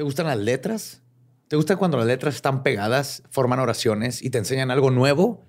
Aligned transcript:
¿Te 0.00 0.04
gustan 0.04 0.28
las 0.28 0.38
letras? 0.38 1.02
¿Te 1.46 1.56
gusta 1.56 1.76
cuando 1.76 1.98
las 1.98 2.06
letras 2.06 2.34
están 2.34 2.62
pegadas, 2.62 3.22
forman 3.28 3.58
oraciones 3.58 4.22
y 4.22 4.30
te 4.30 4.38
enseñan 4.38 4.70
algo 4.70 4.90
nuevo? 4.90 5.44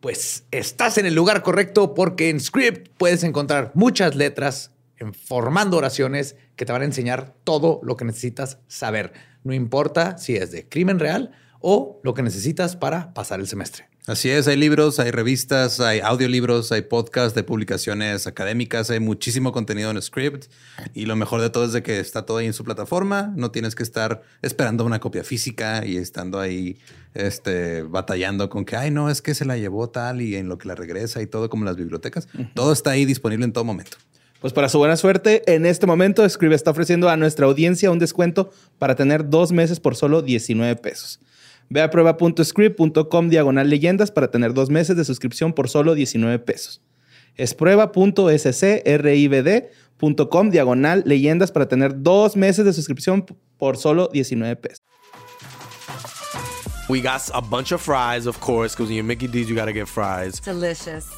Pues 0.00 0.46
estás 0.52 0.96
en 0.96 1.04
el 1.04 1.14
lugar 1.14 1.42
correcto 1.42 1.92
porque 1.92 2.30
en 2.30 2.40
Script 2.40 2.88
puedes 2.96 3.24
encontrar 3.24 3.70
muchas 3.74 4.16
letras 4.16 4.72
formando 5.12 5.76
oraciones 5.76 6.34
que 6.56 6.64
te 6.64 6.72
van 6.72 6.80
a 6.80 6.86
enseñar 6.86 7.34
todo 7.44 7.80
lo 7.82 7.98
que 7.98 8.06
necesitas 8.06 8.56
saber. 8.68 9.12
No 9.44 9.52
importa 9.52 10.16
si 10.16 10.36
es 10.36 10.50
de 10.50 10.66
crimen 10.66 10.98
real 10.98 11.32
o 11.60 12.00
lo 12.02 12.14
que 12.14 12.22
necesitas 12.22 12.74
para 12.74 13.12
pasar 13.12 13.38
el 13.38 13.48
semestre. 13.48 13.87
Así 14.08 14.30
es, 14.30 14.48
hay 14.48 14.56
libros, 14.56 15.00
hay 15.00 15.10
revistas, 15.10 15.80
hay 15.80 16.00
audiolibros, 16.00 16.72
hay 16.72 16.80
podcasts 16.80 17.34
de 17.34 17.42
publicaciones 17.42 18.26
académicas, 18.26 18.88
hay 18.88 19.00
muchísimo 19.00 19.52
contenido 19.52 19.90
en 19.90 20.00
Script 20.00 20.46
y 20.94 21.04
lo 21.04 21.14
mejor 21.14 21.42
de 21.42 21.50
todo 21.50 21.66
es 21.66 21.74
de 21.74 21.82
que 21.82 22.00
está 22.00 22.24
todo 22.24 22.38
ahí 22.38 22.46
en 22.46 22.54
su 22.54 22.64
plataforma, 22.64 23.34
no 23.36 23.50
tienes 23.50 23.74
que 23.74 23.82
estar 23.82 24.22
esperando 24.40 24.86
una 24.86 24.98
copia 24.98 25.24
física 25.24 25.84
y 25.84 25.98
estando 25.98 26.40
ahí 26.40 26.78
este, 27.12 27.82
batallando 27.82 28.48
con 28.48 28.64
que, 28.64 28.76
ay, 28.76 28.90
no, 28.90 29.10
es 29.10 29.20
que 29.20 29.34
se 29.34 29.44
la 29.44 29.58
llevó 29.58 29.90
tal 29.90 30.22
y 30.22 30.36
en 30.36 30.48
lo 30.48 30.56
que 30.56 30.68
la 30.68 30.74
regresa 30.74 31.20
y 31.20 31.26
todo 31.26 31.50
como 31.50 31.66
las 31.66 31.76
bibliotecas. 31.76 32.28
Todo 32.54 32.72
está 32.72 32.92
ahí 32.92 33.04
disponible 33.04 33.44
en 33.44 33.52
todo 33.52 33.64
momento. 33.64 33.98
Pues 34.40 34.54
para 34.54 34.70
su 34.70 34.78
buena 34.78 34.96
suerte, 34.96 35.42
en 35.52 35.66
este 35.66 35.86
momento 35.86 36.26
Scribe 36.26 36.54
está 36.54 36.70
ofreciendo 36.70 37.10
a 37.10 37.18
nuestra 37.18 37.44
audiencia 37.44 37.90
un 37.90 37.98
descuento 37.98 38.52
para 38.78 38.94
tener 38.94 39.28
dos 39.28 39.52
meses 39.52 39.80
por 39.80 39.96
solo 39.96 40.22
19 40.22 40.76
pesos. 40.76 41.20
Ve 41.70 41.82
a 41.82 41.90
prueba.script.com 41.90 43.28
diagonal 43.28 43.68
leyendas 43.68 44.10
para 44.10 44.30
tener 44.30 44.54
dos 44.54 44.70
meses 44.70 44.96
de 44.96 45.04
suscripción 45.04 45.52
por 45.52 45.68
solo 45.68 45.94
19 45.94 46.38
pesos. 46.38 46.80
Es 47.34 47.52
prueba.scribd.com 47.54 50.50
diagonal 50.50 51.02
leyendas 51.06 51.52
para 51.52 51.68
tener 51.68 52.02
dos 52.02 52.36
meses 52.36 52.64
de 52.64 52.72
suscripción 52.72 53.26
por 53.58 53.76
solo 53.76 54.08
19 54.08 54.56
pesos. 54.56 54.82
We 56.88 57.02
got 57.02 57.28
a 57.34 57.42
bunch 57.42 57.72
of 57.72 57.82
fries, 57.82 58.26
of 58.26 58.40
course, 58.40 58.74
because 58.74 58.88
when 58.88 58.96
you're 58.96 59.04
Mickey 59.04 59.28
D's, 59.28 59.50
you 59.50 59.54
got 59.54 59.66
to 59.66 59.74
get 59.74 59.88
fries. 59.88 60.40
Delicious. 60.40 61.17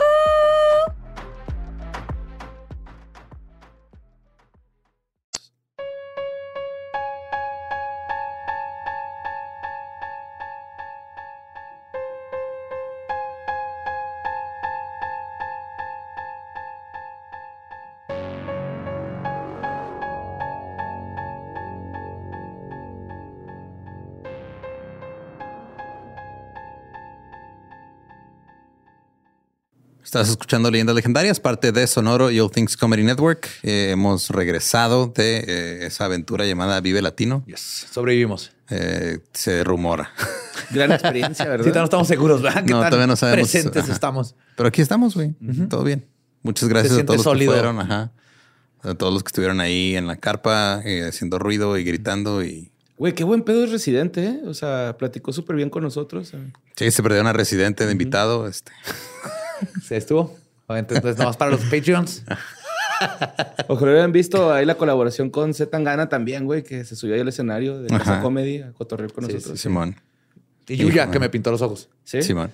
Estás 30.11 30.27
escuchando 30.27 30.69
Leyendas 30.69 30.93
Legendarias, 30.93 31.39
parte 31.39 31.71
de 31.71 31.87
Sonoro 31.87 32.31
y 32.31 32.39
All 32.41 32.51
Things 32.51 32.75
Comedy 32.75 33.01
Network. 33.01 33.47
Eh, 33.63 33.91
hemos 33.91 34.29
regresado 34.29 35.07
de 35.07 35.37
eh, 35.47 35.85
esa 35.85 36.03
aventura 36.03 36.45
llamada 36.45 36.81
Vive 36.81 37.01
Latino. 37.01 37.45
Yes. 37.47 37.87
Sobrevivimos. 37.89 38.51
Eh, 38.69 39.19
se 39.31 39.63
rumora. 39.63 40.11
Gran 40.71 40.91
experiencia, 40.91 41.45
¿verdad? 41.47 41.63
Sí, 41.63 41.71
no 41.73 41.85
estamos 41.85 42.09
seguros, 42.09 42.41
¿verdad? 42.41 42.65
No, 42.65 42.79
todavía 42.79 43.07
no 43.07 43.15
sabemos. 43.15 43.49
Presentes 43.49 43.85
Ajá. 43.85 43.93
estamos. 43.93 44.35
Pero 44.57 44.67
aquí 44.67 44.81
estamos, 44.81 45.15
güey. 45.15 45.33
Todo 45.69 45.85
bien. 45.85 46.05
Muchas 46.43 46.67
gracias 46.67 46.97
a 46.97 47.05
todos 47.05 47.25
los 47.25 47.37
que 47.37 47.45
fueron. 47.45 47.79
Ajá. 47.79 48.11
A 48.81 48.93
todos 48.95 49.13
los 49.13 49.23
que 49.23 49.29
estuvieron 49.29 49.61
ahí 49.61 49.95
en 49.95 50.07
la 50.07 50.17
carpa, 50.17 50.81
eh, 50.83 51.07
haciendo 51.07 51.39
ruido 51.39 51.77
y 51.77 51.85
gritando. 51.85 52.43
Y 52.43 52.69
Güey, 52.97 53.15
qué 53.15 53.23
buen 53.23 53.43
pedo 53.43 53.63
es 53.63 53.71
residente, 53.71 54.25
¿eh? 54.25 54.41
O 54.45 54.53
sea, 54.53 54.97
platicó 54.97 55.31
súper 55.31 55.55
bien 55.55 55.69
con 55.69 55.83
nosotros. 55.83 56.33
sí, 56.75 56.91
se 56.91 57.01
perdió 57.01 57.21
una 57.21 57.31
residente 57.31 57.85
de 57.85 57.93
invitado. 57.93 58.45
Este. 58.45 58.73
Se 59.83 59.97
estuvo. 59.97 60.35
Entonces, 60.69 61.17
nomás 61.17 61.37
para 61.37 61.51
los 61.51 61.61
Patreons. 61.61 62.23
Ojalá 63.67 63.91
hubieran 63.91 64.11
visto 64.11 64.53
ahí 64.53 64.65
la 64.65 64.75
colaboración 64.75 65.29
con 65.29 65.53
Z 65.53 65.69
Tangana 65.69 66.09
también, 66.09 66.45
güey, 66.45 66.63
que 66.63 66.85
se 66.85 66.95
subió 66.95 67.15
ahí 67.15 67.21
al 67.21 67.27
escenario 67.27 67.81
de 67.81 67.89
Casa. 67.89 68.21
Comedy 68.21 68.61
a 68.61 68.71
cotorrear 68.73 69.11
con 69.11 69.25
nosotros. 69.25 69.59
Simón. 69.59 69.95
Y 70.67 70.77
Yuya, 70.77 71.09
que 71.09 71.19
me 71.19 71.29
pintó 71.29 71.51
los 71.51 71.61
ojos. 71.61 71.89
¿Sí? 72.03 72.21
Simón. 72.21 72.51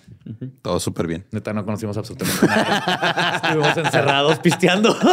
Todo 0.62 0.80
súper 0.80 1.08
bien. 1.08 1.26
Neta, 1.32 1.54
no 1.54 1.66
conocimos 1.66 1.98
absolutamente 1.98 2.38
nada. 2.48 3.42
Estuvimos 3.44 3.78
encerrados 3.78 4.40
pisteando. 4.40 4.98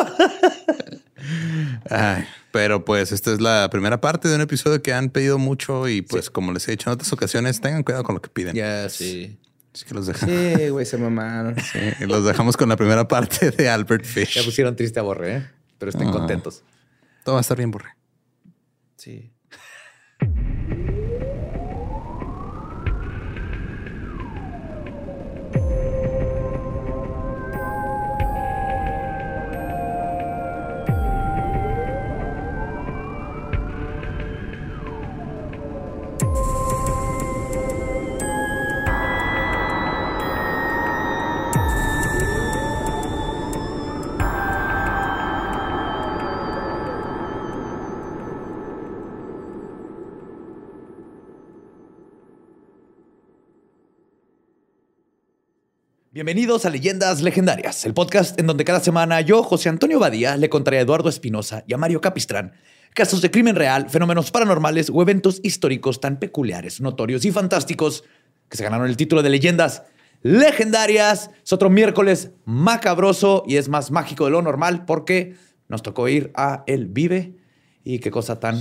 Ay, 1.91 2.25
pero 2.53 2.85
pues 2.85 3.13
esta 3.13 3.33
es 3.33 3.41
la 3.41 3.69
primera 3.71 4.01
parte 4.01 4.29
de 4.29 4.37
un 4.37 4.41
episodio 4.41 4.83
que 4.83 4.93
han 4.93 5.11
pedido 5.11 5.39
mucho 5.39 5.89
y 5.89 6.03
pues 6.03 6.31
como 6.31 6.53
les 6.53 6.67
he 6.69 6.73
dicho 6.73 6.89
en 6.89 6.95
otras 6.95 7.13
ocasiones, 7.13 7.61
tengan 7.61 7.83
cuidado 7.83 8.05
con 8.05 8.15
lo 8.15 8.23
que 8.23 8.31
piden. 8.31 8.55
Yes. 8.55 8.93
Sí. 8.93 9.37
Así 9.75 9.85
que 9.85 9.95
los, 9.95 10.07
deja- 10.07 10.25
Sí, 10.27 10.69
güey, 10.69 10.87
se 10.87 10.97
mamaron. 10.97 11.57
sí, 11.61 12.07
los 12.07 12.25
dejamos 12.25 12.57
con 12.57 12.69
la 12.69 12.77
primera 12.77 13.09
parte 13.09 13.51
de 13.51 13.69
Albert 13.69 14.05
Ya 14.05 14.11
Fish. 14.11 14.45
pusieron 14.45 14.77
triste 14.77 15.01
a 15.01 15.03
Borre, 15.03 15.37
¿eh? 15.37 15.51
Pero 15.79 15.91
estén 15.91 16.09
Ah. 16.09 16.13
contentos. 16.13 16.63
Todo 17.25 17.35
va 17.35 17.41
a 17.41 17.43
estar 17.43 17.57
bien, 17.57 17.71
Borre. 17.73 17.91
Sí. 18.97 19.31
Bienvenidos 56.25 56.65
a 56.65 56.71
Leyendas 56.71 57.21
Legendarias, 57.21 57.85
el 57.85 57.93
podcast 57.93 58.41
en 58.41 58.47
donde 58.47 58.65
cada 58.65 58.81
semana 58.81 59.21
yo, 59.21 59.43
José 59.43 59.69
Antonio 59.69 59.99
Badía, 59.99 60.39
le 60.39 60.49
contaré 60.49 60.79
a 60.79 60.81
Eduardo 60.81 61.11
Espinosa 61.11 61.65
y 61.67 61.75
a 61.75 61.77
Mario 61.77 62.01
Capistrán 62.01 62.55
casos 62.95 63.21
de 63.21 63.31
crimen 63.31 63.57
real, 63.57 63.91
fenómenos 63.91 64.31
paranormales 64.31 64.89
o 64.89 65.03
eventos 65.03 65.39
históricos 65.43 66.01
tan 66.01 66.19
peculiares, 66.19 66.81
notorios 66.81 67.27
y 67.27 67.31
fantásticos 67.31 68.05
que 68.49 68.57
se 68.57 68.65
ganaron 68.65 68.89
el 68.89 68.97
título 68.97 69.23
de 69.23 69.29
Leyendas 69.29 69.83
Legendarias. 70.23 71.31
Es 71.45 71.53
otro 71.53 71.69
miércoles 71.69 72.31
macabroso 72.47 73.45
y 73.47 73.57
es 73.57 73.69
más 73.69 73.91
mágico 73.91 74.25
de 74.25 74.31
lo 74.31 74.41
normal 74.41 74.87
porque 74.87 75.35
nos 75.69 75.83
tocó 75.83 76.09
ir 76.09 76.33
a 76.35 76.65
El 76.67 76.87
Vive 76.87 77.35
y 77.85 77.99
qué 77.99 78.11
cosa 78.11 78.41
tan 78.41 78.57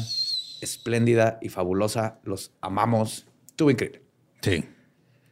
espléndida 0.59 1.39
y 1.41 1.47
fabulosa. 1.47 2.19
Los 2.25 2.51
amamos. 2.59 3.25
Estuvo 3.47 3.71
increíble. 3.71 4.01
Sí. 4.41 4.65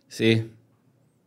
Sí. 0.07 0.49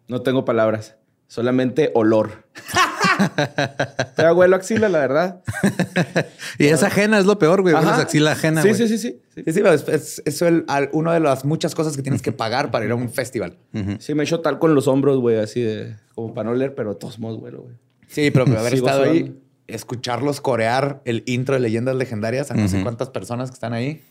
No 0.09 0.23
tengo 0.23 0.45
palabras. 0.45 0.97
Solamente 1.27 1.91
olor. 1.95 2.45
Pero 4.17 4.35
huelo 4.35 4.57
axila, 4.57 4.89
la 4.89 4.99
verdad. 4.99 5.43
Y 6.59 6.67
es 6.67 6.83
ajena, 6.83 7.19
es 7.19 7.27
lo 7.27 7.39
peor, 7.39 7.63
güey. 7.63 7.75
Es 7.75 7.85
axila 7.85 8.33
ajena. 8.33 8.63
Sí, 8.63 8.69
güey. 8.69 8.81
sí, 8.81 8.89
sí, 8.89 8.99
sí. 8.99 9.21
Sí, 9.45 9.53
Sí, 9.53 9.63
es, 9.65 9.89
es, 9.89 10.23
es 10.25 10.43
el- 10.43 10.65
al- 10.69 10.91
una 10.93 11.13
de 11.15 11.21
las 11.21 11.45
muchas 11.45 11.75
cosas 11.75 11.97
que 11.97 12.03
tienes 12.03 12.23
que 12.23 12.31
pagar 12.33 12.71
para 12.71 12.85
ir 12.85 12.93
a 12.93 12.95
un 12.95 13.09
festival. 13.11 13.57
Sí, 13.99 14.15
me 14.15 14.23
echo 14.23 14.41
tal 14.41 14.59
con 14.59 14.75
los 14.75 14.87
hombros, 14.87 15.19
güey, 15.19 15.39
así 15.39 15.63
de... 15.63 15.97
Como 16.15 16.33
para 16.35 16.51
no 16.51 16.55
leer, 16.55 16.75
pero 16.77 16.91
de 16.91 16.97
todos 17.01 17.19
modos 17.19 17.41
huelo, 17.43 17.63
güey. 17.63 17.75
Sí, 18.07 18.31
pero 18.31 18.45
haber 18.57 18.75
estado 18.75 19.03
ahí, 19.05 19.37
escucharlos 19.67 20.41
corear 20.41 21.01
el 21.05 21.25
intro 21.27 21.55
de 21.55 21.61
Leyendas 21.61 21.97
Legendarias 21.97 22.51
a 22.51 22.55
no 22.55 22.69
sé 22.69 22.83
cuántas 22.83 23.11
personas 23.11 23.51
que 23.51 23.55
están 23.55 23.73
ahí. 23.73 24.03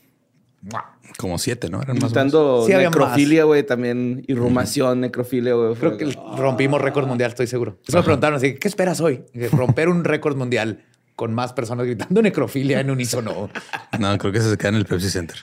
Como 1.17 1.37
siete, 1.37 1.69
¿no? 1.69 1.81
Eran 1.81 1.95
más 1.97 2.03
o 2.03 2.05
menos. 2.05 2.11
Quitando 2.11 2.63
Sí, 2.65 2.73
había 2.73 2.89
necrofilia, 2.89 3.43
güey, 3.43 3.63
también. 3.63 4.23
Irrumación, 4.27 5.01
necrofilia, 5.01 5.53
güey. 5.53 5.75
Creo 5.75 5.97
que 5.97 6.05
rompimos 6.37 6.81
récord 6.81 7.07
mundial, 7.07 7.29
estoy 7.31 7.47
seguro. 7.47 7.79
Eso 7.87 7.97
me 7.97 8.03
preguntaron 8.03 8.37
así, 8.37 8.55
¿qué 8.55 8.67
esperas 8.67 9.01
hoy? 9.01 9.23
Romper 9.51 9.89
un 9.89 10.03
récord 10.03 10.37
mundial 10.37 10.85
con 11.15 11.33
más 11.33 11.53
personas 11.53 11.85
gritando 11.85 12.21
necrofilia 12.21 12.79
en 12.79 12.89
unísono. 12.89 13.49
No, 13.99 14.17
creo 14.17 14.31
que 14.31 14.41
se 14.41 14.57
queda 14.57 14.69
en 14.69 14.75
el 14.75 14.85
Pepsi 14.85 15.09
Center. 15.09 15.37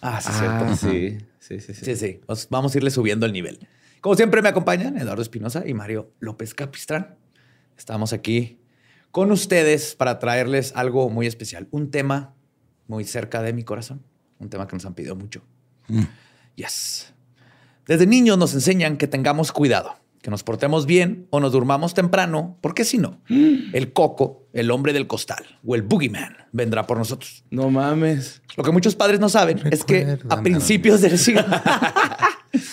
Ah, 0.00 0.20
sí, 0.20 0.28
Ah, 0.32 0.58
cierto. 0.68 0.76
sí. 0.76 1.18
Sí, 1.40 1.60
sí, 1.60 1.74
sí. 1.74 1.84
Sí, 1.84 1.96
sí. 1.96 2.20
Os- 2.26 2.48
vamos 2.50 2.74
a 2.74 2.78
irle 2.78 2.90
subiendo 2.90 3.26
el 3.26 3.32
nivel. 3.32 3.66
Como 4.00 4.14
siempre 4.14 4.42
me 4.42 4.48
acompañan 4.48 4.96
Eduardo 4.98 5.22
Espinosa 5.22 5.64
y 5.66 5.74
Mario 5.74 6.12
López 6.20 6.54
Capistrán. 6.54 7.16
Estamos 7.76 8.12
aquí 8.12 8.60
con 9.10 9.30
ustedes 9.32 9.94
para 9.96 10.18
traerles 10.18 10.72
algo 10.76 11.08
muy 11.10 11.26
especial, 11.26 11.68
un 11.70 11.90
tema 11.90 12.34
muy 12.86 13.04
cerca 13.04 13.42
de 13.42 13.52
mi 13.52 13.64
corazón, 13.64 14.02
un 14.38 14.48
tema 14.48 14.66
que 14.66 14.76
nos 14.76 14.84
han 14.86 14.94
pedido 14.94 15.16
mucho. 15.16 15.42
Yes. 16.54 17.12
Desde 17.86 18.06
niños 18.06 18.38
nos 18.38 18.54
enseñan 18.54 18.96
que 18.96 19.06
tengamos 19.06 19.52
cuidado, 19.52 19.94
que 20.22 20.30
nos 20.30 20.42
portemos 20.42 20.86
bien 20.86 21.26
o 21.30 21.40
nos 21.40 21.52
durmamos 21.52 21.94
temprano, 21.94 22.58
porque 22.60 22.84
si 22.84 22.98
no, 22.98 23.20
el 23.28 23.92
coco, 23.92 24.48
el 24.52 24.70
hombre 24.70 24.92
del 24.92 25.06
costal 25.06 25.44
o 25.64 25.74
el 25.74 25.82
boogeyman 25.82 26.36
vendrá 26.52 26.86
por 26.86 26.98
nosotros. 26.98 27.44
No 27.50 27.70
mames. 27.70 28.42
Lo 28.56 28.64
que 28.64 28.72
muchos 28.72 28.96
padres 28.96 29.20
no 29.20 29.28
saben 29.28 29.60
es 29.70 29.84
que 29.84 30.18
a 30.28 30.42
principios 30.42 31.00
del 31.00 31.18
siglo 31.18 31.44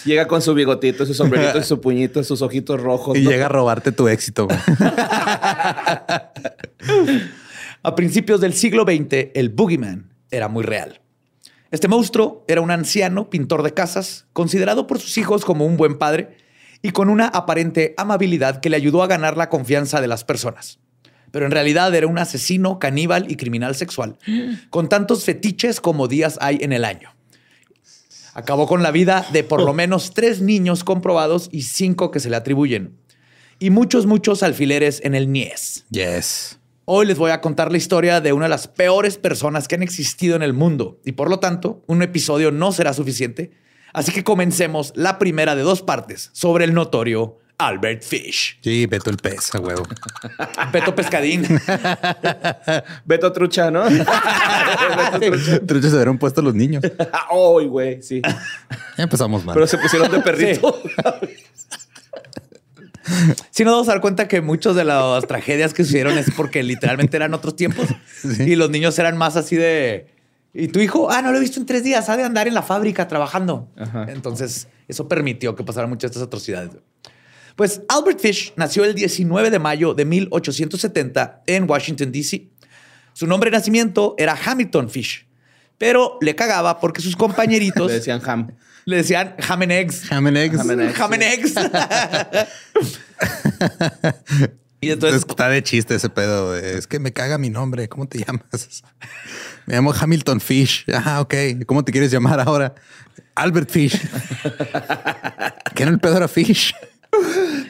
Llega 0.06 0.28
con 0.28 0.42
su 0.42 0.54
bigotito, 0.54 1.06
su 1.06 1.14
sombrerito, 1.14 1.60
y 1.60 1.64
su 1.64 1.82
puñito, 1.82 2.24
sus 2.24 2.42
ojitos 2.42 2.80
rojos. 2.82 3.18
Y 3.18 3.22
¿no? 3.22 3.32
llega 3.32 3.48
a 3.48 3.50
robarte 3.50 3.92
tu 3.92 4.08
éxito. 4.08 4.48
A 7.86 7.96
principios 7.96 8.40
del 8.40 8.54
siglo 8.54 8.84
XX, 8.84 9.32
el 9.34 9.50
boogeyman 9.50 10.14
era 10.32 10.48
muy 10.48 10.64
real. 10.64 11.02
Este 11.74 11.88
monstruo 11.88 12.46
era 12.48 12.62
un 12.62 12.70
anciano 12.70 13.32
pintor 13.32 13.64
de 13.64 13.74
casas, 13.74 14.28
considerado 14.32 14.86
por 14.86 15.00
sus 15.00 15.18
hijos 15.18 15.44
como 15.44 15.66
un 15.66 15.76
buen 15.76 15.98
padre 15.98 16.38
y 16.84 16.92
con 16.92 17.10
una 17.10 17.26
aparente 17.26 17.96
amabilidad 17.98 18.62
que 18.62 18.70
le 18.70 18.76
ayudó 18.76 19.02
a 19.02 19.08
ganar 19.08 19.38
la 19.38 19.50
confianza 19.50 20.00
de 20.00 20.08
las 20.08 20.24
personas. 20.24 20.78
Pero 21.32 21.48
en 21.48 21.52
realidad 21.52 21.96
era 21.96 22.06
un 22.06 22.20
asesino, 22.20 22.78
caníbal 22.78 23.26
y 23.32 23.38
criminal 23.38 23.74
sexual, 23.74 24.20
con 24.70 24.88
tantos 24.88 25.24
fetiches 25.24 25.82
como 25.82 26.08
días 26.08 26.38
hay 26.42 26.60
en 26.62 26.74
el 26.74 26.86
año. 26.86 27.10
Acabó 28.36 28.68
con 28.68 28.84
la 28.84 28.92
vida 28.92 29.26
de 29.34 29.44
por 29.44 29.64
lo 29.64 29.74
menos 29.74 30.14
tres 30.14 30.42
niños 30.42 30.84
comprobados 30.84 31.50
y 31.52 31.64
cinco 31.64 32.12
que 32.12 32.20
se 32.20 32.30
le 32.30 32.36
atribuyen. 32.36 33.00
Y 33.58 33.72
muchos, 33.72 34.06
muchos 34.06 34.44
alfileres 34.44 35.02
en 35.04 35.16
el 35.16 35.32
Nies. 35.32 35.86
Yes. 35.90 36.60
Hoy 36.86 37.06
les 37.06 37.18
voy 37.18 37.32
a 37.32 37.40
contar 37.40 37.72
la 37.72 37.78
historia 37.78 38.20
de 38.20 38.34
una 38.34 38.46
de 38.46 38.50
las 38.50 38.68
peores 38.68 39.18
personas 39.18 39.70
que 39.70 39.76
han 39.76 39.84
existido 39.84 40.36
en 40.36 40.42
el 40.42 40.52
mundo 40.52 41.00
y 41.06 41.14
por 41.14 41.30
lo 41.30 41.40
tanto 41.40 41.82
un 41.88 42.02
episodio 42.02 42.52
no 42.52 42.74
será 42.74 42.92
suficiente. 42.92 43.52
Así 43.94 44.12
que 44.12 44.26
comencemos 44.26 44.92
la 44.94 45.18
primera 45.18 45.56
de 45.56 45.62
dos 45.62 45.82
partes 45.82 46.30
sobre 46.34 46.66
el 46.66 46.74
notorio 46.74 47.38
Albert 47.58 48.04
Fish. 48.04 48.60
Sí, 48.62 48.86
Beto 48.86 49.10
el 49.10 49.16
pez, 49.16 49.56
a 49.56 49.60
huevo. 49.60 49.84
Beto 50.74 50.94
Pescadín. 50.94 51.48
Beto 53.06 53.32
Trucha, 53.32 53.72
¿no? 53.72 53.84
Truchas 55.66 55.90
se 55.90 55.96
hubieran 55.96 56.18
puesto 56.18 56.42
los 56.42 56.54
niños. 56.54 56.84
Ay, 57.30 57.68
güey, 57.68 58.02
sí. 58.02 58.22
Ya 58.98 59.04
empezamos 59.06 59.46
mal. 59.46 59.54
Pero 59.54 59.68
se 59.68 59.78
pusieron 59.78 60.12
de 60.12 60.20
perrito. 60.20 60.82
Si 63.52 63.64
nos 63.64 63.74
vamos 63.74 63.88
a 63.90 63.92
dar 63.92 64.02
cuenta 64.02 64.28
que 64.28 64.42
muchas 64.42 64.76
de 64.76 64.84
las 64.86 65.26
tragedias 65.28 65.74
que 65.74 65.84
sucedieron 65.84 66.18
es 66.18 66.32
porque 66.36 66.64
literalmente 66.64 67.18
eran 67.18 67.34
otros 67.34 67.56
tiempos 67.56 67.88
y 68.40 68.56
los 68.56 68.70
niños 68.70 68.98
eran 69.00 69.18
más 69.18 69.36
así 69.36 69.56
de... 69.56 70.08
Y 70.56 70.68
tu 70.68 70.80
hijo, 70.80 71.10
ah, 71.10 71.22
no 71.24 71.32
lo 71.32 71.38
he 71.38 71.42
visto 71.42 71.60
en 71.60 71.66
tres 71.66 71.84
días, 71.84 72.10
ha 72.10 72.18
de 72.18 72.24
andar 72.24 72.48
en 72.48 72.54
la 72.54 72.62
fábrica 72.62 73.08
trabajando. 73.08 73.70
Ajá. 73.76 74.06
Entonces, 74.10 74.68
eso 74.88 75.08
permitió 75.08 75.56
que 75.56 75.64
pasaran 75.64 75.90
muchas 75.90 76.12
de 76.12 76.14
estas 76.14 76.28
atrocidades. 76.28 76.72
Pues 77.56 77.82
Albert 77.88 78.20
Fish 78.20 78.54
nació 78.56 78.84
el 78.84 78.94
19 78.96 79.50
de 79.50 79.60
mayo 79.60 79.94
de 79.94 80.06
1870 80.06 81.44
en 81.48 81.70
Washington, 81.70 82.12
D.C. 82.12 82.50
Su 83.14 83.28
nombre 83.28 83.52
de 83.52 83.58
nacimiento 83.58 84.16
era 84.18 84.38
Hamilton 84.46 84.90
Fish, 84.90 85.28
pero 85.78 86.18
le 86.22 86.36
cagaba 86.36 86.80
porque 86.80 87.02
sus 87.02 87.16
compañeritos 87.18 87.88
Le 87.88 87.98
decían 87.98 88.22
ham. 88.26 88.52
Le 88.86 88.98
decían 88.98 89.36
ham 89.48 89.62
and 89.62 89.72
eggs. 89.72 90.12
Ham 90.12 90.28
and 90.28 90.38
eggs. 90.38 90.58
Ham 90.60 90.70
and 90.72 90.82
eggs. 90.82 91.00
Ham 91.00 91.14
and 91.14 91.24
eggs. 91.24 91.54
y 94.82 94.92
entonces, 94.92 95.22
Entonces, 95.22 95.26
está 95.30 95.50
de 95.50 95.64
chiste 95.64 95.96
ese 95.96 96.10
pedo. 96.10 96.52
de, 96.54 96.78
Es 96.78 96.88
que 96.88 97.00
me 97.00 97.14
caga 97.14 97.38
mi 97.38 97.50
nombre. 97.50 97.88
¿Cómo 97.88 98.08
te 98.08 98.20
llamas? 98.20 98.84
Me 99.66 99.76
llamo 99.76 99.94
Hamilton 99.98 100.42
Fish. 100.42 100.84
Ah, 100.94 101.22
ok. 101.22 101.34
¿Cómo 101.66 101.86
te 101.86 101.94
quieres 101.94 102.12
llamar 102.12 102.38
ahora? 102.42 102.76
Albert 103.36 103.70
Fish. 103.70 103.98
¿Qué 105.74 105.84
era 105.84 105.90
el 105.92 106.00
pedo 106.00 106.18
era 106.18 106.28
Fish? 106.28 106.74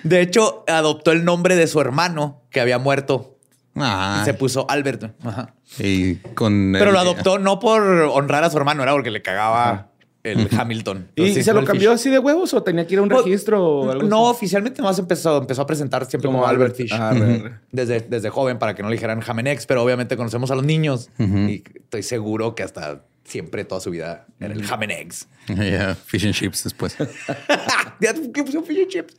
de 0.03 0.21
hecho, 0.21 0.63
adoptó 0.67 1.11
el 1.11 1.23
nombre 1.23 1.55
de 1.55 1.67
su 1.67 1.79
hermano 1.79 2.41
que 2.49 2.59
había 2.61 2.79
muerto 2.79 3.37
Ah, 3.75 4.19
y 4.21 4.25
se 4.25 4.33
puso 4.33 4.65
Albert. 4.69 5.03
Ajá. 5.23 5.53
y 5.77 6.15
con 6.33 6.71
Pero 6.73 6.85
el- 6.87 6.93
lo 6.93 6.99
adoptó 6.99 7.37
no 7.39 7.59
por 7.59 7.81
honrar 7.83 8.43
a 8.43 8.49
su 8.49 8.57
hermano, 8.57 8.81
era 8.83 8.91
porque 8.93 9.11
le 9.11 9.21
cagaba 9.21 9.89
el 10.23 10.47
Hamilton. 10.57 11.09
¿Y 11.15 11.21
Entonces, 11.21 11.45
se 11.45 11.53
lo 11.53 11.63
cambió 11.65 11.91
Fish. 11.91 11.95
así 11.99 12.09
de 12.09 12.19
huevos 12.19 12.53
o 12.53 12.63
tenía 12.63 12.87
que 12.87 12.93
ir 12.93 12.99
a 12.99 13.03
un 13.03 13.09
Pues, 13.09 13.25
registro 13.25 13.63
o 13.63 13.91
algo 13.91 14.07
No, 14.07 14.29
así? 14.29 14.37
oficialmente 14.37 14.81
más 14.81 14.97
empezó, 14.99 15.37
empezó 15.37 15.61
a 15.63 15.67
presentar 15.67 16.05
siempre 16.05 16.27
como, 16.27 16.45
Albert 16.47 16.75
Fish. 16.75 16.91
Ah. 16.93 17.13
Desde, 17.71 17.99
desde 18.01 18.29
joven 18.29 18.57
para 18.59 18.73
que 18.75 18.83
no 18.83 18.89
le 18.89 18.95
dijeran 18.95 19.19
Jamenex, 19.21 19.65
pero 19.65 19.83
obviamente 19.83 20.15
conocemos 20.17 20.49
a 20.51 20.55
los 20.55 20.63
niños 20.63 21.09
y 21.19 21.63
estoy 21.75 22.03
seguro 22.03 22.55
que 22.55 22.63
hasta 22.63 23.01
siempre 23.25 23.63
toda 23.65 23.81
su 23.81 23.89
vida 23.91 24.25
era 24.39 24.53
el 24.53 24.63
Jamenex. 24.63 25.27
Yeah, 25.47 25.95
fish 25.95 26.25
and 26.25 26.33
chips 26.33 26.63
después. 26.63 26.95
¿Qué 27.99 28.43
puso 28.43 28.63
fish 28.63 28.79
and 28.79 28.87
chips? 28.87 29.13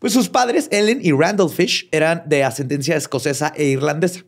Pues 0.00 0.12
sus 0.12 0.28
padres, 0.28 0.68
Ellen 0.72 0.98
y 1.00 1.12
Randall 1.12 1.48
Fish, 1.50 1.88
eran 1.92 2.24
de 2.26 2.42
ascendencia 2.42 2.96
escocesa 2.96 3.52
e 3.56 3.64
irlandesa. 3.66 4.22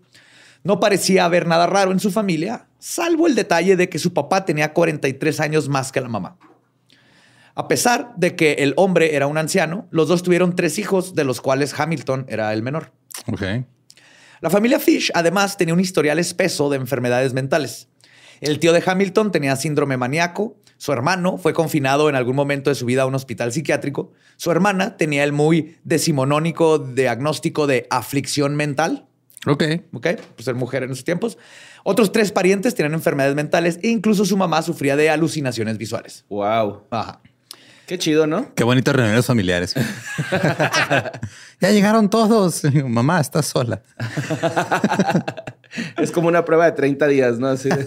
No 0.64 0.81
parecía 0.81 1.26
haber 1.26 1.46
nada 1.46 1.66
raro 1.66 1.93
en 1.93 2.00
su 2.00 2.11
familia, 2.11 2.66
salvo 2.78 3.26
el 3.26 3.34
detalle 3.34 3.76
de 3.76 3.90
que 3.90 3.99
su 3.99 4.14
papá 4.14 4.46
tenía 4.46 4.72
43 4.72 5.38
años 5.40 5.69
más 5.69 5.93
que 5.93 6.00
la 6.00 6.08
mamá. 6.08 6.38
A 7.55 7.69
pesar 7.69 8.14
de 8.16 8.34
que 8.34 8.55
el 8.55 8.72
hombre 8.76 9.14
era 9.14 9.26
un 9.26 9.37
anciano, 9.37 9.87
los 9.90 10.08
dos 10.08 10.22
tuvieron 10.22 10.56
tres 10.56 10.78
hijos, 10.78 11.14
de 11.14 11.25
los 11.25 11.43
cuales 11.43 11.78
Hamilton 11.78 12.25
era 12.28 12.52
el 12.52 12.62
menor. 12.62 12.93
Ok. 13.26 13.43
La 14.40 14.50
familia 14.50 14.81
Fish 14.81 15.11
además 15.14 15.56
tenía 15.56 15.75
un 15.75 15.81
historial 15.81 16.19
espeso 16.19 16.70
de 16.70 16.78
enfermedades 16.78 17.34
mentales. 17.34 17.88
El 18.40 18.58
tío 18.58 18.72
de 18.72 18.82
Hamilton 18.84 19.32
tenía 19.32 19.56
síndrome 19.56 19.96
maníaco, 19.99 20.56
su 20.78 20.93
hermano 20.93 21.38
fue 21.38 21.52
confinado 21.52 22.08
en 22.08 22.17
algún 22.17 22.37
momento 22.37 22.70
de 22.70 22.75
su 22.75 22.87
vida 22.87 23.02
a 23.02 23.06
un 23.06 23.14
hospital 23.14 23.52
psiquiátrico, 23.52 24.12
su 24.37 24.50
hermana 24.50 24.96
tenía 24.96 25.25
el 25.25 25.32
muy 25.32 25.76
decimonónico 25.84 26.78
diagnóstico 26.78 27.67
de 27.67 27.87
aflicción 27.90 28.56
mental, 28.56 29.06
Ok. 29.46 29.62
¿ok? 29.93 30.06
Pues 30.37 30.44
ser 30.44 30.55
mujer 30.55 30.82
en 30.85 30.91
esos 30.93 31.05
tiempos. 31.05 31.37
Otros 31.82 32.12
tres 32.12 32.32
parientes 32.32 32.75
tenían 32.75 32.94
enfermedades 32.94 33.35
mentales 33.37 33.79
e 33.82 33.88
incluso 33.88 34.25
su 34.25 34.37
mamá 34.37 34.62
sufría 34.62 34.96
de 34.96 35.11
alucinaciones 35.11 35.76
visuales. 35.79 36.25
Wow. 36.29 36.85
Ajá. 36.91 37.20
Qué 37.87 37.99
chido, 37.99 38.26
¿no? 38.26 38.55
Qué 38.55 38.64
bonitas 38.64 38.96
reuniones 38.96 39.26
familiares. 39.26 39.75
ya 41.61 41.70
llegaron 41.70 42.08
todos. 42.08 42.62
Mamá, 42.87 43.20
estás 43.20 43.44
sola. 43.46 43.82
Es 45.99 46.11
como 46.11 46.29
una 46.29 46.44
prueba 46.44 46.64
de 46.67 46.73
30 46.73 47.06
días, 47.08 47.38
¿no? 47.38 47.48
Así 47.48 47.69
de- 47.69 47.84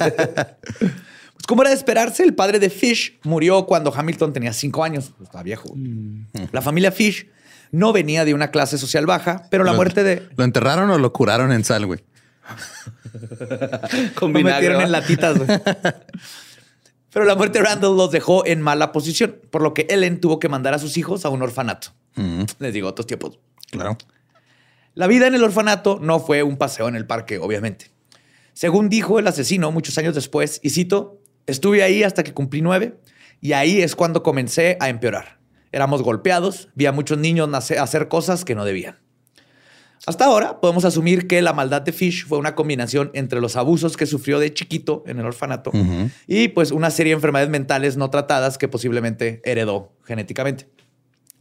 Pues 0.77 1.45
como 1.47 1.61
era 1.63 1.69
de 1.71 1.75
esperarse, 1.77 2.23
el 2.23 2.33
padre 2.35 2.59
de 2.59 2.69
Fish 2.69 3.17
murió 3.23 3.65
cuando 3.65 3.93
Hamilton 3.93 4.33
tenía 4.33 4.53
cinco 4.53 4.83
años. 4.83 5.13
Estaba 5.21 5.43
viejo. 5.43 5.73
La 6.51 6.61
familia 6.61 6.91
Fish 6.91 7.27
no 7.71 7.93
venía 7.93 8.25
de 8.25 8.33
una 8.33 8.51
clase 8.51 8.77
social 8.77 9.05
baja, 9.05 9.43
pero 9.49 9.63
la 9.63 9.71
Lo- 9.71 9.77
muerte 9.77 10.03
de... 10.03 10.27
¿Lo 10.35 10.43
enterraron 10.43 10.89
o 10.89 10.97
lo 10.97 11.13
curaron 11.13 11.51
en 11.51 11.63
sal, 11.63 11.85
güey? 11.85 12.03
con 14.15 14.33
Lo 14.33 14.39
metieron 14.41 14.79
¿va? 14.79 14.83
en 14.83 14.91
latitas. 14.91 15.37
güey. 15.37 15.59
Pero 17.11 17.25
la 17.25 17.35
muerte 17.35 17.59
de 17.59 17.65
Randall 17.65 17.97
los 17.97 18.11
dejó 18.11 18.45
en 18.45 18.61
mala 18.61 18.91
posición, 18.91 19.37
por 19.49 19.61
lo 19.63 19.73
que 19.73 19.87
Ellen 19.89 20.19
tuvo 20.21 20.39
que 20.39 20.49
mandar 20.49 20.73
a 20.75 20.79
sus 20.79 20.97
hijos 20.97 21.25
a 21.25 21.29
un 21.29 21.41
orfanato. 21.41 21.89
Mm, 22.15 22.43
Les 22.59 22.73
digo, 22.73 22.87
otros 22.87 23.07
tiempos. 23.07 23.39
claro. 23.71 23.97
La 24.93 25.07
vida 25.07 25.27
en 25.27 25.35
el 25.35 25.43
orfanato 25.43 25.99
no 26.01 26.19
fue 26.19 26.41
un 26.43 26.57
paseo 26.57 26.87
en 26.87 26.95
el 26.95 27.05
parque, 27.05 27.37
obviamente. 27.37 27.91
Según 28.53 28.89
dijo 28.89 29.19
el 29.19 29.27
asesino 29.27 29.71
muchos 29.71 29.97
años 29.99 30.15
después, 30.15 30.59
y 30.63 30.71
cito, 30.71 31.19
estuve 31.45 31.83
ahí 31.83 32.01
hasta 32.03 32.23
que 32.23 32.33
cumplí 32.33 32.61
nueve 32.61 32.99
y 33.39 33.53
ahí 33.53 33.81
es 33.81 33.95
cuando 33.95 34.23
comencé 34.23 34.75
a 34.79 34.89
empeorar. 34.89 35.36
Éramos 35.71 36.01
golpeados, 36.01 36.69
vi 36.75 36.85
a 36.85 36.91
muchos 36.91 37.17
niños 37.17 37.49
hacer 37.71 38.07
cosas 38.07 38.45
que 38.45 38.55
no 38.55 38.65
debían. 38.65 38.97
Hasta 40.05 40.25
ahora 40.25 40.61
podemos 40.61 40.85
asumir 40.85 41.27
que 41.27 41.41
la 41.41 41.53
maldad 41.53 41.81
de 41.81 41.91
Fish 41.91 42.25
fue 42.25 42.37
una 42.37 42.55
combinación 42.55 43.11
entre 43.13 43.41
los 43.41 43.55
abusos 43.55 43.97
que 43.97 44.05
sufrió 44.05 44.39
de 44.39 44.53
chiquito 44.53 45.03
en 45.07 45.19
el 45.19 45.25
orfanato 45.25 45.71
y 46.27 46.49
pues 46.49 46.71
una 46.71 46.91
serie 46.91 47.11
de 47.11 47.15
enfermedades 47.15 47.49
mentales 47.49 47.97
no 47.97 48.09
tratadas 48.09 48.57
que 48.57 48.67
posiblemente 48.67 49.41
heredó 49.43 49.91
genéticamente. 50.05 50.69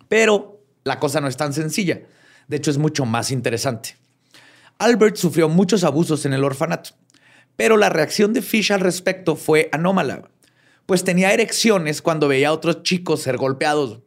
Pero 0.08 0.64
la 0.84 0.98
cosa 0.98 1.20
no 1.20 1.28
es 1.28 1.36
tan 1.36 1.52
sencilla. 1.52 2.02
De 2.48 2.56
hecho, 2.56 2.70
es 2.70 2.78
mucho 2.78 3.04
más 3.04 3.30
interesante. 3.30 3.96
Albert 4.78 5.16
sufrió 5.16 5.48
muchos 5.48 5.84
abusos 5.84 6.26
en 6.26 6.32
el 6.32 6.44
orfanato, 6.44 6.90
pero 7.56 7.76
la 7.76 7.88
reacción 7.88 8.32
de 8.32 8.42
Fish 8.42 8.72
al 8.72 8.80
respecto 8.80 9.36
fue 9.36 9.68
anómala, 9.72 10.28
pues 10.86 11.02
tenía 11.02 11.32
erecciones 11.32 12.02
cuando 12.02 12.28
veía 12.28 12.48
a 12.48 12.52
otros 12.52 12.82
chicos 12.82 13.22
ser 13.22 13.36
golpeados. 13.36 14.00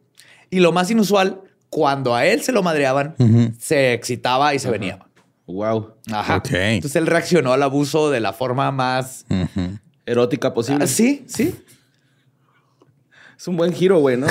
Y 0.50 0.60
lo 0.60 0.72
más 0.72 0.90
inusual, 0.90 1.40
cuando 1.68 2.14
a 2.14 2.26
él 2.26 2.42
se 2.42 2.52
lo 2.52 2.62
madreaban, 2.62 3.14
se 3.58 3.92
excitaba 3.92 4.54
y 4.54 4.58
se 4.58 4.70
venía. 4.70 4.98
Wow. 5.46 5.94
Ajá. 6.12 6.36
Ok. 6.36 6.50
Entonces 6.52 6.96
él 6.96 7.06
reaccionó 7.06 7.52
al 7.52 7.62
abuso 7.62 8.10
de 8.10 8.20
la 8.20 8.32
forma 8.32 8.70
más... 8.70 9.24
Erótica 10.06 10.52
posible. 10.54 10.84
Ah, 10.84 10.86
sí, 10.88 11.24
sí. 11.28 11.54
Es 13.38 13.46
un 13.48 13.56
buen 13.56 13.72
giro, 13.72 14.00
güey, 14.00 14.16
¿no? 14.16 14.26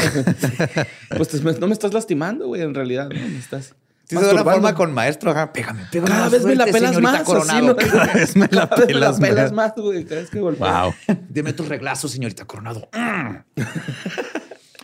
pues 1.17 1.29
te- 1.29 1.39
no 1.41 1.67
me 1.67 1.73
estás 1.73 1.93
lastimando, 1.93 2.47
güey, 2.47 2.61
en 2.61 2.73
realidad. 2.75 3.09
¿no? 3.09 3.15
Me 3.19 3.38
estás... 3.38 3.75
Sí, 4.07 4.15
de 4.15 4.21
una 4.21 4.27
Masturbando. 4.33 4.51
forma 4.61 4.75
con 4.75 4.93
maestro. 4.93 5.31
ajá, 5.31 5.53
Pégame, 5.53 5.83
pégame. 5.91 6.09
Cada 6.09 6.29
vez 6.29 6.43
me 6.43 6.55
la 6.55 6.65
pelas 6.65 6.99
más. 6.99 7.21
Coronado. 7.21 7.67
¿no? 7.67 7.75
Cada 7.75 8.13
vez 8.13 8.35
me 8.35 8.47
la 8.51 8.67
Cada 8.67 8.85
vez 8.85 9.19
pelas 9.19 9.51
más. 9.51 9.73
güey. 9.77 10.03
Cada 10.03 10.21
vez 10.21 10.29
que 10.31 10.39
golpea. 10.39 10.83
Wow. 10.83 10.93
Dime 11.29 11.53
tus 11.53 11.67
reglazos, 11.67 12.11
señorita 12.11 12.45
Coronado. 12.45 12.89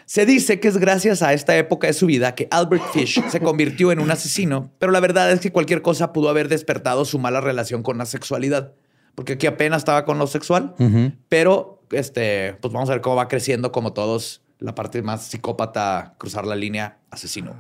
Se 0.06 0.26
dice 0.26 0.60
que 0.60 0.68
es 0.68 0.78
gracias 0.78 1.24
a 1.24 1.34
esta 1.34 1.58
época 1.58 1.88
de 1.88 1.94
su 1.94 2.06
vida 2.06 2.36
que 2.36 2.48
Albert 2.52 2.84
Fish 2.94 3.24
se 3.28 3.40
convirtió 3.40 3.92
en 3.92 4.00
un 4.00 4.12
asesino, 4.12 4.72
pero 4.78 4.92
la 4.92 5.00
verdad 5.00 5.32
es 5.32 5.40
que 5.40 5.52
cualquier 5.52 5.82
cosa 5.82 6.14
pudo 6.14 6.30
haber 6.30 6.48
despertado 6.48 7.06
su 7.06 7.18
mala 7.18 7.42
relación 7.42 7.82
con 7.82 7.98
la 7.98 8.06
sexualidad, 8.06 8.74
porque 9.16 9.34
aquí 9.34 9.48
apenas 9.48 9.80
estaba 9.80 10.06
con 10.06 10.20
lo 10.20 10.28
sexual, 10.28 10.76
pero 11.28 11.82
este, 11.92 12.56
pues 12.62 12.72
vamos 12.72 12.90
a 12.90 12.94
ver 12.94 13.02
cómo 13.02 13.16
va 13.16 13.28
creciendo 13.28 13.72
como 13.72 13.94
todos 13.94 14.44
la 14.60 14.76
parte 14.76 15.02
más 15.02 15.26
psicópata, 15.26 16.16
cruzar 16.18 16.46
la 16.46 16.56
línea 16.56 17.00
asesino. 17.10 17.56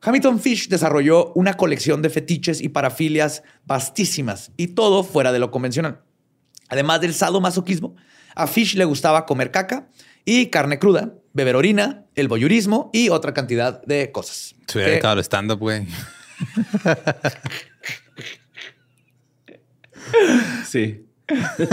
Hamilton 0.00 0.38
Fish 0.38 0.68
desarrolló 0.68 1.32
una 1.32 1.54
colección 1.54 2.02
de 2.02 2.10
fetiches 2.10 2.60
y 2.60 2.68
parafilias 2.68 3.42
vastísimas 3.64 4.52
y 4.56 4.68
todo 4.68 5.02
fuera 5.02 5.32
de 5.32 5.38
lo 5.38 5.50
convencional. 5.50 6.02
Además 6.68 7.00
del 7.00 7.14
sadomasoquismo, 7.14 7.96
a 8.34 8.46
Fish 8.46 8.76
le 8.76 8.84
gustaba 8.84 9.26
comer 9.26 9.50
caca 9.50 9.88
y 10.24 10.46
carne 10.46 10.78
cruda, 10.78 11.14
beber 11.38 11.56
orina, 11.56 12.04
el 12.14 12.28
voyurismo 12.28 12.90
y 12.92 13.08
otra 13.08 13.32
cantidad 13.32 13.82
de 13.82 14.12
cosas. 14.12 14.54
Se 14.66 14.78
hubiera 14.78 15.12
el 15.12 15.18
stand-up, 15.20 15.58
güey. 15.58 15.86
Sí. 20.66 21.06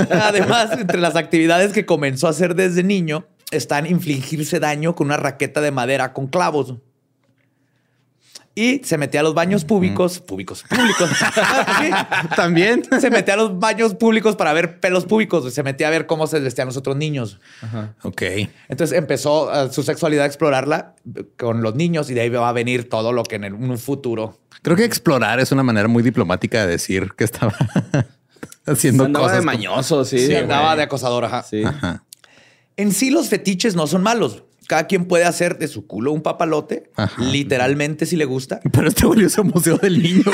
Además, 0.10 0.72
entre 0.74 1.00
las 1.00 1.16
actividades 1.16 1.72
que 1.72 1.86
comenzó 1.86 2.28
a 2.28 2.32
hacer 2.32 2.56
desde 2.56 2.84
niño 2.84 3.28
están 3.52 3.86
infligirse 3.86 4.60
daño 4.60 4.96
con 4.96 5.08
una 5.08 5.18
raqueta 5.18 5.62
de 5.62 5.72
madera 5.72 6.14
con 6.14 6.28
clavos. 6.28 6.76
Y 8.58 8.80
se 8.86 8.98
metía 8.98 9.20
a 9.20 9.24
los 9.24 9.34
baños 9.34 9.66
públicos, 9.66 10.20
públicos, 10.22 10.64
públicos. 10.70 11.10
Sí. 11.10 11.90
También. 12.38 12.84
Se 13.02 13.10
metía 13.10 13.34
a 13.34 13.38
los 13.38 13.60
baños 13.60 13.96
públicos 13.96 14.38
para 14.38 14.54
ver 14.54 14.80
pelos 14.80 15.04
públicos. 15.06 15.54
Se 15.54 15.62
metía 15.62 15.88
a 15.88 15.90
ver 15.90 16.06
cómo 16.06 16.26
se 16.26 16.40
vestían 16.40 16.68
los 16.68 16.78
otros 16.78 16.96
niños. 16.96 17.40
Ok. 18.04 18.22
Entonces 18.70 18.98
empezó 18.98 19.54
eh, 19.54 19.70
su 19.74 19.84
sexualidad 19.84 20.24
a 20.24 20.28
explorarla 20.28 20.96
con 21.38 21.62
los 21.64 21.76
niños 21.76 22.10
y 22.10 22.14
de 22.14 22.22
ahí 22.22 22.30
va 22.30 22.48
a 22.48 22.54
venir 22.54 22.88
todo 22.88 23.12
lo 23.12 23.24
que 23.24 23.36
en, 23.36 23.44
el- 23.44 23.56
en 23.56 23.70
un 23.72 23.78
futuro. 23.78 24.40
Creo 24.62 24.78
que 24.78 24.86
explorar 24.86 25.42
es 25.42 25.52
una 25.52 25.62
manera 25.64 25.90
muy 25.90 26.02
diplomática 26.02 26.62
de 26.66 26.68
decir 26.72 27.12
que 27.18 27.26
estaba 27.26 27.54
haciendo 28.66 29.04
Andaba 29.06 29.26
cosas. 29.26 29.40
de 29.42 29.46
mañoso, 29.46 30.06
sí. 30.06 30.18
Sí, 30.20 30.26
güey. 30.28 30.38
andaba 30.38 30.76
de 30.78 30.84
acosador. 30.84 31.26
Ajá. 31.26 31.44
Sí. 31.44 31.62
Ajá. 31.64 32.04
En 32.78 32.92
sí, 32.92 33.10
los 33.10 33.30
fetiches 33.30 33.76
no 33.76 33.86
son 33.88 34.02
malos. 34.04 34.44
Cada 34.68 34.88
quien 34.88 35.06
puede 35.06 35.26
hacer 35.26 35.58
de 35.58 35.68
su 35.68 35.86
culo 35.86 36.12
un 36.12 36.22
papalote, 36.22 36.90
Ajá. 36.96 37.22
literalmente 37.22 38.06
si 38.06 38.16
le 38.16 38.26
gusta. 38.26 38.60
Pero 38.72 38.88
este 38.88 39.06
volvió 39.06 39.28
ese 39.28 39.42
museo 39.44 39.78
del 39.78 40.02
niño. 40.02 40.24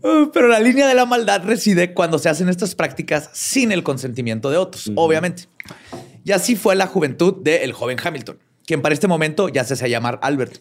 Uh, 0.00 0.30
pero 0.32 0.48
la 0.48 0.60
línea 0.60 0.86
de 0.86 0.94
la 0.94 1.06
maldad 1.06 1.42
reside 1.44 1.92
cuando 1.92 2.18
se 2.18 2.28
hacen 2.28 2.48
estas 2.48 2.74
prácticas 2.74 3.30
sin 3.32 3.72
el 3.72 3.82
consentimiento 3.82 4.50
de 4.50 4.56
otros, 4.56 4.90
obviamente. 4.94 5.44
Y 6.24 6.32
así 6.32 6.54
fue 6.56 6.76
la 6.76 6.86
juventud 6.86 7.42
del 7.42 7.72
joven 7.72 7.98
Hamilton, 8.02 8.38
quien 8.64 8.80
para 8.80 8.94
este 8.94 9.08
momento 9.08 9.48
ya 9.48 9.64
se 9.64 9.74
hacía 9.74 9.88
llamar 9.88 10.20
Albert. 10.22 10.58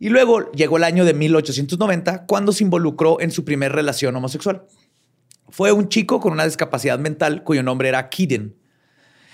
Y 0.00 0.10
luego 0.10 0.50
llegó 0.52 0.76
el 0.76 0.84
año 0.84 1.04
de 1.04 1.14
1890 1.14 2.26
cuando 2.26 2.52
se 2.52 2.64
involucró 2.64 3.20
en 3.20 3.30
su 3.30 3.44
primer 3.44 3.72
relación 3.72 4.14
homosexual. 4.14 4.64
Fue 5.48 5.72
un 5.72 5.88
chico 5.88 6.20
con 6.20 6.32
una 6.32 6.44
discapacidad 6.44 6.98
mental 6.98 7.42
cuyo 7.42 7.62
nombre 7.62 7.88
era 7.88 8.08
Kiden. 8.08 8.54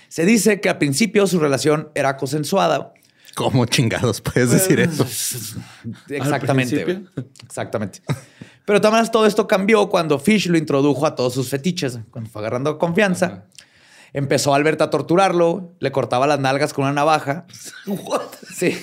Se 0.07 0.25
dice 0.25 0.61
que 0.61 0.69
al 0.69 0.77
principio 0.77 1.27
su 1.27 1.39
relación 1.39 1.89
era 1.93 2.17
consensuada. 2.17 2.93
¿Cómo 3.35 3.65
chingados 3.65 4.21
puedes 4.21 4.49
decir 4.49 4.79
eso? 4.79 5.03
Exactamente. 6.09 7.03
Exactamente. 7.43 8.01
Pero 8.63 8.81
también 8.81 9.05
todo 9.11 9.25
esto 9.25 9.45
cambió 9.45 9.89
cuando 9.89 10.17
Fish 10.17 10.47
lo 10.47 10.57
introdujo 10.57 11.05
a 11.05 11.15
todos 11.15 11.33
sus 11.33 11.49
fetiches. 11.49 11.99
Cuando 12.11 12.29
fue 12.29 12.41
agarrando 12.41 12.77
confianza, 12.77 13.45
empezó 14.13 14.55
Albert 14.55 14.81
a 14.81 14.89
torturarlo, 14.89 15.75
le 15.79 15.91
cortaba 15.91 16.25
las 16.25 16.39
nalgas 16.39 16.73
con 16.73 16.85
una 16.85 16.93
navaja. 16.93 17.45
Sí. 18.55 18.77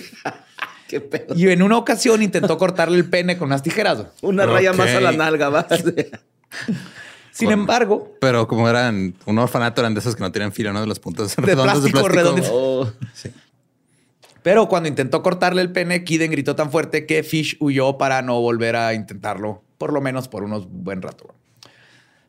Qué 0.92 1.00
pedo. 1.00 1.34
Y 1.34 1.48
en 1.48 1.62
una 1.62 1.78
ocasión 1.78 2.22
intentó 2.22 2.58
cortarle 2.58 2.98
el 2.98 3.08
pene 3.08 3.38
con 3.38 3.46
unas 3.46 3.62
tijeras. 3.62 4.08
Una 4.20 4.44
raya 4.44 4.74
más 4.74 4.90
a 4.90 5.00
la 5.00 5.12
nalga, 5.12 5.48
va. 5.48 5.66
Sin 7.32 7.48
Con- 7.48 7.60
embargo, 7.60 8.12
Pero 8.20 8.46
como 8.46 8.68
eran 8.68 9.14
un 9.24 9.38
orfanato, 9.38 9.80
eran 9.80 9.94
de 9.94 10.00
esos 10.00 10.14
que 10.14 10.22
no 10.22 10.30
tienen 10.30 10.52
filo, 10.52 10.70
¿no? 10.74 10.82
De 10.82 10.86
las 10.86 10.98
puntas 10.98 11.34
De 11.34 11.40
redondas 11.40 11.78
plástico, 11.78 12.08
redonditas. 12.08 12.50
Oh, 12.52 12.92
pero 14.42 14.68
cuando 14.68 14.90
intentó 14.90 15.22
cortarle 15.22 15.62
el 15.62 15.72
pene, 15.72 16.04
Kiden 16.04 16.30
gritó 16.30 16.54
tan 16.56 16.70
fuerte 16.70 17.06
que 17.06 17.22
Fish 17.22 17.56
huyó 17.58 17.96
para 17.96 18.20
no 18.20 18.38
volver 18.42 18.76
a 18.76 18.92
intentarlo, 18.92 19.62
por 19.78 19.94
lo 19.94 20.02
menos 20.02 20.28
por 20.28 20.44
unos 20.44 20.68
buen 20.70 21.00
rato. 21.00 21.34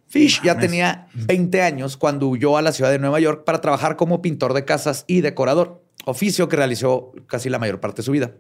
Fish 0.08 0.41
ya 0.41 0.58
tenía 0.58 1.08
20 1.15 1.62
años 1.62 1.98
cuando 1.98 2.29
huyó 2.29 2.55
a 2.55 2.62
la 2.62 2.72
ciudad 2.72 2.91
de 2.91 3.00
Nueva 3.00 3.20
York 3.20 3.43
para 3.43 3.60
trabajar 3.60 3.98
como 3.98 4.22
pintor 4.22 4.53
de 4.53 4.63
casas 4.63 5.03
y 5.08 5.20
decorador, 5.20 5.83
oficio 6.05 6.50
que 6.50 6.55
realizó 6.55 7.12
casi 7.27 7.50
la 7.50 7.60
mayor 7.60 7.79
parte 7.79 7.98
de 7.98 8.05
su 8.05 8.12
vida. 8.12 8.33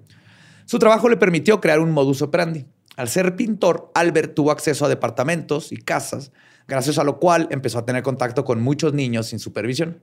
Su 0.65 0.79
trabajo 0.79 1.09
le 1.09 1.17
permitió 1.17 1.59
crear 1.59 1.79
un 1.79 1.91
modus 1.91 2.21
operandi. 2.21 2.65
Al 2.95 3.09
ser 3.09 3.35
pintor, 3.35 3.91
Albert 3.95 4.35
tuvo 4.35 4.51
acceso 4.51 4.85
a 4.85 4.89
departamentos 4.89 5.71
y 5.71 5.77
casas, 5.77 6.31
gracias 6.67 6.97
a 6.97 7.03
lo 7.03 7.19
cual 7.19 7.47
empezó 7.51 7.79
a 7.79 7.85
tener 7.85 8.03
contacto 8.03 8.45
con 8.45 8.61
muchos 8.61 8.93
niños 8.93 9.27
sin 9.27 9.39
supervisión. 9.39 10.01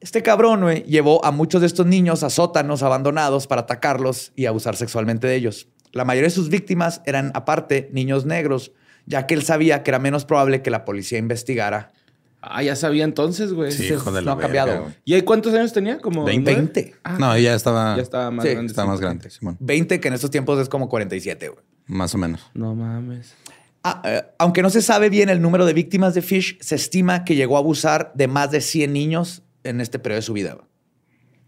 Este 0.00 0.22
cabrón 0.22 0.64
llevó 0.84 1.24
a 1.24 1.32
muchos 1.32 1.60
de 1.60 1.66
estos 1.66 1.86
niños 1.86 2.22
a 2.22 2.30
sótanos 2.30 2.82
abandonados 2.82 3.46
para 3.46 3.62
atacarlos 3.62 4.32
y 4.36 4.46
abusar 4.46 4.76
sexualmente 4.76 5.26
de 5.26 5.34
ellos. 5.34 5.68
La 5.92 6.04
mayoría 6.04 6.28
de 6.28 6.34
sus 6.34 6.50
víctimas 6.50 7.02
eran, 7.04 7.32
aparte, 7.34 7.90
niños 7.92 8.24
negros, 8.24 8.72
ya 9.06 9.26
que 9.26 9.34
él 9.34 9.42
sabía 9.42 9.82
que 9.82 9.90
era 9.90 9.98
menos 9.98 10.24
probable 10.24 10.62
que 10.62 10.70
la 10.70 10.84
policía 10.84 11.18
investigara. 11.18 11.92
Ah, 12.40 12.62
ya 12.62 12.76
sabía 12.76 13.04
entonces, 13.04 13.52
güey. 13.52 13.72
Sí, 13.72 13.86
hijo 13.86 14.12
de 14.12 14.20
no 14.20 14.26
la 14.26 14.32
ha 14.32 14.38
cambiado, 14.38 14.68
verga, 14.68 14.80
güey. 14.82 14.92
güey. 14.92 15.02
¿Y 15.04 15.14
ahí 15.14 15.22
cuántos 15.22 15.52
años 15.54 15.72
tenía? 15.72 15.98
Como 15.98 16.24
20. 16.24 16.52
nueve? 16.52 16.70
20. 16.74 16.94
No, 17.18 17.36
ya 17.36 17.54
estaba, 17.54 17.96
Ya 17.96 18.02
estaba 18.02 18.30
más 18.30 18.44
Sí, 18.44 18.52
grande. 18.52 18.70
estaba 18.70 18.88
más 18.88 19.00
grande, 19.00 19.28
Simón. 19.30 19.56
20 19.60 19.98
que 20.00 20.08
en 20.08 20.14
estos 20.14 20.30
tiempos 20.30 20.58
es 20.60 20.68
como 20.68 20.88
47. 20.88 21.48
güey. 21.48 21.64
Más 21.86 22.14
o 22.14 22.18
menos. 22.18 22.48
No 22.54 22.74
mames. 22.74 23.34
Ah, 23.82 24.02
eh, 24.04 24.22
aunque 24.38 24.62
no 24.62 24.70
se 24.70 24.82
sabe 24.82 25.08
bien 25.08 25.28
el 25.30 25.40
número 25.40 25.64
de 25.66 25.72
víctimas 25.72 26.14
de 26.14 26.22
Fish, 26.22 26.58
se 26.60 26.74
estima 26.76 27.24
que 27.24 27.34
llegó 27.34 27.56
a 27.56 27.60
abusar 27.60 28.12
de 28.14 28.28
más 28.28 28.50
de 28.50 28.60
100 28.60 28.92
niños 28.92 29.42
en 29.64 29.80
este 29.80 29.98
periodo 29.98 30.18
de 30.18 30.22
su 30.22 30.32
vida. 30.32 30.54
güey. 30.54 30.66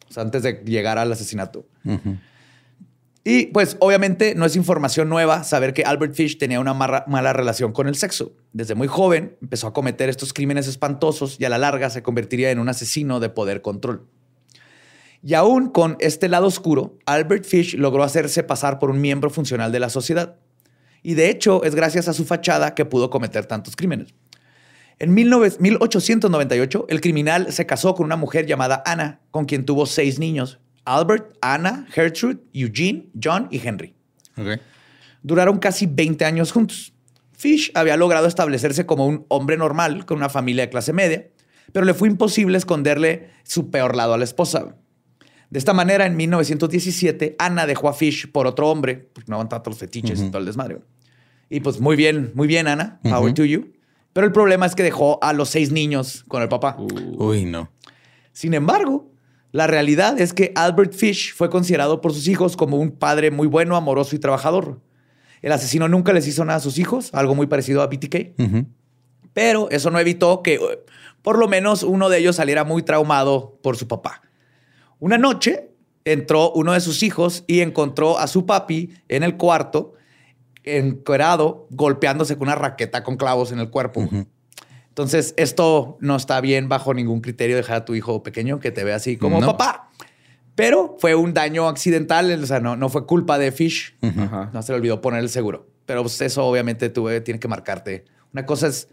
O 0.09 0.12
sea, 0.12 0.23
antes 0.25 0.42
de 0.42 0.62
llegar 0.64 0.99
al 0.99 1.12
asesinato. 1.12 1.66
Ujú. 1.85 2.16
Y 3.23 3.47
pues 3.47 3.77
obviamente 3.81 4.35
no 4.35 4.47
es 4.47 4.57
información 4.57 5.11
nueva 5.11 5.45
saber 5.45 5.75
que 5.75 5.83
Albert 5.83 6.15
Fish 6.15 6.39
tenía 6.39 6.59
una 6.59 6.73
mala 6.73 7.33
relación 7.33 7.73
con 7.73 7.87
el 7.87 7.95
sexo. 7.95 8.33
Desde 8.53 8.75
muy 8.75 8.89
joven 8.89 9.37
empezó 9.43 9.67
a 9.67 9.73
cometer 9.75 10.09
estos 10.09 10.33
crímenes 10.33 10.67
espantosos 10.67 11.37
y 11.39 11.45
a 11.45 11.50
la 11.50 11.59
larga 11.59 11.91
se 11.91 12.03
convertiría 12.03 12.50
en 12.50 12.59
un 12.59 12.71
asesino 12.71 13.21
de 13.21 13.29
poder 13.29 13.61
control. 13.61 14.07
Y 15.23 15.35
aún 15.35 15.69
con 15.69 15.97
este 16.00 16.29
lado 16.31 16.47
oscuro, 16.47 16.97
Albert 17.05 17.45
Fish 17.45 17.75
logró 17.77 18.05
hacerse 18.05 18.43
pasar 18.43 18.79
por 18.79 18.91
un 18.91 19.03
miembro 19.03 19.29
funcional 19.29 19.71
de 19.71 19.81
la 19.81 19.91
sociedad. 19.91 20.37
Y 21.03 21.12
de 21.12 21.29
hecho 21.29 21.62
es 21.65 21.75
gracias 21.75 22.09
a 22.09 22.15
su 22.15 22.25
fachada 22.25 22.75
que 22.75 22.87
pudo 22.87 23.11
cometer 23.11 23.45
tantos 23.45 23.77
crímenes. 23.77 24.15
En 24.99 25.15
19 25.15 25.57
1898, 25.61 26.87
el 26.89 27.00
criminal 27.00 27.53
se 27.53 27.67
casó 27.67 27.95
con 27.95 28.05
una 28.05 28.17
mujer 28.17 28.47
llamada 28.47 28.83
Anna, 28.85 29.21
con 29.31 29.47
quien 29.47 29.65
tuvo 29.65 29.87
seis 29.87 30.19
niños. 30.19 30.60
Albert, 30.85 31.37
Anna, 31.41 31.87
Gertrude, 31.91 32.41
Eugene, 32.53 33.09
John 33.23 33.49
y 33.51 33.61
Henry. 33.67 33.95
Duraron 35.23 35.59
casi 35.59 35.87
20 35.87 36.25
años 36.25 36.53
juntos. 36.53 36.93
Fish 37.33 37.71
había 37.75 37.97
logrado 37.97 38.27
establecerse 38.27 38.87
como 38.87 39.07
un 39.07 39.25
hombre 39.29 39.57
normal 39.57 40.05
con 40.05 40.19
una 40.19 40.29
familia 40.29 40.65
de 40.65 40.71
clase 40.71 40.93
media, 40.93 41.29
pero 41.73 41.87
le 41.87 41.95
fue 41.95 42.09
imposible 42.09 42.59
esconderle 42.59 43.31
su 43.45 43.71
peor 43.71 43.97
lado 43.97 44.15
a 44.15 44.19
la 44.19 44.25
esposa. 44.25 44.77
De 45.51 45.59
esta 45.59 45.73
manera, 45.73 46.07
en 46.07 46.17
1917, 46.17 47.37
Anna 47.39 47.67
dejó 47.67 47.89
a 47.89 47.93
Fish 47.93 48.31
por 48.31 48.47
otro 48.47 48.69
hombre, 48.69 49.11
porque 49.13 49.31
no 49.31 49.37
aguantaba 49.37 49.63
todos 49.63 49.75
los 49.75 49.81
fetiches 49.81 50.21
y 50.21 50.29
todo 50.29 50.39
el 50.39 50.47
desmadre. 50.47 50.81
Y 51.49 51.61
pues 51.61 51.81
muy 51.81 51.97
bien, 51.97 52.31
muy 52.35 52.47
bien, 52.47 52.69
Ana. 52.69 53.01
Power 53.03 53.35
to 53.35 53.45
you. 53.45 53.73
Pero 54.13 54.27
el 54.27 54.33
problema 54.33 54.67
es 54.67 54.75
que 54.75 54.83
dejó 54.83 55.19
a 55.23 55.33
los 55.33 55.49
seis 55.49 55.73
niños 55.73 56.25
con 56.29 56.43
el 56.43 56.49
papá. 56.49 56.77
Uy, 56.79 57.45
no. 57.45 57.71
Sin 58.33 58.55
embargo, 58.55 59.11
la 59.52 59.66
realidad 59.66 60.21
es 60.21 60.33
que 60.33 60.52
Albert 60.54 60.92
Fish 60.92 61.35
fue 61.35 61.50
considerado 61.50 62.00
por 62.00 62.12
sus 62.12 62.28
hijos 62.28 62.57
como 62.57 62.76
un 62.76 62.92
padre 62.92 63.30
muy 63.30 63.47
bueno, 63.47 63.76
amoroso 63.76 64.14
y 64.14 64.19
trabajador. 64.19 64.80
El 65.42 65.52
asesino 65.52 65.88
nunca 65.88 66.12
les 66.12 66.26
hizo 66.28 66.45
nada 66.45 66.59
a 66.59 66.61
sus 66.61 66.78
hijos, 66.78 67.11
algo 67.12 67.35
muy 67.35 67.47
parecido 67.47 67.83
a 67.83 67.87
BTK. 67.87 68.35
Pero 69.33 69.71
eso 69.71 69.90
no 69.90 69.99
evitó 69.99 70.42
que 70.42 70.54
eh, 70.54 70.85
por 71.23 71.38
lo 71.38 71.49
menos 71.49 71.83
uno 71.83 72.09
de 72.09 72.19
ellos 72.19 72.37
saliera 72.37 72.64
muy 72.64 72.83
traumado 72.83 73.59
por 73.62 73.76
su 73.76 73.88
papá. 73.88 74.23
Una 74.99 75.19
noche 75.19 75.71
entró 76.04 76.52
uno 76.52 76.73
de 76.73 76.80
sus 76.80 77.02
hijos 77.02 77.45
y 77.47 77.61
encontró 77.61 78.19
a 78.19 78.26
su 78.26 78.47
papi 78.47 78.95
en 79.09 79.23
el 79.23 79.37
cuarto 79.37 79.95
encuerado, 80.62 81.66
golpeándose 81.71 82.37
con 82.37 82.49
una 82.49 82.54
raqueta 82.54 83.02
con 83.02 83.16
clavos 83.16 83.50
en 83.52 83.61
el 83.61 83.71
cuerpo. 83.71 84.09
Entonces, 85.00 85.35
esto 85.37 85.97
no 86.00 86.16
está 86.16 86.40
bien 86.40 86.69
bajo 86.69 86.92
ningún 86.95 87.21
criterio 87.21 87.57
dejar 87.57 87.76
a 87.76 87.85
tu 87.85 87.95
hijo 87.95 88.23
pequeño 88.23 88.61
que 88.61 88.71
te 88.71 88.85
vea 88.85 88.97
así 88.97 89.16
como 89.16 89.40
No. 89.40 89.47
papá. 89.47 89.90
Pero 90.54 90.97
fue 90.99 91.14
un 91.14 91.33
daño 91.33 91.69
accidental, 91.69 92.30
o 92.42 92.47
sea, 92.47 92.61
no, 92.61 92.76
no 92.76 92.88
fue 92.90 93.07
culpa 93.07 93.38
de 93.38 93.50
Fish. 93.50 93.97
Ajá. 94.02 94.50
No 94.52 94.62
se 94.62 94.73
le 94.73 94.76
olvidó 94.78 95.00
poner 95.00 95.21
el 95.21 95.30
seguro. 95.30 95.66
Pero 95.87 96.02
pues, 96.02 96.21
eso 96.21 96.45
obviamente 96.45 96.90
tuve, 96.90 97.21
tiene 97.23 97.40
que 97.40 97.49
marcarte. 97.49 98.04
Una 98.33 98.45
cosa 98.45 98.66
es 98.66 98.88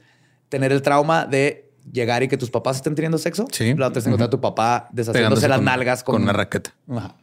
tener 0.50 0.72
el 0.72 0.82
trauma 0.82 1.26
de 1.26 1.70
llegar 1.92 2.24
y 2.24 2.28
que 2.30 2.38
tus 2.38 2.50
papás 2.50 2.78
estén 2.78 2.96
teniendo 2.96 3.18
sexo. 3.18 3.48
Sí. 3.52 3.74
La 3.76 3.88
otra 3.88 4.00
es 4.00 4.06
encontrar 4.08 4.28
a 4.28 4.30
tu 4.30 4.40
papá 4.40 4.88
deshaciéndose 4.94 5.14
Pegándose 5.20 5.48
las 5.50 5.58
con- 5.58 5.66
nalgas 5.66 6.04
con, 6.04 6.14
con 6.16 6.24
una 6.24 6.34
raqueta. 6.34 6.74
Ajá. 6.90 7.16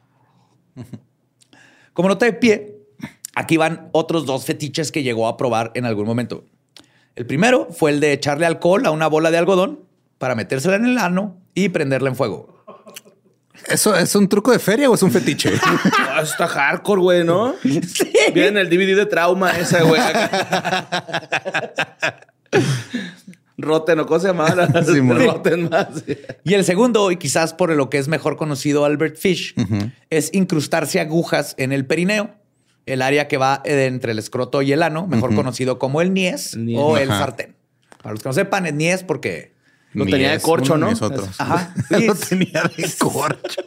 Como 1.92 2.08
nota 2.08 2.26
de 2.26 2.32
pie, 2.32 2.76
aquí 3.34 3.56
van 3.56 3.88
otros 3.92 4.26
dos 4.26 4.44
fetiches 4.44 4.90
que 4.92 5.02
llegó 5.02 5.28
a 5.28 5.36
probar 5.36 5.70
en 5.74 5.84
algún 5.84 6.06
momento. 6.06 6.44
El 7.16 7.26
primero 7.26 7.68
fue 7.70 7.92
el 7.92 8.00
de 8.00 8.12
echarle 8.12 8.46
alcohol 8.46 8.84
a 8.86 8.90
una 8.90 9.06
bola 9.06 9.30
de 9.30 9.38
algodón 9.38 9.80
para 10.18 10.34
metérsela 10.34 10.76
en 10.76 10.86
el 10.86 10.98
ano 10.98 11.36
y 11.54 11.68
prenderla 11.68 12.08
en 12.08 12.16
fuego. 12.16 12.64
¿Eso 13.68 13.94
es 13.96 14.14
un 14.14 14.28
truco 14.28 14.50
de 14.50 14.58
feria 14.58 14.90
o 14.90 14.94
es 14.94 15.02
un 15.02 15.10
fetiche? 15.10 15.52
Ah, 16.16 16.22
está 16.22 16.46
hardcore, 16.46 17.00
güey, 17.00 17.24
¿no? 17.24 17.54
Sí. 17.62 18.12
Viene 18.32 18.60
el 18.60 18.70
DVD 18.70 18.96
de 18.96 19.06
trauma 19.06 19.50
ese, 19.50 19.82
güey. 19.82 20.00
Roten, 23.56 23.98
¿o 24.00 24.20
se 24.20 24.28
llama? 24.28 24.48
Sí. 24.84 25.00
Roten 25.00 25.68
más. 25.68 25.88
Y 26.44 26.54
el 26.54 26.64
segundo, 26.64 27.10
y 27.10 27.16
quizás 27.16 27.52
por 27.52 27.70
lo 27.70 27.90
que 27.90 27.98
es 27.98 28.06
mejor 28.06 28.36
conocido 28.36 28.84
Albert 28.84 29.16
Fish, 29.16 29.54
es 30.10 30.30
incrustarse 30.32 31.00
agujas 31.00 31.54
en 31.58 31.72
el 31.72 31.84
perineo, 31.84 32.30
el 32.86 33.02
área 33.02 33.28
que 33.28 33.36
va 33.38 33.60
eh, 33.64 33.86
entre 33.86 34.12
el 34.12 34.18
escroto 34.18 34.62
y 34.62 34.72
el 34.72 34.82
ano, 34.82 35.06
mejor 35.06 35.34
conocido 35.34 35.78
como 35.78 36.00
el 36.00 36.12
niés, 36.12 36.54
El 36.54 36.66
niés. 36.66 36.78
o 36.82 36.96
el 36.98 37.08
sartén. 37.08 37.54
Para 38.02 38.12
los 38.14 38.22
que 38.22 38.28
no 38.28 38.32
sepan, 38.32 38.66
el 38.66 38.76
niés 38.76 39.02
porque... 39.02 39.52
Lo 39.92 40.04
tenía 40.06 40.32
de 40.32 40.40
corcho, 40.40 40.74
uno 40.74 40.90
¿no? 40.90 41.06
otro. 41.06 41.26
Ajá. 41.38 41.72
Lo 41.90 42.14
tenía 42.16 42.62
de 42.76 42.90
corcho. 42.98 43.62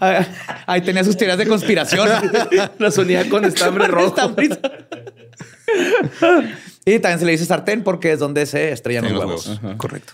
Ah, 0.00 0.26
Ahí 0.66 0.80
tenía 0.80 1.04
sus 1.04 1.16
teorías 1.16 1.38
de 1.38 1.46
conspiración. 1.46 2.08
Los 2.78 2.98
unía 2.98 3.28
con 3.28 3.44
estambre 3.44 3.86
rojo. 3.86 4.34
Y 6.84 6.98
también 6.98 7.18
se 7.20 7.24
le 7.24 7.32
dice 7.32 7.46
sartén 7.46 7.82
porque 7.84 8.12
es 8.12 8.18
donde 8.18 8.46
se 8.46 8.72
estrellan 8.72 9.04
los 9.04 9.12
los 9.12 9.20
huevos. 9.24 9.46
huevos. 9.62 9.76
Correcto. 9.76 10.12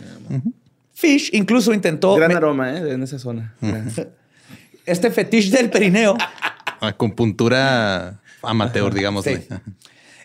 Fish 0.95 1.31
incluso 1.33 1.73
intentó 1.73 2.15
Gran 2.17 2.37
aroma, 2.37 2.73
¿eh? 2.77 2.93
En 2.93 3.03
esa 3.03 3.19
zona. 3.19 3.55
este 4.87 5.11
fetiche 5.11 5.57
del 5.57 5.71
perineo. 5.71 6.17
Acupuntura 6.89 8.21
amateur, 8.43 8.93
digamos. 8.95 9.25
Sí. 9.25 9.37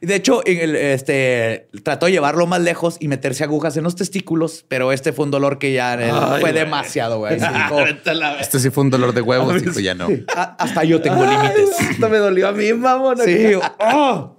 De 0.02 0.14
hecho, 0.16 0.42
en 0.46 0.60
el- 0.60 0.76
este, 0.76 1.68
trató 1.84 2.06
de 2.06 2.12
llevarlo 2.12 2.46
más 2.48 2.62
lejos 2.62 2.98
y 3.00 3.08
meterse 3.08 3.44
agujas 3.44 3.76
en 3.78 3.84
los 3.86 3.96
testículos, 3.96 4.64
pero 4.68 4.92
este 4.92 5.14
fue 5.14 5.26
un 5.26 5.32
dolor 5.32 5.58
que 5.58 5.74
ya 5.74 5.94
Ay, 5.94 6.42
fue 6.42 6.54
demasiado, 6.54 7.20
güey. 7.20 7.38
Este 8.40 8.60
sí 8.60 8.70
fue 8.70 8.84
un 8.84 8.90
dolor 8.90 9.14
de 9.14 9.22
huevos, 9.22 9.62
dijo 9.62 9.80
ya 9.80 9.96
no. 9.96 10.08
"Ah, 10.36 10.56
hasta 10.60 10.84
yo 10.84 11.02
tengo 11.02 11.26
límites. 11.26 11.80
Esto 11.92 12.10
me 12.10 12.18
dolió 12.18 12.48
a 12.50 12.52
mí, 12.52 12.72
mamón. 12.74 13.18
Sí. 13.24 13.54
¡oh! 13.80 14.38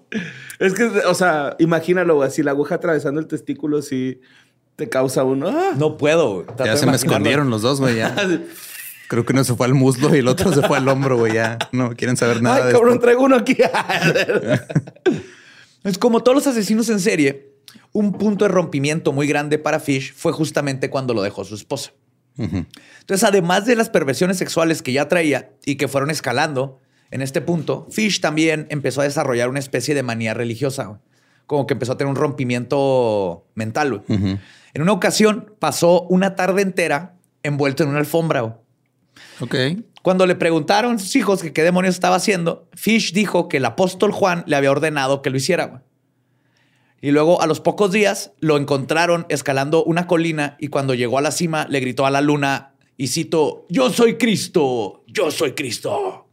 Es 0.59 0.73
que, 0.75 0.85
o 0.85 1.15
sea, 1.15 1.57
imagínalo, 1.59 2.17
güey. 2.17 2.31
Si 2.31 2.43
la 2.43 2.53
aguja 2.53 2.77
atravesando 2.77 3.21
el 3.21 3.27
testículo, 3.27 3.83
sí 3.83 4.21
te 4.77 4.89
causa 4.89 5.25
uno. 5.25 5.49
¡ah! 5.49 5.73
No 5.77 5.97
puedo. 5.97 6.47
Ya 6.65 6.77
se 6.77 6.87
me 6.87 6.95
escondieron 6.97 7.51
los 7.51 7.63
dos, 7.63 7.81
güey. 7.81 7.97
Creo 9.09 9.25
que 9.25 9.33
uno 9.33 9.45
se 9.45 9.55
fue 9.55 9.67
al 9.67 9.75
muslo 9.75 10.15
y 10.15 10.19
el 10.19 10.29
otro 10.29 10.53
se 10.53 10.63
fue 10.67 10.79
al 10.79 10.89
hombro, 10.89 11.17
güey. 11.19 11.35
Ya 11.35 11.59
no 11.73 11.91
quieren 11.95 12.17
saber 12.17 12.43
nada 12.43 12.57
Ay, 12.57 12.65
de 12.67 12.73
cabrón, 12.73 12.95
esto. 12.95 13.03
traigo 13.03 13.23
uno 13.25 13.37
aquí. 13.37 13.57
Es 15.85 15.99
como 15.99 16.23
todos 16.23 16.35
los 16.35 16.47
asesinos 16.49 16.89
en 16.89 16.99
serie, 16.99 17.53
un 17.93 18.13
punto 18.13 18.45
de 18.45 18.49
rompimiento 18.49 19.13
muy 19.13 19.29
grande 19.29 19.59
para 19.59 19.79
Fish 19.79 20.13
fue 20.15 20.33
justamente 20.33 20.91
cuando 20.91 21.15
lo 21.15 21.23
dejó 21.23 21.45
su 21.45 21.55
esposa. 21.55 21.93
Entonces, 22.39 23.25
además 23.25 23.65
de 23.67 23.77
las 23.77 23.89
perversiones 23.89 24.37
sexuales 24.37 24.83
que 24.83 24.93
ya 24.93 25.09
traía 25.09 25.53
y 25.65 25.77
que 25.77 25.89
fueron 25.89 26.11
escalando 26.11 26.81
en 27.13 27.23
este 27.23 27.41
punto, 27.41 27.87
Fish 27.91 28.21
también 28.21 28.67
empezó 28.69 29.01
a 29.01 29.05
desarrollar 29.05 29.49
una 29.49 29.61
especie 29.61 29.95
de 29.95 30.03
manía 30.03 30.35
religiosa, 30.35 30.85
güey. 30.87 30.99
como 31.47 31.67
que 31.69 31.75
empezó 31.75 31.93
a 31.93 31.97
tener 31.97 32.11
un 32.11 32.17
rompimiento 32.17 33.47
mental. 33.55 34.03
güey. 34.05 34.39
En 34.75 34.83
una 34.83 34.93
ocasión 34.93 35.55
pasó 35.61 36.03
una 36.09 36.35
tarde 36.35 36.63
entera 36.63 37.15
envuelto 37.45 37.85
en 37.85 37.91
una 37.91 38.01
alfombra. 38.01 38.41
güey. 38.41 38.55
Cuando 40.03 40.27
le 40.27 40.35
preguntaron 40.35 40.97
a 40.97 40.99
sus 40.99 41.17
hijos 41.17 41.43
que 41.43 41.53
qué 41.53 41.63
demonios 41.63 41.95
estaba 41.95 42.17
haciendo, 42.17 42.69
Fish 42.75 43.13
dijo 43.13 43.49
que 43.49 43.57
el 43.57 43.65
apóstol 43.65 44.13
Juan 44.13 44.45
le 44.47 44.57
había 44.57 44.71
ordenado 44.71 45.21
que 45.21 45.31
lo 45.31 45.37
hiciera. 45.37 45.83
Y 47.01 47.11
luego, 47.11 47.43
a 47.43 47.47
los 47.47 47.61
pocos 47.61 47.93
días, 47.93 48.33
lo 48.41 48.57
encontraron 48.57 49.27
escalando 49.29 49.85
una 49.85 50.07
colina 50.07 50.57
y 50.59 50.69
cuando 50.69 50.95
llegó 50.95 51.19
a 51.19 51.23
la 51.23 51.31
cima, 51.31 51.67
le 51.69 51.81
gritó 51.81 52.07
a 52.07 52.11
la 52.11 52.21
luna 52.21 52.75
y 52.97 53.09
cito, 53.09 53.67
yo 53.69 53.91
soy 53.91 54.17
Cristo, 54.17 55.05
yo 55.07 55.31
soy 55.31 55.53
Cristo. 55.53 56.26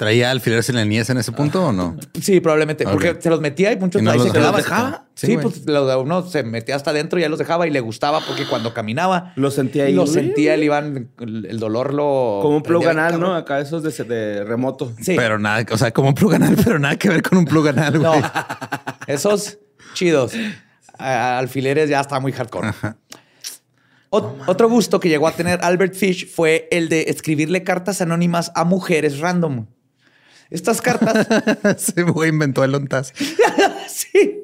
¿Traía 0.00 0.30
alfileres 0.30 0.66
en 0.70 0.76
la 0.76 0.84
niñez 0.86 1.10
en 1.10 1.18
ese 1.18 1.30
punto 1.30 1.66
o 1.66 1.72
no? 1.72 1.94
Sí, 2.18 2.40
probablemente, 2.40 2.84
porque 2.84 3.18
se 3.20 3.28
los 3.28 3.42
metía 3.42 3.70
y 3.70 3.76
muchos 3.76 4.00
¿Y 4.00 4.04
no 4.06 4.12
ahí 4.12 4.16
los 4.16 4.28
se 4.28 4.32
quedaban. 4.32 4.56
dejaba? 4.56 5.04
Sí, 5.14 5.26
Sí, 5.26 5.36
pues 5.36 5.66
lo- 5.66 6.00
uno 6.00 6.26
se 6.26 6.42
metía 6.42 6.74
hasta 6.74 6.90
adentro 6.90 7.18
y 7.18 7.22
ya 7.22 7.28
los 7.28 7.38
dejaba 7.38 7.66
y 7.66 7.70
le 7.70 7.80
gustaba 7.80 8.20
porque 8.26 8.46
cuando 8.46 8.72
caminaba, 8.72 9.34
Lo 9.36 9.50
sentía 9.50 9.84
ahí. 9.84 9.92
lo 9.92 10.06
sentía, 10.06 10.54
él 10.54 10.64
iban, 10.64 11.10
el 11.20 11.44
el 11.44 11.58
dolor 11.58 11.92
lo... 11.92 12.38
Como 12.40 12.56
un 12.56 12.62
plug 12.62 12.88
anal, 12.88 13.20
¿no? 13.20 13.34
Acá 13.34 13.60
esos 13.60 13.82
de, 13.82 13.90
de 14.04 14.42
remoto. 14.42 14.90
Sí. 15.02 15.16
Pero 15.16 15.38
nada, 15.38 15.66
o 15.70 15.76
sea, 15.76 15.90
como 15.92 16.08
un 16.08 16.14
plug 16.14 16.32
anal, 16.32 16.56
pero 16.64 16.78
nada 16.78 16.96
que 16.96 17.10
ver 17.10 17.22
con 17.22 17.36
un 17.36 17.44
plug 17.44 17.68
anal, 17.68 18.00
No, 18.00 18.08
güey. 18.12 18.22
esos 19.06 19.58
chidos. 19.92 20.32
Alfileres 20.96 21.90
ya 21.90 22.00
está 22.00 22.18
muy 22.20 22.32
hardcore. 22.32 22.72
Ot- 24.10 24.44
otro 24.46 24.68
gusto 24.68 24.98
que 24.98 25.08
llegó 25.10 25.28
a 25.28 25.32
tener 25.32 25.60
Albert 25.62 25.94
Fish 25.94 26.26
fue 26.34 26.68
el 26.70 26.88
de 26.88 27.02
escribirle 27.08 27.62
cartas 27.64 28.00
anónimas 28.00 28.50
a 28.54 28.64
mujeres 28.64 29.18
random. 29.20 29.66
Estas 30.50 30.82
cartas, 30.82 31.94
güey 32.12 32.30
inventó 32.30 32.64
el 32.64 32.74
ontas. 32.74 33.12
sí. 33.88 34.40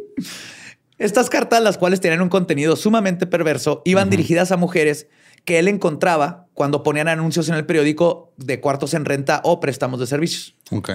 Estas 0.99 1.29
cartas, 1.29 1.63
las 1.63 1.77
cuales 1.77 2.01
tenían 2.01 2.23
un 2.23 2.29
contenido 2.29 2.77
sumamente 2.77 3.27
perverso, 3.27 3.83
iban 3.85 4.09
dirigidas 4.09 4.53
a 4.53 4.57
mujeres 4.57 5.09
que 5.45 5.59
él 5.59 5.69
encontraba 5.69 6.47
cuando 6.55 6.83
ponían 6.83 7.09
anuncios 7.09 7.49
en 7.49 7.55
el 7.55 7.67
periódico 7.67 8.33
de 8.37 8.61
cuartos 8.61 8.95
en 8.95 9.05
renta 9.05 9.41
o 9.45 9.61
préstamos 9.61 10.01
de 10.01 10.07
servicios. 10.07 10.57
Ok. 10.71 10.91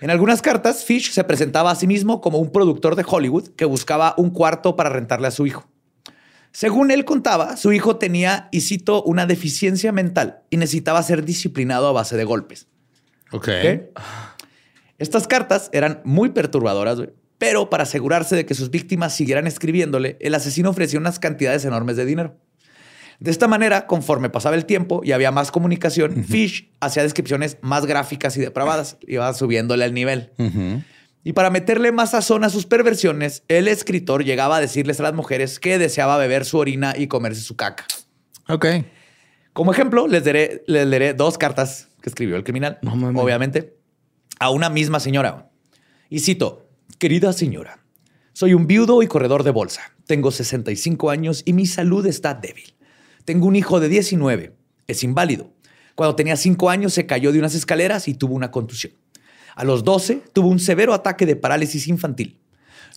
En 0.00 0.10
algunas 0.10 0.42
cartas, 0.42 0.84
Fish 0.84 1.10
se 1.10 1.24
presentaba 1.24 1.70
a 1.70 1.74
sí 1.74 1.86
mismo 1.86 2.20
como 2.20 2.38
un 2.38 2.52
productor 2.52 2.96
de 2.96 3.04
Hollywood 3.06 3.48
que 3.48 3.64
buscaba 3.64 4.14
un 4.16 4.30
cuarto 4.30 4.76
para 4.76 4.90
rentarle 4.90 5.28
a 5.28 5.30
su 5.30 5.46
hijo. 5.46 5.68
Según 6.52 6.90
él 6.90 7.04
contaba, 7.04 7.56
su 7.56 7.72
hijo 7.72 7.96
tenía, 7.96 8.48
y 8.50 8.62
cito, 8.62 9.02
una 9.04 9.26
deficiencia 9.26 9.92
mental 9.92 10.42
y 10.50 10.56
necesitaba 10.56 11.02
ser 11.02 11.24
disciplinado 11.24 11.86
a 11.88 11.92
base 11.92 12.16
de 12.16 12.24
golpes. 12.24 12.66
Ok. 13.30 13.48
¿ok? 13.48 14.00
Estas 15.00 15.26
cartas 15.26 15.70
eran 15.72 16.02
muy 16.04 16.28
perturbadoras, 16.28 16.98
pero 17.38 17.70
para 17.70 17.84
asegurarse 17.84 18.36
de 18.36 18.44
que 18.44 18.54
sus 18.54 18.70
víctimas 18.70 19.14
siguieran 19.14 19.46
escribiéndole, 19.46 20.18
el 20.20 20.34
asesino 20.34 20.68
ofrecía 20.68 21.00
unas 21.00 21.18
cantidades 21.18 21.64
enormes 21.64 21.96
de 21.96 22.04
dinero. 22.04 22.36
De 23.18 23.30
esta 23.30 23.48
manera, 23.48 23.86
conforme 23.86 24.28
pasaba 24.28 24.56
el 24.56 24.66
tiempo 24.66 25.00
y 25.02 25.12
había 25.12 25.30
más 25.30 25.50
comunicación, 25.50 26.22
Fish 26.24 26.70
hacía 26.80 27.02
descripciones 27.02 27.56
más 27.62 27.86
gráficas 27.86 28.36
y 28.36 28.40
depravadas, 28.40 28.98
iba 29.06 29.32
subiéndole 29.32 29.86
el 29.86 29.94
nivel. 29.94 30.32
Y 31.24 31.32
para 31.32 31.48
meterle 31.48 31.92
más 31.92 32.10
sazón 32.10 32.44
a 32.44 32.50
sus 32.50 32.66
perversiones, 32.66 33.42
el 33.48 33.68
escritor 33.68 34.22
llegaba 34.22 34.58
a 34.58 34.60
decirles 34.60 35.00
a 35.00 35.04
las 35.04 35.14
mujeres 35.14 35.58
que 35.60 35.78
deseaba 35.78 36.18
beber 36.18 36.44
su 36.44 36.58
orina 36.58 36.92
y 36.94 37.06
comerse 37.06 37.40
su 37.40 37.56
caca. 37.56 37.86
Ok. 38.50 38.66
Como 39.54 39.72
ejemplo, 39.72 40.06
les 40.08 40.24
leeré 40.66 41.14
dos 41.14 41.38
cartas 41.38 41.88
que 42.02 42.10
escribió 42.10 42.36
el 42.36 42.44
criminal, 42.44 42.78
No 42.82 42.92
obviamente, 43.18 43.79
a 44.40 44.50
una 44.50 44.70
misma 44.70 44.98
señora. 44.98 45.50
Y 46.08 46.20
cito, 46.20 46.66
querida 46.98 47.32
señora, 47.32 47.84
soy 48.32 48.54
un 48.54 48.66
viudo 48.66 49.02
y 49.02 49.06
corredor 49.06 49.44
de 49.44 49.50
bolsa. 49.50 49.82
Tengo 50.06 50.32
65 50.32 51.10
años 51.10 51.42
y 51.44 51.52
mi 51.52 51.66
salud 51.66 52.04
está 52.06 52.34
débil. 52.34 52.74
Tengo 53.24 53.46
un 53.46 53.54
hijo 53.54 53.78
de 53.78 53.88
19. 53.88 54.56
Es 54.88 55.04
inválido. 55.04 55.52
Cuando 55.94 56.16
tenía 56.16 56.36
5 56.36 56.70
años 56.70 56.94
se 56.94 57.06
cayó 57.06 57.30
de 57.32 57.38
unas 57.38 57.54
escaleras 57.54 58.08
y 58.08 58.14
tuvo 58.14 58.34
una 58.34 58.50
contusión. 58.50 58.94
A 59.54 59.64
los 59.64 59.84
12 59.84 60.22
tuvo 60.32 60.48
un 60.48 60.58
severo 60.58 60.94
ataque 60.94 61.26
de 61.26 61.36
parálisis 61.36 61.86
infantil. 61.86 62.40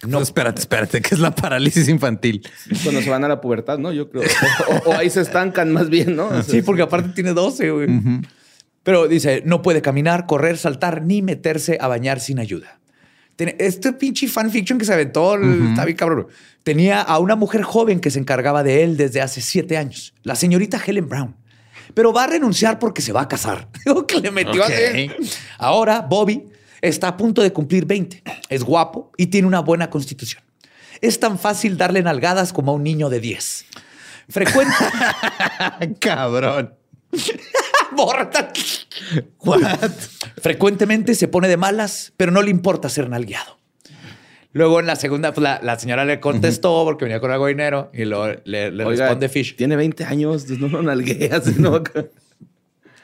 No, 0.07 0.19
espérate, 0.19 0.59
espérate, 0.59 1.01
que 1.01 1.15
es 1.15 1.19
la 1.19 1.31
parálisis 1.31 1.87
infantil. 1.87 2.41
Cuando 2.83 3.01
se 3.01 3.09
van 3.09 3.23
a 3.23 3.27
la 3.27 3.41
pubertad, 3.41 3.77
¿no? 3.77 3.91
Yo 3.91 4.09
creo. 4.09 4.23
O, 4.85 4.89
o 4.89 4.93
ahí 4.93 5.09
se 5.09 5.21
estancan 5.21 5.71
más 5.71 5.89
bien, 5.89 6.15
¿no? 6.15 6.43
Sí, 6.43 6.61
porque 6.61 6.81
aparte 6.81 7.09
tiene 7.09 7.33
12, 7.33 7.71
güey. 7.71 7.87
Pero 8.83 9.07
dice, 9.07 9.41
no 9.45 9.61
puede 9.61 9.81
caminar, 9.81 10.25
correr, 10.25 10.57
saltar, 10.57 11.01
ni 11.03 11.21
meterse 11.21 11.77
a 11.79 11.87
bañar 11.87 12.19
sin 12.19 12.39
ayuda. 12.39 12.79
Este 13.37 13.93
pinche 13.93 14.27
fanfiction 14.27 14.77
que 14.77 14.85
se 14.85 14.93
aventó, 14.93 15.35
el- 15.35 15.69
está 15.69 15.85
bien 15.85 15.97
cabrón. 15.97 16.27
Tenía 16.63 17.01
a 17.01 17.17
una 17.19 17.35
mujer 17.35 17.63
joven 17.63 17.99
que 17.99 18.11
se 18.11 18.19
encargaba 18.19 18.61
de 18.63 18.83
él 18.83 18.95
desde 18.97 19.21
hace 19.21 19.41
siete 19.41 19.77
años, 19.77 20.13
la 20.23 20.35
señorita 20.35 20.79
Helen 20.85 21.09
Brown. 21.09 21.35
Pero 21.93 22.13
va 22.13 22.23
a 22.25 22.27
renunciar 22.27 22.79
porque 22.79 23.01
se 23.01 23.11
va 23.11 23.21
a 23.21 23.27
casar. 23.27 23.67
Digo 23.85 24.05
que 24.07 24.19
le 24.19 24.31
metió 24.31 24.63
Ok. 24.63 24.69
así. 24.71 25.11
Ahora, 25.57 26.01
Bobby 26.01 26.47
Está 26.81 27.07
a 27.07 27.15
punto 27.15 27.41
de 27.41 27.53
cumplir 27.53 27.85
20. 27.85 28.21
Es 28.49 28.61
guapo 28.61 29.13
y 29.15 29.27
tiene 29.27 29.47
una 29.47 29.61
buena 29.61 29.89
constitución. 29.89 30.43
Es 30.99 31.17
tan 31.17 31.39
fácil 31.39 31.77
darle 31.77 32.03
nalgadas 32.03 32.51
como 32.51 32.73
a 32.73 32.75
un 32.75 32.83
niño 32.83 33.07
de 33.09 33.21
10. 33.21 33.65
Frecuente. 34.27 34.73
Cabrón. 36.01 36.73
Borra. 37.93 38.29
Frecuentemente 40.41 41.15
se 41.15 41.27
pone 41.27 41.47
de 41.47 41.57
malas, 41.57 42.13
pero 42.17 42.31
no 42.31 42.41
le 42.41 42.49
importa 42.49 42.89
ser 42.89 43.09
nalgueado. 43.09 43.57
Luego 44.51 44.79
en 44.79 44.85
la 44.85 44.95
segunda, 44.95 45.33
pues, 45.33 45.43
la, 45.43 45.59
la 45.63 45.79
señora 45.79 46.05
le 46.05 46.19
contestó 46.19 46.83
porque 46.85 47.05
venía 47.05 47.19
con 47.19 47.31
algo 47.31 47.45
de 47.47 47.53
dinero 47.53 47.89
y 47.93 48.05
luego 48.05 48.27
le, 48.45 48.71
le 48.71 48.85
Oiga, 48.85 49.05
responde 49.05 49.27
Fish. 49.29 49.55
Tiene 49.55 49.75
20 49.75 50.05
años, 50.05 50.47
no 50.49 50.67
lo 50.67 50.81
nalgueas. 50.83 51.43
No, 51.57 51.81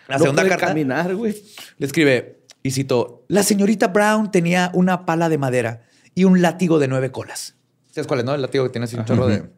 La 0.07 0.17
no 0.17 0.23
segunda 0.23 0.41
puede 0.43 0.49
carta 0.49 0.67
caminar, 0.67 1.15
güey. 1.15 1.35
le 1.77 1.85
escribe 1.85 2.39
y 2.63 2.71
cito: 2.71 3.25
La 3.27 3.43
señorita 3.43 3.87
Brown 3.87 4.31
tenía 4.31 4.69
una 4.73 5.05
pala 5.05 5.29
de 5.29 5.37
madera 5.37 5.81
y 6.13 6.23
un 6.25 6.41
látigo 6.41 6.77
de 6.79 6.87
nueve 6.87 7.11
colas. 7.11 7.55
¿Sabes 7.91 8.05
cuál 8.07 8.19
es, 8.19 8.25
no? 8.25 8.33
El 8.35 8.41
látigo 8.41 8.63
que 8.65 8.69
tiene 8.69 8.85
así 8.85 8.95
un 8.95 9.05
chorro 9.05 9.27
de. 9.27 9.49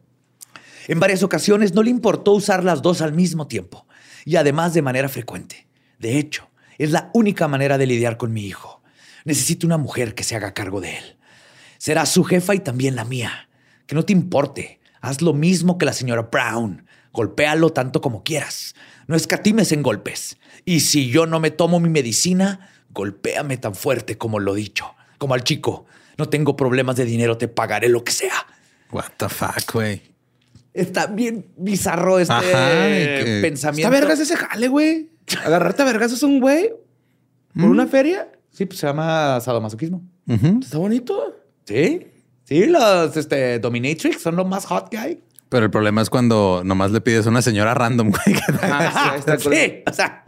En 0.88 0.98
varias 0.98 1.22
ocasiones 1.22 1.74
no 1.74 1.82
le 1.82 1.90
importó 1.90 2.32
usar 2.32 2.64
las 2.64 2.80
dos 2.82 3.02
al 3.02 3.12
mismo 3.12 3.46
tiempo 3.48 3.86
y 4.24 4.36
además 4.36 4.74
de 4.74 4.82
manera 4.82 5.08
frecuente. 5.08 5.66
De 5.98 6.18
hecho, 6.18 6.48
es 6.78 6.90
la 6.90 7.10
única 7.14 7.48
manera 7.48 7.78
de 7.78 7.86
lidiar 7.86 8.16
con 8.16 8.32
mi 8.32 8.44
hijo. 8.44 8.82
Necesito 9.24 9.66
una 9.66 9.78
mujer 9.78 10.14
que 10.14 10.24
se 10.24 10.36
haga 10.36 10.54
cargo 10.54 10.80
de 10.80 10.96
él. 10.98 11.16
Será 11.78 12.06
su 12.06 12.24
jefa 12.24 12.54
y 12.54 12.60
también 12.60 12.96
la 12.96 13.04
mía. 13.04 13.48
Que 13.86 13.94
no 13.94 14.04
te 14.04 14.12
importe. 14.12 14.80
Haz 15.00 15.22
lo 15.22 15.32
mismo 15.32 15.78
que 15.78 15.86
la 15.86 15.92
señora 15.92 16.22
Brown. 16.22 16.86
Golpéalo 17.12 17.70
tanto 17.70 18.00
como 18.00 18.22
quieras. 18.22 18.74
No 19.06 19.16
escatimes 19.16 19.72
en 19.72 19.82
golpes. 19.82 20.38
Y 20.64 20.80
si 20.80 21.08
yo 21.10 21.26
no 21.26 21.40
me 21.40 21.50
tomo 21.50 21.80
mi 21.80 21.88
medicina, 21.88 22.70
golpéame 22.90 23.56
tan 23.58 23.74
fuerte 23.74 24.16
como 24.16 24.38
lo 24.38 24.54
dicho. 24.54 24.94
Como 25.18 25.34
al 25.34 25.44
chico. 25.44 25.86
No 26.18 26.28
tengo 26.28 26.56
problemas 26.56 26.96
de 26.96 27.04
dinero, 27.04 27.38
te 27.38 27.48
pagaré 27.48 27.88
lo 27.88 28.04
que 28.04 28.12
sea. 28.12 28.46
What 28.90 29.12
the 29.16 29.28
fuck, 29.28 29.72
güey. 29.72 30.11
Está 30.74 31.06
bien 31.06 31.46
bizarro 31.56 32.18
este 32.18 32.32
Ajá, 32.32 32.88
y 32.88 33.24
que- 33.24 33.38
pensamiento. 33.42 33.88
Está 33.94 34.00
vergas 34.00 34.20
ese 34.20 34.36
jale, 34.36 34.68
güey. 34.68 35.10
Agarrarte 35.44 35.82
a 35.82 35.84
vergas 35.84 36.12
es 36.12 36.22
un 36.22 36.40
güey 36.40 36.70
por 37.54 37.68
una 37.68 37.86
feria. 37.86 38.30
Sí, 38.50 38.64
pues 38.66 38.80
se 38.80 38.86
llama 38.86 39.38
sadomasoquismo. 39.40 40.02
Está 40.26 40.78
bonito. 40.78 41.36
Sí. 41.66 42.06
Sí, 42.44 42.66
los 42.66 43.16
este, 43.16 43.58
dominatrix 43.58 44.20
son 44.20 44.36
lo 44.36 44.44
más 44.44 44.64
hot 44.66 44.88
que 44.88 44.98
hay. 44.98 45.22
Pero 45.48 45.66
el 45.66 45.70
problema 45.70 46.00
es 46.00 46.08
cuando 46.08 46.62
nomás 46.64 46.90
le 46.92 47.00
pides 47.02 47.26
a 47.26 47.30
una 47.30 47.42
señora 47.42 47.74
random, 47.74 48.10
güey. 48.10 48.36
que 48.36 48.52
Ah, 48.62 49.16
sí, 49.26 49.50
sí, 49.50 49.82
o 49.86 49.92
sea. 49.92 50.24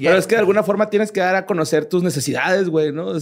Pero 0.00 0.16
es 0.18 0.26
que 0.26 0.34
de 0.34 0.40
alguna 0.40 0.62
forma 0.64 0.90
tienes 0.90 1.12
que 1.12 1.20
dar 1.20 1.36
a 1.36 1.46
conocer 1.46 1.86
tus 1.86 2.02
necesidades, 2.02 2.68
güey, 2.68 2.92
¿no? 2.92 3.12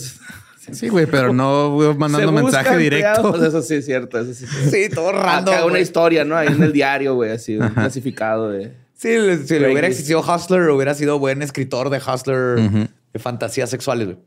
Sí, 0.70 0.88
güey, 0.88 1.06
pero 1.06 1.32
no 1.32 1.72
güey, 1.72 1.94
mandando 1.96 2.30
mensaje 2.32 2.76
directo. 2.76 3.44
Eso 3.44 3.62
sí 3.62 3.74
es 3.74 3.84
cierto. 3.84 4.18
Eso 4.20 4.32
sí, 4.34 4.44
es 4.44 4.50
cierto. 4.50 4.70
Sí, 4.76 4.88
todo 4.94 5.12
random. 5.12 5.54
Acá 5.54 5.64
una 5.66 5.80
historia, 5.80 6.24
¿no? 6.24 6.36
Ahí 6.36 6.48
en 6.48 6.62
el 6.62 6.72
diario, 6.72 7.14
güey, 7.14 7.30
así, 7.32 7.56
un 7.56 7.68
clasificado 7.70 8.50
de... 8.50 8.72
Sí, 8.94 9.08
le- 9.18 9.38
si 9.38 9.58
le 9.58 9.72
hubiera 9.72 9.88
existido 9.88 10.20
Hustler, 10.20 10.68
hubiera 10.70 10.94
sido 10.94 11.18
buen 11.18 11.42
escritor 11.42 11.90
de 11.90 11.98
Hustler 11.98 12.88
de 13.12 13.18
fantasías 13.18 13.68
sexuales. 13.70 14.06
güey. 14.06 14.18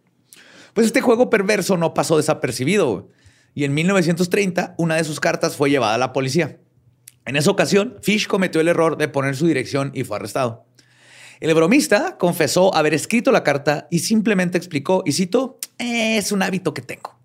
Pues 0.73 0.87
este 0.87 0.99
juego 0.99 1.29
perverso 1.29 1.77
no 1.77 1.93
pasó 1.93 2.17
desapercibido. 2.17 2.91
güey. 2.91 3.05
Y 3.53 3.63
en 3.63 3.73
1930, 3.73 4.75
una 4.77 4.95
de 4.95 5.05
sus 5.05 5.21
cartas 5.21 5.55
fue 5.55 5.69
llevada 5.69 5.95
a 5.95 5.97
la 5.97 6.11
policía. 6.11 6.57
En 7.25 7.37
esa 7.37 7.49
ocasión, 7.49 7.95
Fish 8.01 8.27
cometió 8.27 8.59
el 8.59 8.67
error 8.67 8.97
de 8.97 9.07
poner 9.07 9.35
su 9.37 9.47
dirección 9.47 9.91
y 9.93 10.03
fue 10.03 10.17
arrestado. 10.17 10.65
El 11.39 11.53
bromista 11.53 12.17
confesó 12.17 12.73
haber 12.75 12.93
escrito 12.93 13.31
la 13.31 13.43
carta 13.43 13.87
y 13.91 13.99
simplemente 13.99 14.57
explicó, 14.57 15.03
y 15.05 15.11
cito, 15.11 15.59
es 15.77 16.31
un 16.31 16.41
hábito 16.43 16.73
que 16.73 16.81
tengo. 16.81 17.15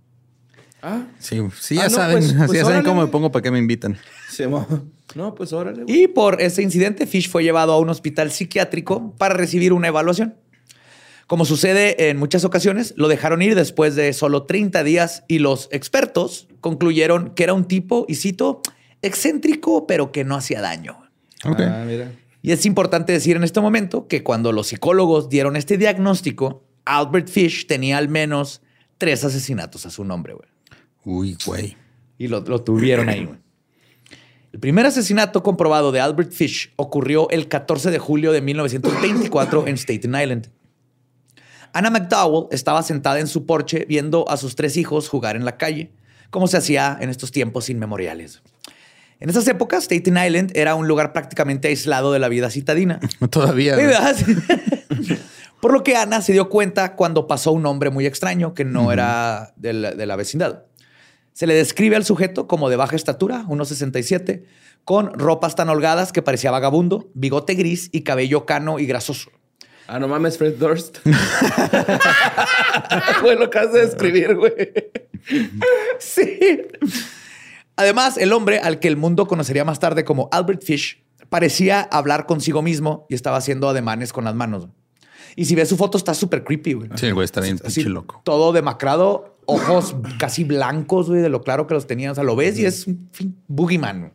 Ah, 0.83 1.03
Sí, 1.19 1.39
sí, 1.61 1.75
ya 1.75 1.83
Ah, 1.83 1.89
no, 1.89 1.91
saben. 1.97 2.17
pues- 2.19 2.29
sí, 2.31 2.35
pues 2.39 2.53
ya 2.53 2.61
saben 2.65 2.79
órale, 2.79 2.89
cómo 2.89 3.03
me 3.03 3.09
pongo 3.09 3.31
para 3.31 3.43
qué 3.43 3.51
me 3.51 3.59
invitan. 3.59 3.99
mo- 4.49 4.67
No, 5.15 5.35
pues 5.35 5.53
órale, 5.53 5.85
güey. 5.85 6.03
Y 6.05 6.09
por 6.09 6.41
ese 6.41 6.63
incidente, 6.63 7.07
Fish 7.07 7.29
fue 7.29 7.43
llevado 7.43 7.73
a 7.73 7.79
un 7.79 7.89
hospital 7.91 8.31
psiquiátrico 8.31 9.15
para 9.19 9.35
recibir 9.35 9.73
una 9.73 9.89
evaluación. 9.89 10.37
Como 11.27 11.45
sucede 11.45 12.09
en 12.11 12.17
muchas 12.17 12.45
ocasiones, 12.45 12.95
lo 12.97 13.07
dejaron 13.09 13.43
ir 13.43 13.55
después 13.55 13.95
de 13.95 14.13
solo 14.13 14.45
30 14.47 14.83
días 14.83 15.23
y 15.29 15.39
los 15.39 15.69
expertos 15.71 16.49
concluyeron 16.61 17.35
que 17.35 17.45
era 17.45 17.55
un 17.55 17.67
tipo, 17.67 18.05
y 18.09 18.15
cito, 18.17 18.63
excéntrico, 19.03 19.87
pero 19.87 20.11
que 20.13 20.25
no 20.25 20.35
hacía 20.37 20.61
daño. 20.61 20.99
Ok. 21.45 21.61
Ah, 21.61 21.85
mira. 21.87 22.11
Y 22.43 22.53
es 22.53 22.65
importante 22.65 23.13
decir 23.13 23.37
en 23.37 23.45
este 23.45 23.61
momento 23.61 24.09
que 24.09 24.23
cuando 24.23 24.53
los 24.53 24.69
psicólogos 24.69 25.29
dieron 25.29 25.57
este 25.57 25.77
diagnóstico, 25.77 26.65
Albert 26.85 27.29
Fish 27.29 27.67
tenía 27.67 27.99
al 27.99 28.09
menos 28.09 28.63
tres 28.99 29.25
asesinatos 29.25 29.87
a 29.87 29.91
su 29.91 30.05
nombre. 30.05 30.35
güey. 30.35 30.49
Uy, 31.05 31.39
güey. 31.45 31.77
Y 32.19 32.29
lo, 32.29 32.41
lo 32.41 32.63
tuvieron 32.63 33.09
ahí. 33.09 33.25
güey. 33.25 33.39
El 34.53 34.59
primer 34.59 34.85
asesinato 34.85 35.43
comprobado 35.43 35.93
de 35.93 36.01
Albert 36.01 36.33
Fish 36.33 36.73
ocurrió 36.77 37.31
el 37.31 37.47
14 37.47 37.91
de 37.91 37.99
julio 37.99 38.33
de 38.33 38.41
1924 38.41 39.69
en 39.69 39.77
Staten 39.77 40.15
Island. 40.15 40.51
Anna 41.73 41.91
McDowell 41.91 42.49
estaba 42.51 42.83
sentada 42.83 43.21
en 43.21 43.29
su 43.29 43.47
porche 43.47 43.85
viendo 43.89 44.29
a 44.29 44.37
sus 44.37 44.57
tres 44.57 44.77
hijos 44.77 45.09
jugar 45.09 45.37
en 45.37 45.45
la 45.45 45.57
calle, 45.57 45.93
como 46.31 46.49
se 46.49 46.57
hacía 46.57 46.99
en 47.01 47.11
estos 47.11 47.31
tiempos 47.31 47.71
inmemoriales. 47.71 48.43
En 49.21 49.29
esas 49.29 49.47
épocas, 49.49 49.85
Staten 49.85 50.17
Island 50.17 50.53
era 50.55 50.75
un 50.75 50.89
lugar 50.89 51.13
prácticamente 51.13 51.69
aislado 51.69 52.13
de 52.13 52.19
la 52.19 52.29
vida 52.29 52.51
citadina. 52.51 53.01
Todavía. 53.31 53.77
¿verdad? 53.77 54.17
Por 55.61 55.73
lo 55.75 55.85
que 55.85 55.95
Ana 55.97 56.23
se 56.23 56.33
dio 56.33 56.49
cuenta 56.49 56.97
cuando 56.97 57.27
pasó 57.27 57.53
un 57.53 57.67
hombre 57.67 57.91
muy 57.91 58.07
extraño 58.07 58.55
que 58.55 58.65
no 58.65 58.93
era 58.93 59.53
de 59.57 59.75
la, 59.75 59.91
de 59.93 60.07
la 60.07 60.17
vecindad. 60.17 60.65
Se 61.35 61.47
le 61.47 61.55
describe 61.55 61.97
al 61.97 62.05
sujeto 62.07 62.47
como 62.47 62.71
de 62.71 62.77
baja 62.77 62.97
estatura, 62.97 63.45
1,67, 63.47 64.45
con 64.85 65.13
ropas 65.13 65.55
tan 65.55 65.69
holgadas 65.69 66.13
que 66.13 66.23
parecía 66.23 66.51
vagabundo, 66.51 67.11
bigote 67.13 67.55
gris 67.55 67.91
y 67.93 68.03
cabello 68.03 68.47
cano 68.47 68.79
y 68.79 68.87
grasoso. 68.87 69.31
Ah, 69.87 69.99
no 69.99 70.09
mames, 70.09 70.39
Fred 70.39 70.55
Durst. 70.55 70.99
Güey, 73.23 73.37
lo 73.37 73.47
acabas 73.47 73.73
de 73.73 73.81
describir, 73.87 74.35
güey. 74.37 74.73
Sí. 75.99 76.63
Además, 77.81 78.19
el 78.19 78.35
hombre 78.35 78.59
al 78.59 78.79
que 78.79 78.89
el 78.89 78.99
mundo 78.99 79.27
conocería 79.27 79.65
más 79.65 79.79
tarde 79.79 80.05
como 80.05 80.29
Albert 80.33 80.63
Fish 80.63 81.03
parecía 81.31 81.81
hablar 81.81 82.27
consigo 82.27 82.61
mismo 82.61 83.07
y 83.09 83.15
estaba 83.15 83.39
haciendo 83.39 83.71
ademanes 83.71 84.13
con 84.13 84.25
las 84.25 84.35
manos. 84.35 84.69
Y 85.35 85.47
si 85.47 85.55
ves 85.55 85.71
su 85.71 85.79
foto, 85.79 85.97
está 85.97 86.13
súper 86.13 86.45
creepy, 86.45 86.75
güey. 86.75 86.91
Sí, 86.97 87.11
güey 87.11 87.25
está 87.25 87.41
bien 87.41 87.59
Así, 87.65 87.77
pinche 87.77 87.89
loco. 87.89 88.21
Todo 88.23 88.53
demacrado, 88.53 89.39
ojos 89.47 89.97
casi 90.19 90.45
blancos, 90.45 91.09
güey, 91.09 91.23
de 91.23 91.31
lo 91.31 91.41
claro 91.41 91.67
que 91.67 91.73
los 91.73 91.87
tenía. 91.87 92.13
O 92.13 92.15
sea, 92.15 92.23
lo 92.23 92.37
ves 92.37 92.59
y 92.59 92.67
es 92.67 92.87
un 92.87 93.09
boogeyman. 93.49 94.13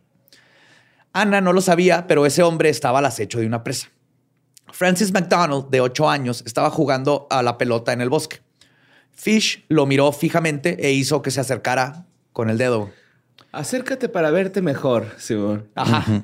Ana 1.11 1.41
no 1.41 1.51
lo 1.51 1.61
sabía, 1.61 2.05
pero 2.05 2.27
ese 2.27 2.43
hombre 2.43 2.69
estaba 2.69 2.99
al 2.99 3.05
acecho 3.05 3.39
de 3.39 3.47
una 3.47 3.63
presa. 3.63 3.87
Francis 4.71 5.11
McDonald, 5.11 5.71
de 5.71 5.81
ocho 5.81 6.07
años, 6.07 6.43
estaba 6.45 6.69
jugando 6.69 7.25
a 7.31 7.41
la 7.41 7.57
pelota 7.57 7.93
en 7.93 8.01
el 8.01 8.09
bosque. 8.09 8.41
Fish 9.11 9.65
lo 9.69 9.87
miró 9.87 10.11
fijamente 10.11 10.85
e 10.85 10.91
hizo 10.91 11.23
que 11.23 11.31
se 11.31 11.41
acercara 11.41 12.05
con 12.31 12.51
el 12.51 12.59
dedo. 12.59 12.91
Acércate 13.55 14.09
para 14.09 14.31
verte 14.31 14.61
mejor, 14.61 15.07
Simón. 15.17 15.69
Ajá. 15.75 16.23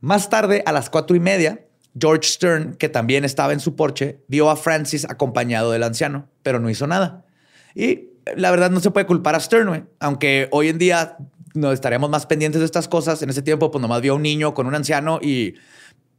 Más 0.00 0.30
tarde, 0.30 0.62
a 0.66 0.72
las 0.72 0.90
cuatro 0.90 1.16
y 1.16 1.20
media, 1.20 1.60
George 1.98 2.28
Stern, 2.28 2.74
que 2.74 2.88
también 2.88 3.24
estaba 3.24 3.52
en 3.52 3.60
su 3.60 3.74
porche, 3.76 4.20
vio 4.28 4.48
a 4.50 4.56
Francis 4.56 5.04
acompañado 5.08 5.72
del 5.72 5.82
anciano, 5.82 6.28
pero 6.42 6.60
no 6.60 6.70
hizo 6.70 6.86
nada. 6.86 7.24
Y 7.74 8.10
la 8.36 8.50
verdad 8.50 8.70
no 8.70 8.80
se 8.80 8.90
puede 8.90 9.06
culpar 9.06 9.34
a 9.34 9.40
Stern. 9.40 9.88
Aunque 10.00 10.48
hoy 10.52 10.68
en 10.68 10.78
día 10.78 11.16
no 11.54 11.72
estaríamos 11.72 12.08
más 12.10 12.26
pendientes 12.26 12.60
de 12.60 12.64
estas 12.66 12.88
cosas. 12.88 13.20
En 13.22 13.30
ese 13.30 13.42
tiempo, 13.42 13.70
pues 13.70 13.82
nomás 13.82 14.00
vio 14.00 14.12
a 14.12 14.16
un 14.16 14.22
niño 14.22 14.54
con 14.54 14.66
un 14.66 14.74
anciano 14.74 15.18
y 15.20 15.54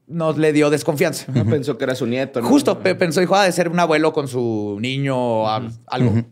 nos 0.07 0.37
le 0.37 0.51
dio 0.53 0.69
desconfianza. 0.69 1.31
No 1.31 1.45
pensó 1.45 1.77
que 1.77 1.85
era 1.85 1.95
su 1.95 2.05
nieto. 2.07 2.41
¿no? 2.41 2.47
Justo 2.49 2.79
pe- 2.79 2.95
pensó, 2.95 3.19
dijo, 3.21 3.35
ha 3.35 3.45
de 3.45 3.51
ser 3.51 3.69
un 3.69 3.79
abuelo 3.79 4.11
con 4.13 4.27
su 4.27 4.77
niño 4.81 5.15
o 5.17 5.47
al- 5.47 5.71
algo. 5.87 6.23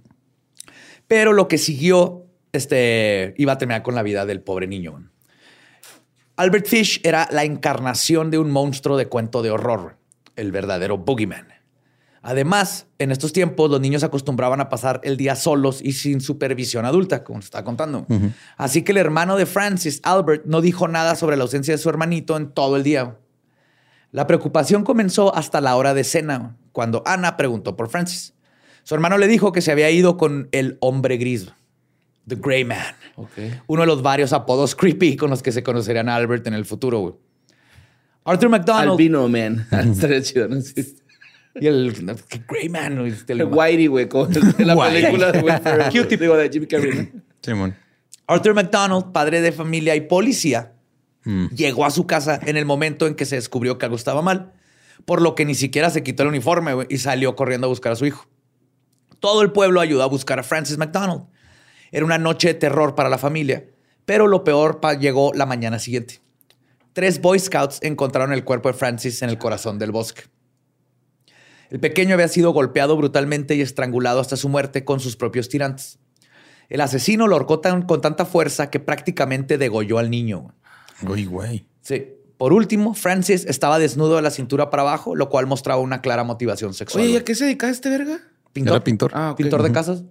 Pero 1.08 1.32
lo 1.34 1.48
que 1.48 1.58
siguió, 1.58 2.26
este, 2.52 3.34
iba 3.38 3.54
a 3.54 3.58
terminar 3.58 3.84
con 3.84 3.96
la 3.96 4.04
vida 4.04 4.26
del 4.26 4.42
pobre 4.42 4.68
niño. 4.68 5.10
Albert 6.36 6.68
Fish 6.68 7.02
era 7.04 7.28
la 7.32 7.44
encarnación 7.44 8.30
de 8.30 8.38
un 8.38 8.52
monstruo 8.52 8.98
de 8.98 9.08
cuento 9.08 9.42
de 9.42 9.52
horror, 9.52 9.98
el 10.36 10.52
verdadero 10.52 10.98
boogeyman. 10.98 11.48
Además, 12.22 12.88
en 13.00 13.12
estos 13.12 13.32
tiempos 13.32 13.72
los 13.72 13.80
niños 13.80 14.04
acostumbraban 14.04 14.60
a 14.60 14.70
pasar 14.70 15.00
el 15.04 15.16
día 15.16 15.36
solos 15.36 15.80
y 15.82 15.94
sin 15.94 16.20
supervisión 16.20 16.86
adulta, 16.86 17.24
como 17.24 17.42
se 17.42 17.46
estaba 17.46 17.64
contando. 17.64 18.06
Así 18.58 18.84
que 18.84 18.92
el 18.92 18.98
hermano 18.98 19.38
de 19.38 19.46
Francis, 19.46 20.02
Albert, 20.04 20.46
no 20.46 20.62
dijo 20.62 20.88
nada 20.88 21.16
sobre 21.16 21.38
la 21.38 21.44
ausencia 21.44 21.74
de 21.74 21.78
su 21.78 21.90
hermanito 21.90 22.36
en 22.36 22.52
todo 22.52 22.76
el 22.76 22.84
día. 22.84 23.18
La 24.12 24.28
preocupación 24.28 24.84
comenzó 24.84 25.34
hasta 25.36 25.62
la 25.62 25.76
hora 25.76 25.94
de 25.94 26.04
cena, 26.04 26.58
cuando 26.72 27.02
Ana 27.06 27.38
preguntó 27.38 27.78
por 27.78 27.90
Francis. 27.90 28.34
Su 28.84 28.94
hermano 28.94 29.18
le 29.18 29.28
dijo 29.28 29.52
que 29.52 29.62
se 29.62 29.72
había 29.72 29.90
ido 29.90 30.18
con 30.18 30.50
el 30.52 30.78
hombre 30.82 31.18
gris, 31.18 31.54
The 32.28 32.36
Gray 32.36 32.66
Man, 32.66 32.96
uno 33.68 33.82
de 33.82 33.88
los 33.88 34.02
varios 34.02 34.34
apodos 34.34 34.76
creepy 34.76 35.16
con 35.16 35.30
los 35.30 35.42
que 35.42 35.52
se 35.52 35.64
conocerían 35.64 36.10
a 36.10 36.16
Albert 36.16 36.46
en 36.48 36.54
el 36.54 36.66
futuro. 36.66 37.00
güey. 37.00 37.14
Arthur 38.26 38.50
McDonald. 38.50 38.92
Albino 38.92 39.30
Man. 39.30 39.66
Estaría 39.72 40.22
chido, 40.22 40.48
¿no? 40.50 40.58
Y 41.60 41.66
el 41.68 41.94
Grey 42.48 42.70
Man. 42.70 43.06
este, 43.08 43.34
el- 43.34 43.42
El 43.42 43.48
Whitey, 43.48 43.88
güey, 43.88 44.10
como 44.10 44.28
en 44.28 44.68
la 44.68 44.76
película 44.90 45.32
de. 45.32 45.90
Q-tip. 45.92 46.20
Digo, 46.20 46.36
de 46.36 46.50
Jimmy 46.50 46.68
Carrey. 46.68 47.10
¿no? 47.14 47.22
Simón. 47.42 47.76
Arthur 48.28 48.54
McDonald, 48.54 49.12
padre 49.14 49.40
de 49.42 49.52
familia 49.54 49.96
y 49.96 50.02
policía, 50.02 50.74
llegó 51.56 51.86
a 51.86 51.92
su 51.92 52.06
casa 52.08 52.40
en 52.46 52.58
el 52.58 52.66
momento 52.66 53.08
en 53.08 53.16
que 53.16 53.26
se 53.26 53.36
descubrió 53.36 53.78
que 53.78 53.86
algo 53.86 53.96
estaba 53.96 54.22
mal, 54.22 54.52
por 55.06 55.22
lo 55.22 55.34
que 55.34 55.46
ni 55.46 55.56
siquiera 55.56 55.90
se 55.90 56.04
quitó 56.04 56.24
el 56.24 56.30
uniforme 56.30 56.74
güey, 56.74 56.88
y 56.90 56.98
salió 56.98 57.36
corriendo 57.38 57.68
a 57.68 57.70
buscar 57.70 57.94
a 57.94 57.96
su 57.96 58.06
hijo. 58.06 58.28
Todo 59.22 59.42
el 59.42 59.52
pueblo 59.54 59.80
ayudó 59.80 60.04
a 60.04 60.08
buscar 60.08 60.40
a 60.40 60.44
Francis 60.44 60.78
McDonald. 60.78 61.24
Era 61.92 62.06
una 62.06 62.18
noche 62.18 62.50
de 62.50 62.54
terror 62.54 62.96
para 62.96 63.10
la 63.10 63.18
familia, 63.18 63.66
pero 64.06 64.28
lo 64.28 64.44
peor 64.44 64.80
llegó 65.00 65.32
la 65.34 65.46
mañana 65.46 65.80
siguiente. 65.80 66.22
Tres 66.94 67.22
Boy 67.22 67.40
Scouts 67.40 67.80
encontraron 67.84 68.34
el 68.34 68.44
cuerpo 68.44 68.70
de 68.70 68.74
Francis 68.74 69.22
en 69.22 69.30
el 69.30 69.38
corazón 69.38 69.78
del 69.80 69.92
bosque. 69.92 70.24
El 71.70 71.80
pequeño 71.80 72.14
había 72.14 72.28
sido 72.30 72.52
golpeado 72.52 72.96
brutalmente 72.96 73.56
y 73.56 73.62
estrangulado 73.62 74.20
hasta 74.22 74.38
su 74.38 74.48
muerte 74.50 74.86
con 74.86 75.00
sus 75.00 75.16
propios 75.18 75.50
tirantes. 75.50 76.00
El 76.70 76.82
asesino 76.82 77.28
lo 77.28 77.36
ahorcó 77.36 77.60
tan- 77.60 77.84
con 77.84 78.02
tanta 78.02 78.26
fuerza 78.26 78.70
que 78.70 78.80
prácticamente 78.80 79.58
degolló 79.58 79.98
al 80.00 80.10
niño. 80.10 80.54
Uy, 81.08 81.26
güey. 81.26 81.66
Sí. 81.82 82.14
Por 82.38 82.54
último, 82.54 82.94
Francis 82.94 83.46
estaba 83.46 83.80
desnudo 83.80 84.16
de 84.16 84.22
la 84.22 84.32
cintura 84.32 84.70
para 84.70 84.84
abajo, 84.84 85.16
lo 85.16 85.28
cual 85.30 85.48
mostraba 85.48 85.82
una 85.82 86.02
clara 86.02 86.24
motivación 86.24 86.74
sexual. 86.74 87.04
Oye, 87.04 87.14
¿y 87.14 87.16
a 87.18 87.24
qué 87.26 87.36
se 87.36 87.46
dedicaba 87.46 87.72
este 87.72 87.90
verga? 87.90 88.20
Pintor. 88.54 88.74
Era 88.76 88.84
pintor. 88.84 89.12
Ah. 89.14 89.34
Pintor 89.38 89.64
de 89.64 89.72
casas. 89.72 90.04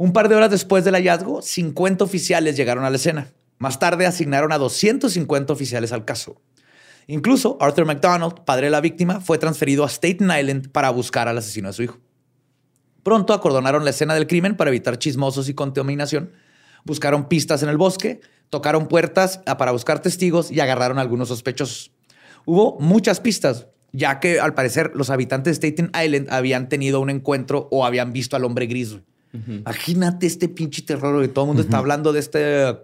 Un 0.00 0.14
par 0.14 0.30
de 0.30 0.34
horas 0.34 0.50
después 0.50 0.82
del 0.82 0.94
hallazgo, 0.94 1.42
50 1.42 2.02
oficiales 2.02 2.56
llegaron 2.56 2.86
a 2.86 2.88
la 2.88 2.96
escena. 2.96 3.34
Más 3.58 3.78
tarde 3.78 4.06
asignaron 4.06 4.50
a 4.50 4.56
250 4.56 5.52
oficiales 5.52 5.92
al 5.92 6.06
caso. 6.06 6.40
Incluso 7.06 7.58
Arthur 7.60 7.84
McDonald, 7.84 8.46
padre 8.46 8.68
de 8.68 8.70
la 8.70 8.80
víctima, 8.80 9.20
fue 9.20 9.36
transferido 9.36 9.84
a 9.84 9.90
Staten 9.90 10.30
Island 10.30 10.70
para 10.70 10.88
buscar 10.88 11.28
al 11.28 11.36
asesino 11.36 11.68
de 11.68 11.74
su 11.74 11.82
hijo. 11.82 11.98
Pronto 13.02 13.34
acordonaron 13.34 13.84
la 13.84 13.90
escena 13.90 14.14
del 14.14 14.26
crimen 14.26 14.56
para 14.56 14.70
evitar 14.70 14.98
chismosos 14.98 15.50
y 15.50 15.54
contaminación. 15.54 16.32
Buscaron 16.86 17.28
pistas 17.28 17.62
en 17.62 17.68
el 17.68 17.76
bosque, 17.76 18.22
tocaron 18.48 18.88
puertas 18.88 19.42
para 19.58 19.70
buscar 19.70 20.00
testigos 20.00 20.50
y 20.50 20.60
agarraron 20.60 20.96
a 20.96 21.02
algunos 21.02 21.28
sospechosos. 21.28 21.92
Hubo 22.46 22.78
muchas 22.80 23.20
pistas, 23.20 23.66
ya 23.92 24.18
que 24.18 24.40
al 24.40 24.54
parecer 24.54 24.92
los 24.94 25.10
habitantes 25.10 25.60
de 25.60 25.68
Staten 25.68 25.92
Island 26.02 26.28
habían 26.30 26.70
tenido 26.70 27.00
un 27.00 27.10
encuentro 27.10 27.68
o 27.70 27.84
habían 27.84 28.14
visto 28.14 28.34
al 28.34 28.46
hombre 28.46 28.64
gris. 28.64 28.96
Imagínate 29.32 30.26
este 30.26 30.48
pinche 30.48 30.82
terror, 30.82 31.14
güey. 31.14 31.28
Todo 31.28 31.44
el 31.44 31.48
mundo 31.48 31.62
está 31.62 31.78
hablando 31.78 32.12
de 32.12 32.20
este 32.20 32.76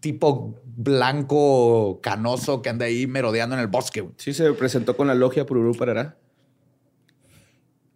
tipo 0.00 0.54
blanco 0.64 2.00
canoso 2.02 2.62
que 2.62 2.68
anda 2.68 2.86
ahí 2.86 3.06
merodeando 3.06 3.56
en 3.56 3.60
el 3.60 3.66
bosque. 3.66 4.00
güey. 4.00 4.14
Sí, 4.16 4.32
se 4.32 4.52
presentó 4.52 4.96
con 4.96 5.06
la 5.06 5.14
logia 5.14 5.46
Pururú 5.46 5.74
Parará. 5.74 6.16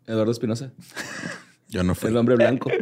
Eduardo 0.07 0.33
Espinosa, 0.33 0.73
Yo 1.69 1.83
no 1.83 1.95
fui. 1.95 2.11
el 2.11 2.17
hombre 2.17 2.37
blanco. 2.37 2.71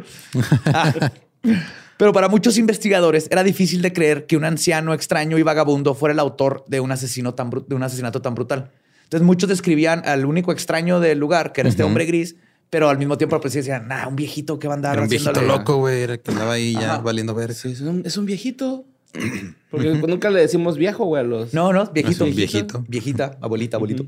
Pero 1.97 2.13
para 2.13 2.29
muchos 2.29 2.59
investigadores 2.59 3.29
era 3.31 3.45
difícil 3.45 3.81
de 3.81 3.93
creer 3.93 4.27
que 4.27 4.37
un 4.37 4.45
anciano 4.45 4.93
extraño 4.93 5.39
y 5.39 5.43
vagabundo 5.43 5.95
fuera 5.95 6.13
el 6.13 6.19
autor 6.19 6.65
de 6.67 6.81
un, 6.81 6.91
asesino 6.91 7.35
tan 7.35 7.51
de 7.51 7.75
un 7.75 7.83
asesinato 7.83 8.21
tan 8.21 8.35
brutal. 8.35 8.73
Entonces 9.05 9.25
muchos 9.25 9.49
describían 9.49 10.03
al 10.05 10.25
único 10.25 10.53
extraño 10.53 10.99
del 10.99 11.19
lugar, 11.19 11.53
que 11.53 11.61
era 11.61 11.71
este 11.71 11.85
hombre 11.85 12.07
gris, 12.07 12.37
pero 12.73 12.89
al 12.89 12.97
mismo 12.97 13.19
tiempo 13.19 13.39
pues, 13.39 13.53
decían, 13.53 13.87
nah, 13.87 14.09
un 14.09 14.17
viejito 14.17 14.59
que 14.59 14.67
va 14.67 14.73
a 14.73 14.77
andar 14.77 14.95
Era 14.95 15.03
un 15.03 15.09
viejito 15.11 15.31
haciéndole-". 15.31 15.59
loco, 15.59 15.77
güey. 15.77 16.01
Era 16.01 16.17
que 16.17 16.31
andaba 16.31 16.55
ahí 16.55 16.73
ya 16.73 16.95
Ajá. 16.95 17.03
valiendo 17.03 17.35
ver. 17.35 17.53
Sí, 17.53 17.73
es 17.73 17.83
un, 17.83 18.03
es 18.07 18.17
un 18.17 18.25
viejito. 18.25 18.87
Porque 19.71 19.91
nunca 19.91 20.31
le 20.31 20.41
decimos 20.41 20.79
viejo, 20.79 21.05
güey, 21.05 21.21
a 21.23 21.27
los... 21.27 21.53
No, 21.53 21.71
no, 21.75 21.85
viejito. 21.89 22.25
Es 22.25 22.31
un 22.31 22.35
viejito. 22.35 22.83
Viejita, 22.89 23.37
abuelita, 23.43 23.77
abuelito. 23.77 24.07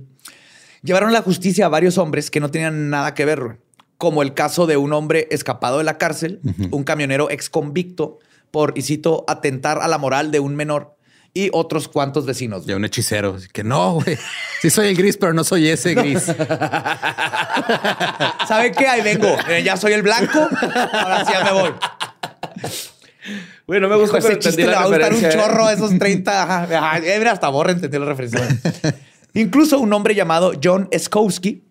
Llevaron 0.82 1.10
a 1.10 1.12
la 1.12 1.20
justicia 1.20 1.66
a 1.66 1.68
varios 1.68 1.98
hombres 1.98 2.30
que 2.30 2.40
no 2.40 2.50
tenían 2.50 2.88
nada 2.88 3.12
que 3.12 3.26
ver, 3.26 3.40
güey. 3.42 3.56
como 3.98 4.22
el 4.22 4.32
caso 4.32 4.66
de 4.66 4.78
un 4.78 4.94
hombre 4.94 5.28
escapado 5.30 5.76
de 5.76 5.84
la 5.84 5.98
cárcel, 5.98 6.40
un 6.70 6.84
camionero 6.84 7.30
ex 7.30 7.50
convicto 7.50 8.18
por, 8.50 8.72
y 8.78 8.80
cito, 8.82 9.26
atentar 9.28 9.80
a 9.82 9.88
la 9.88 9.98
moral 9.98 10.30
de 10.30 10.40
un 10.40 10.56
menor 10.56 10.93
y 11.34 11.50
otros 11.52 11.88
cuantos 11.88 12.24
vecinos. 12.24 12.64
Ya 12.64 12.76
un 12.76 12.84
hechicero. 12.84 13.34
Así 13.36 13.48
que 13.52 13.64
no, 13.64 13.94
güey. 13.94 14.16
Sí 14.62 14.70
soy 14.70 14.88
el 14.88 14.96
gris, 14.96 15.18
pero 15.18 15.34
no 15.34 15.44
soy 15.44 15.68
ese 15.68 15.94
gris. 15.94 16.22
¿Sabe 18.48 18.72
qué? 18.72 18.86
Ahí 18.86 19.02
vengo. 19.02 19.28
Eh, 19.48 19.62
ya 19.62 19.76
soy 19.76 19.92
el 19.92 20.02
blanco. 20.02 20.38
Ahora 20.92 21.24
sí 21.26 21.32
ya 21.32 21.44
me 21.44 21.52
voy. 21.52 21.70
Güey, 23.66 23.80
no 23.80 23.88
me 23.88 23.96
gusta, 23.96 24.18
ese 24.18 24.38
chiste 24.38 24.62
entendí 24.62 24.70
le 24.70 24.76
va 24.76 24.82
a 24.82 24.86
gustar 24.86 25.14
un 25.14 25.24
¿eh? 25.24 25.28
chorro 25.30 25.66
a 25.66 25.72
esos 25.72 25.98
30. 25.98 26.42
Ajá, 26.42 26.62
ajá. 26.62 26.98
Eh, 26.98 27.18
mira, 27.18 27.32
hasta 27.32 27.48
borra 27.48 27.72
entendió 27.72 27.98
la 28.00 28.06
referencia. 28.06 28.40
Incluso 29.34 29.78
un 29.80 29.92
hombre 29.92 30.14
llamado 30.14 30.52
John 30.62 30.88
Skowski, 30.96 31.64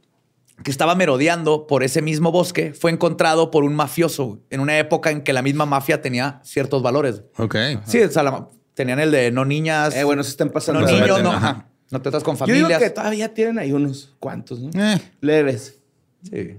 que 0.64 0.72
estaba 0.72 0.96
merodeando 0.96 1.66
por 1.68 1.84
ese 1.84 2.02
mismo 2.02 2.32
bosque, 2.32 2.74
fue 2.74 2.92
encontrado 2.92 3.52
por 3.52 3.64
un 3.64 3.76
mafioso 3.76 4.40
en 4.50 4.60
una 4.60 4.78
época 4.78 5.12
en 5.12 5.22
que 5.24 5.32
la 5.34 5.42
misma 5.42 5.66
mafia 5.66 6.02
tenía 6.02 6.42
ciertos 6.44 6.82
valores. 6.84 7.22
Ok. 7.38 7.56
Sí, 7.86 8.02
o 8.02 8.12
sea, 8.12 8.24
la- 8.24 8.50
tenían 8.74 9.00
el 9.00 9.12
de 9.12 9.32
no 9.32 9.46
niñas. 9.46 9.96
Eh, 9.96 10.04
bueno, 10.04 10.24
se 10.24 10.30
están 10.32 10.50
pasando. 10.50 10.82
no 10.82 10.88
niños, 10.88 11.22
no. 11.24 11.32
Ajá. 11.32 11.68
No 11.92 12.00
te 12.02 12.10
tratas 12.10 12.24
con 12.24 12.36
Yo 12.36 12.46
digo 12.48 12.62
familias. 12.62 12.82
que 12.82 12.90
todavía 12.90 13.34
tienen 13.36 13.60
ahí 13.60 13.72
unos 13.72 14.16
cuantos, 14.20 14.60
¿no? 14.60 14.72
Eh, 14.74 15.00
Leves. 15.22 15.80
Sí, 16.24 16.56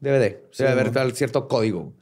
debe 0.00 0.18
de. 0.18 0.44
Sí, 0.50 0.64
Debe 0.64 0.80
haber 0.82 1.12
cierto 1.12 1.48
código. 1.48 1.94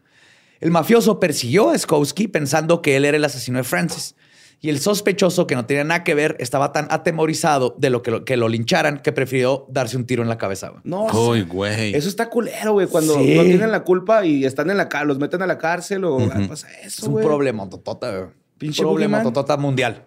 El 0.58 0.72
mafioso 0.72 1.20
persiguió 1.20 1.70
a 1.70 1.78
Skowski 1.78 2.26
pensando 2.26 2.82
que 2.82 2.96
él 2.96 3.04
era 3.04 3.16
el 3.16 3.24
asesino 3.24 3.58
de 3.58 3.64
Francis. 3.64 4.16
Y 4.60 4.70
el 4.70 4.80
sospechoso, 4.80 5.46
que 5.46 5.54
no 5.54 5.66
tenía 5.66 5.84
nada 5.84 6.02
que 6.02 6.14
ver, 6.14 6.36
estaba 6.40 6.72
tan 6.72 6.88
atemorizado 6.90 7.76
de 7.78 7.90
lo 7.90 8.02
que 8.02 8.10
lo, 8.10 8.24
que 8.24 8.36
lo 8.36 8.48
lincharan 8.48 8.98
que 8.98 9.12
prefirió 9.12 9.66
darse 9.68 9.96
un 9.96 10.04
tiro 10.06 10.22
en 10.24 10.28
la 10.28 10.38
cabeza. 10.38 10.70
güey. 10.70 10.80
No, 10.82 11.04
Uy, 11.06 11.42
güey. 11.42 11.94
Eso 11.94 12.08
está 12.08 12.28
culero, 12.28 12.72
güey. 12.72 12.88
Cuando 12.88 13.14
Sí. 13.20 13.36
no 13.36 13.42
tienen 13.44 13.70
la 13.70 13.84
culpa 13.84 14.24
y 14.26 14.44
están 14.46 14.68
en 14.70 14.78
la 14.78 14.88
cárcel, 14.88 15.08
los 15.08 15.18
meten 15.20 15.42
a 15.42 15.46
la 15.46 15.58
cárcel 15.58 16.04
o 16.06 16.18
ah, 16.18 16.40
pasa 16.48 16.66
eso, 16.80 16.86
Es 16.86 17.02
un 17.04 17.12
güey. 17.12 17.24
problema 17.24 17.68
totota. 17.68 18.10
güey. 18.10 18.30
Pinche 18.58 18.82
problema 18.82 19.22
totota 19.22 19.56
mundial. 19.56 20.06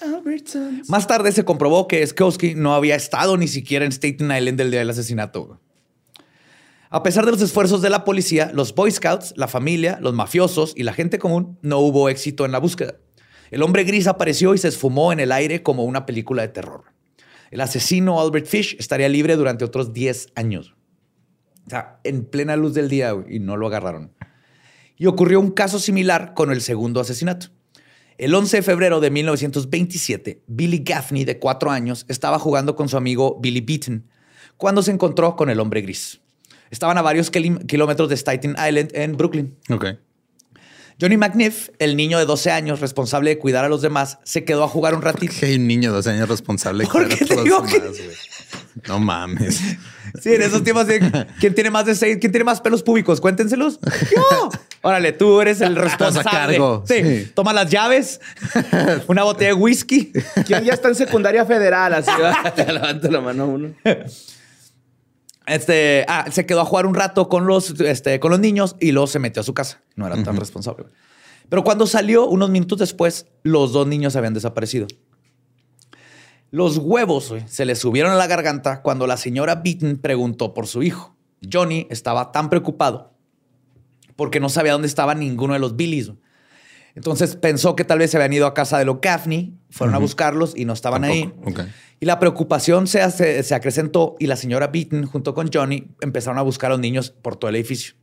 Albertsons. 0.00 0.88
Más 0.88 1.06
tarde 1.06 1.32
se 1.32 1.44
comprobó 1.44 1.86
que 1.86 2.06
Skowski 2.06 2.54
no 2.54 2.74
había 2.74 2.94
estado 2.94 3.36
ni 3.36 3.48
siquiera 3.48 3.84
en 3.84 3.92
Staten 3.92 4.30
Island 4.30 4.60
el 4.60 4.70
día 4.70 4.80
del 4.80 4.90
asesinato. 4.90 5.60
A 6.92 7.02
pesar 7.02 7.24
de 7.24 7.30
los 7.30 7.42
esfuerzos 7.42 7.82
de 7.82 7.90
la 7.90 8.04
policía, 8.04 8.50
los 8.52 8.74
Boy 8.74 8.90
Scouts, 8.90 9.34
la 9.36 9.46
familia, 9.46 9.98
los 10.00 10.14
mafiosos 10.14 10.72
y 10.76 10.82
la 10.82 10.92
gente 10.92 11.18
común, 11.18 11.58
no 11.62 11.78
hubo 11.78 12.08
éxito 12.08 12.44
en 12.44 12.52
la 12.52 12.58
búsqueda. 12.58 12.94
El 13.50 13.62
hombre 13.62 13.84
gris 13.84 14.06
apareció 14.06 14.54
y 14.54 14.58
se 14.58 14.68
esfumó 14.68 15.12
en 15.12 15.20
el 15.20 15.30
aire 15.30 15.62
como 15.62 15.84
una 15.84 16.06
película 16.06 16.42
de 16.42 16.48
terror. 16.48 16.84
El 17.50 17.60
asesino 17.60 18.20
Albert 18.20 18.46
Fish 18.46 18.76
estaría 18.78 19.08
libre 19.08 19.36
durante 19.36 19.64
otros 19.64 19.92
10 19.92 20.32
años. 20.34 20.74
O 21.66 21.70
sea, 21.70 22.00
en 22.04 22.24
plena 22.24 22.56
luz 22.56 22.74
del 22.74 22.88
día 22.88 23.14
y 23.28 23.38
no 23.38 23.56
lo 23.56 23.66
agarraron. 23.66 24.12
Y 24.96 25.06
ocurrió 25.06 25.40
un 25.40 25.50
caso 25.50 25.78
similar 25.78 26.34
con 26.34 26.50
el 26.50 26.60
segundo 26.60 27.00
asesinato. 27.00 27.48
El 28.20 28.34
11 28.34 28.58
de 28.58 28.62
febrero 28.62 29.00
de 29.00 29.10
1927, 29.10 30.42
Billy 30.46 30.82
Gaffney, 30.84 31.24
de 31.24 31.38
cuatro 31.38 31.70
años, 31.70 32.04
estaba 32.06 32.38
jugando 32.38 32.76
con 32.76 32.86
su 32.86 32.98
amigo 32.98 33.38
Billy 33.40 33.62
Beaton 33.62 34.10
cuando 34.58 34.82
se 34.82 34.90
encontró 34.90 35.36
con 35.36 35.48
el 35.48 35.58
hombre 35.58 35.80
gris. 35.80 36.20
Estaban 36.70 36.98
a 36.98 37.02
varios 37.02 37.30
kilómetros 37.30 38.10
de 38.10 38.16
Staten 38.18 38.56
Island 38.58 38.90
en 38.92 39.16
Brooklyn. 39.16 39.56
Ok. 39.70 39.86
Johnny 41.00 41.16
McNiff, 41.16 41.70
el 41.78 41.96
niño 41.96 42.18
de 42.18 42.26
12 42.26 42.50
años 42.50 42.80
responsable 42.80 43.30
de 43.30 43.38
cuidar 43.38 43.64
a 43.64 43.70
los 43.70 43.80
demás, 43.80 44.18
se 44.22 44.44
quedó 44.44 44.64
a 44.64 44.68
jugar 44.68 44.94
un 44.94 45.00
ratito. 45.00 45.32
Que 45.40 45.46
hay 45.46 45.54
un 45.54 45.66
niño 45.66 45.88
de 45.88 45.96
12 45.96 46.10
años 46.10 46.28
responsable. 46.28 46.84
de 46.84 46.90
¿Por 46.90 47.04
cuidar 47.06 47.12
a 47.14 47.16
qué 47.16 47.34
los 47.34 47.44
demás, 47.44 47.96
güey. 47.96 48.16
No 48.88 48.98
mames. 48.98 49.60
Sí, 50.20 50.34
en 50.34 50.42
esos 50.42 50.64
tiempos, 50.64 50.86
de, 50.86 51.26
¿quién 51.38 51.54
tiene 51.54 51.70
más 51.70 51.86
de 51.86 51.94
seis? 51.94 52.18
¿Quién 52.20 52.32
tiene 52.32 52.44
más 52.44 52.60
pelos 52.60 52.82
públicos? 52.82 53.20
Cuéntenselos. 53.20 53.78
Yo. 54.14 54.50
Órale, 54.82 55.12
tú 55.12 55.40
eres 55.40 55.60
el 55.60 55.76
responsable. 55.76 56.30
cargo. 56.30 56.84
Sí. 56.86 56.94
Sí. 57.02 57.32
Toma 57.34 57.52
las 57.52 57.70
llaves, 57.70 58.20
una 59.06 59.22
botella 59.22 59.48
de 59.50 59.54
whisky. 59.54 60.12
¿Quién 60.46 60.64
ya 60.64 60.72
está 60.72 60.88
en 60.88 60.94
secundaria 60.94 61.44
federal? 61.44 61.94
Así 61.94 62.10
va. 62.20 62.50
Te 62.54 62.72
levanta 62.72 63.08
la 63.10 63.20
mano 63.20 63.46
uno. 63.46 63.74
Este, 65.46 66.04
ah, 66.08 66.26
se 66.30 66.46
quedó 66.46 66.60
a 66.60 66.64
jugar 66.64 66.86
un 66.86 66.94
rato 66.94 67.28
con 67.28 67.46
los, 67.46 67.78
este, 67.80 68.20
con 68.20 68.30
los 68.30 68.40
niños 68.40 68.76
y 68.78 68.92
luego 68.92 69.06
se 69.06 69.18
metió 69.18 69.40
a 69.40 69.44
su 69.44 69.52
casa. 69.52 69.80
No 69.96 70.06
era 70.06 70.22
tan 70.22 70.36
responsable. 70.36 70.86
Pero 71.48 71.64
cuando 71.64 71.86
salió, 71.86 72.26
unos 72.26 72.50
minutos 72.50 72.78
después, 72.78 73.26
los 73.42 73.72
dos 73.72 73.86
niños 73.86 74.14
habían 74.16 74.32
desaparecido. 74.32 74.86
Los 76.50 76.78
huevos 76.78 77.32
se 77.46 77.64
le 77.64 77.74
subieron 77.76 78.10
a 78.12 78.16
la 78.16 78.26
garganta 78.26 78.82
cuando 78.82 79.06
la 79.06 79.16
señora 79.16 79.56
Beaton 79.56 79.98
preguntó 79.98 80.52
por 80.54 80.66
su 80.66 80.82
hijo. 80.82 81.14
Johnny 81.50 81.86
estaba 81.90 82.32
tan 82.32 82.50
preocupado 82.50 83.12
porque 84.16 84.40
no 84.40 84.48
sabía 84.48 84.72
dónde 84.72 84.88
estaba 84.88 85.14
ninguno 85.14 85.54
de 85.54 85.60
los 85.60 85.76
Billys. 85.76 86.12
Entonces 86.94 87.36
pensó 87.36 87.76
que 87.76 87.84
tal 87.84 88.00
vez 88.00 88.10
se 88.10 88.16
habían 88.16 88.32
ido 88.32 88.46
a 88.46 88.52
casa 88.54 88.78
de 88.78 88.84
los 88.84 89.00
Gaffney, 89.00 89.54
fueron 89.70 89.94
a 89.94 89.98
buscarlos 89.98 90.54
y 90.56 90.64
no 90.64 90.72
estaban 90.72 91.04
ahí. 91.04 91.22
Tampoco. 91.22 91.50
Ok. 91.50 91.60
Y 92.00 92.06
la 92.06 92.18
preocupación 92.18 92.86
se, 92.88 93.00
hace- 93.00 93.42
se 93.42 93.54
acrecentó 93.54 94.16
y 94.18 94.26
la 94.26 94.34
señora 94.36 94.66
Beaton 94.66 95.06
junto 95.06 95.32
con 95.34 95.50
Johnny 95.52 95.88
empezaron 96.00 96.38
a 96.38 96.42
buscar 96.42 96.70
a 96.70 96.74
los 96.74 96.80
niños 96.80 97.10
por 97.10 97.36
todo 97.36 97.48
el 97.48 97.56
edificio. 97.56 97.94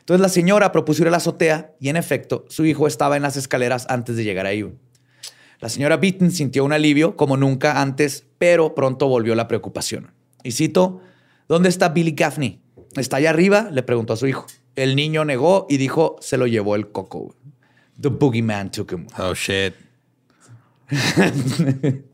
Entonces 0.00 0.20
la 0.20 0.28
señora 0.28 0.72
propuso 0.72 1.02
ir 1.02 1.08
a 1.08 1.10
la 1.12 1.18
azotea 1.18 1.72
y 1.80 1.88
en 1.88 1.96
efecto 1.96 2.44
su 2.48 2.66
hijo 2.66 2.86
estaba 2.86 3.16
en 3.16 3.22
las 3.22 3.36
escaleras 3.36 3.86
antes 3.88 4.16
de 4.16 4.24
llegar 4.24 4.46
ahí. 4.46 4.70
La 5.60 5.68
señora 5.68 5.96
Beaton 5.96 6.30
sintió 6.30 6.64
un 6.64 6.72
alivio 6.72 7.16
como 7.16 7.36
nunca 7.36 7.80
antes, 7.80 8.26
pero 8.38 8.74
pronto 8.74 9.08
volvió 9.08 9.34
la 9.34 9.48
preocupación. 9.48 10.12
Y 10.42 10.52
cito, 10.52 11.00
¿Dónde 11.46 11.68
está 11.68 11.90
Billy 11.90 12.12
Gaffney? 12.12 12.58
¿Está 12.96 13.18
allá 13.18 13.30
arriba? 13.30 13.68
Le 13.70 13.82
preguntó 13.82 14.14
a 14.14 14.16
su 14.16 14.26
hijo. 14.26 14.46
El 14.76 14.96
niño 14.96 15.24
negó 15.24 15.66
y 15.68 15.76
dijo, 15.76 16.16
se 16.20 16.38
lo 16.38 16.46
llevó 16.46 16.74
el 16.74 16.90
coco. 16.90 17.34
The 18.00 18.08
boogeyman 18.08 18.70
took 18.70 18.92
him. 18.92 19.06
Oh, 19.18 19.34
shit. 19.34 19.74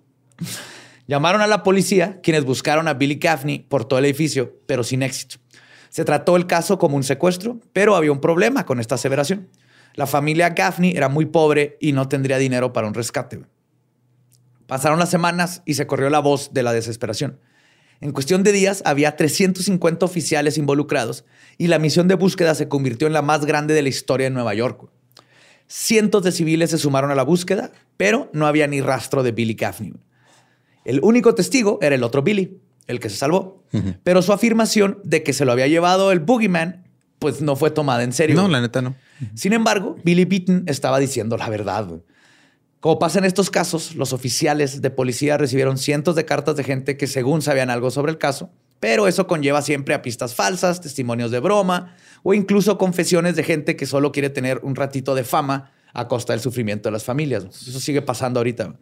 Llamaron 1.07 1.43
a 1.43 1.47
la 1.47 1.63
policía, 1.63 2.21
quienes 2.23 2.45
buscaron 2.45 2.89
a 2.89 2.95
Billy 2.95 3.17
Gaffney 3.17 3.61
por 3.61 3.85
todo 3.85 3.99
el 4.01 4.05
edificio, 4.05 4.57
pero 4.67 4.83
sin 4.83 5.03
éxito. 5.03 5.37
Se 5.89 6.05
trató 6.05 6.37
el 6.37 6.47
caso 6.47 6.79
como 6.79 6.97
un 6.97 7.05
secuestro, 7.05 7.61
pero 7.73 7.95
había 7.95 8.13
un 8.13 8.21
problema 8.21 8.67
con 8.67 8.81
esta 8.81 8.97
aseveración. 8.97 9.49
La 9.95 10.07
familia 10.07 10.51
Gaffney 10.51 10.93
era 10.97 11.09
muy 11.09 11.27
pobre 11.27 11.77
y 11.81 11.93
no 11.93 12.09
tendría 12.09 12.39
dinero 12.39 12.73
para 12.73 12.87
un 12.87 12.95
rescate. 12.95 13.41
Pasaron 14.67 14.99
las 14.99 15.11
semanas 15.11 15.63
y 15.65 15.75
se 15.75 15.87
corrió 15.87 16.11
la 16.11 16.21
voz 16.21 16.53
de 16.53 16.63
la 16.63 16.73
desesperación. 16.73 17.41
En 18.01 18.13
cuestión 18.13 18.43
de 18.43 18.53
días 18.53 18.83
había 18.87 19.17
350 19.17 20.07
oficiales 20.07 20.57
involucrados 20.57 21.25
y 21.59 21.67
la 21.67 21.79
misión 21.79 22.09
de 22.09 22.15
búsqueda 22.15 22.55
se 22.55 22.69
convirtió 22.69 23.07
en 23.07 23.13
la 23.13 23.21
más 23.21 23.45
grande 23.45 23.75
de 23.75 23.83
la 23.83 23.91
historia 23.91 24.25
de 24.25 24.31
Nueva 24.31 24.55
York. 24.55 24.89
Cientos 25.67 26.23
de 26.23 26.33
civiles 26.33 26.71
se 26.71 26.79
sumaron 26.79 27.11
a 27.11 27.15
la 27.15 27.23
búsqueda, 27.23 27.73
pero 27.97 28.31
no 28.33 28.47
había 28.47 28.67
ni 28.67 28.81
rastro 28.81 29.23
de 29.23 29.33
Billy 29.33 29.55
Gaffney. 29.55 29.93
El 30.85 31.01
único 31.03 31.35
testigo 31.35 31.79
era 31.83 31.95
el 31.95 32.03
otro 32.03 32.23
Billy, 32.23 32.59
el 32.87 33.01
que 33.01 33.11
se 33.11 33.17
salvó. 33.17 33.63
Pero 34.03 34.23
su 34.23 34.33
afirmación 34.33 34.99
de 35.05 35.23
que 35.23 35.33
se 35.33 35.45
lo 35.45 35.53
había 35.53 35.69
llevado 35.69 36.11
el 36.11 36.21
Boogeyman, 36.21 36.89
pues 37.19 37.43
no 37.43 37.55
fue 37.55 37.71
tomada 37.71 38.03
en 38.03 38.13
serio. 38.13 38.35
No, 38.35 38.49
la 38.49 38.61
neta 38.61 38.83
no. 38.83 38.97
Sin 39.35 39.53
embargo, 39.53 39.97
Billy 40.05 40.25
Beaton 40.25 40.65
estaba 40.67 40.99
diciendo 40.99 41.37
la 41.37 41.49
verdad. 41.49 41.89
Como 42.81 42.99
pasa 42.99 43.19
en 43.19 43.27
estos 43.27 43.51
casos, 43.51 43.95
los 43.95 44.13
oficiales 44.13 44.81
de 44.81 44.91
policía 44.91 45.37
recibieron 45.37 45.77
cientos 45.77 46.17
de 46.17 46.25
cartas 46.25 46.57
de 46.57 46.65
gente 46.65 46.97
que 46.97 47.07
según 47.07 47.43
sabían 47.43 47.69
algo 47.69 47.91
sobre 47.91 48.11
el 48.13 48.19
caso, 48.19 48.51
pero 48.81 49.07
eso 49.07 49.27
conlleva 49.27 49.61
siempre 49.61 49.95
a 49.95 50.01
pistas 50.01 50.35
falsas, 50.35 50.81
testimonios 50.81 51.31
de 51.31 51.41
broma 51.41 51.95
o 52.23 52.33
incluso 52.33 52.79
confesiones 52.79 53.37
de 53.37 53.43
gente 53.43 53.77
que 53.77 53.85
solo 53.85 54.13
quiere 54.13 54.31
tener 54.31 54.61
un 54.63 54.75
ratito 54.75 55.15
de 55.15 55.25
fama 55.25 55.73
a 55.93 56.09
costa 56.09 56.33
del 56.33 56.41
sufrimiento 56.41 56.89
de 56.89 56.93
las 56.93 57.05
familias. 57.05 57.45
Eso 57.45 57.81
sigue 57.81 58.01
pasando 58.01 58.41
ahorita. 58.41 58.75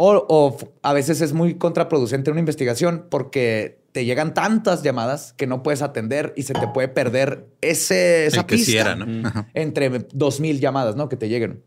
O, 0.00 0.56
a 0.82 0.92
veces 0.92 1.20
es 1.20 1.32
muy 1.32 1.54
contraproducente 1.56 2.30
una 2.30 2.38
investigación 2.38 3.06
porque 3.10 3.80
te 3.90 4.04
llegan 4.04 4.32
tantas 4.32 4.84
llamadas 4.84 5.32
que 5.36 5.48
no 5.48 5.64
puedes 5.64 5.82
atender 5.82 6.32
y 6.36 6.44
se 6.44 6.54
te 6.54 6.68
puede 6.68 6.86
perder 6.86 7.48
ese, 7.62 8.26
esa 8.26 8.42
El 8.42 8.46
que 8.46 8.58
sí 8.58 8.66
pista 8.66 8.80
era, 8.80 8.94
¿no? 8.94 9.26
Ajá. 9.26 9.48
entre 9.54 10.06
dos 10.12 10.38
mil 10.38 10.60
llamadas, 10.60 10.94
¿no? 10.94 11.08
Que 11.08 11.16
te 11.16 11.28
lleguen. 11.28 11.64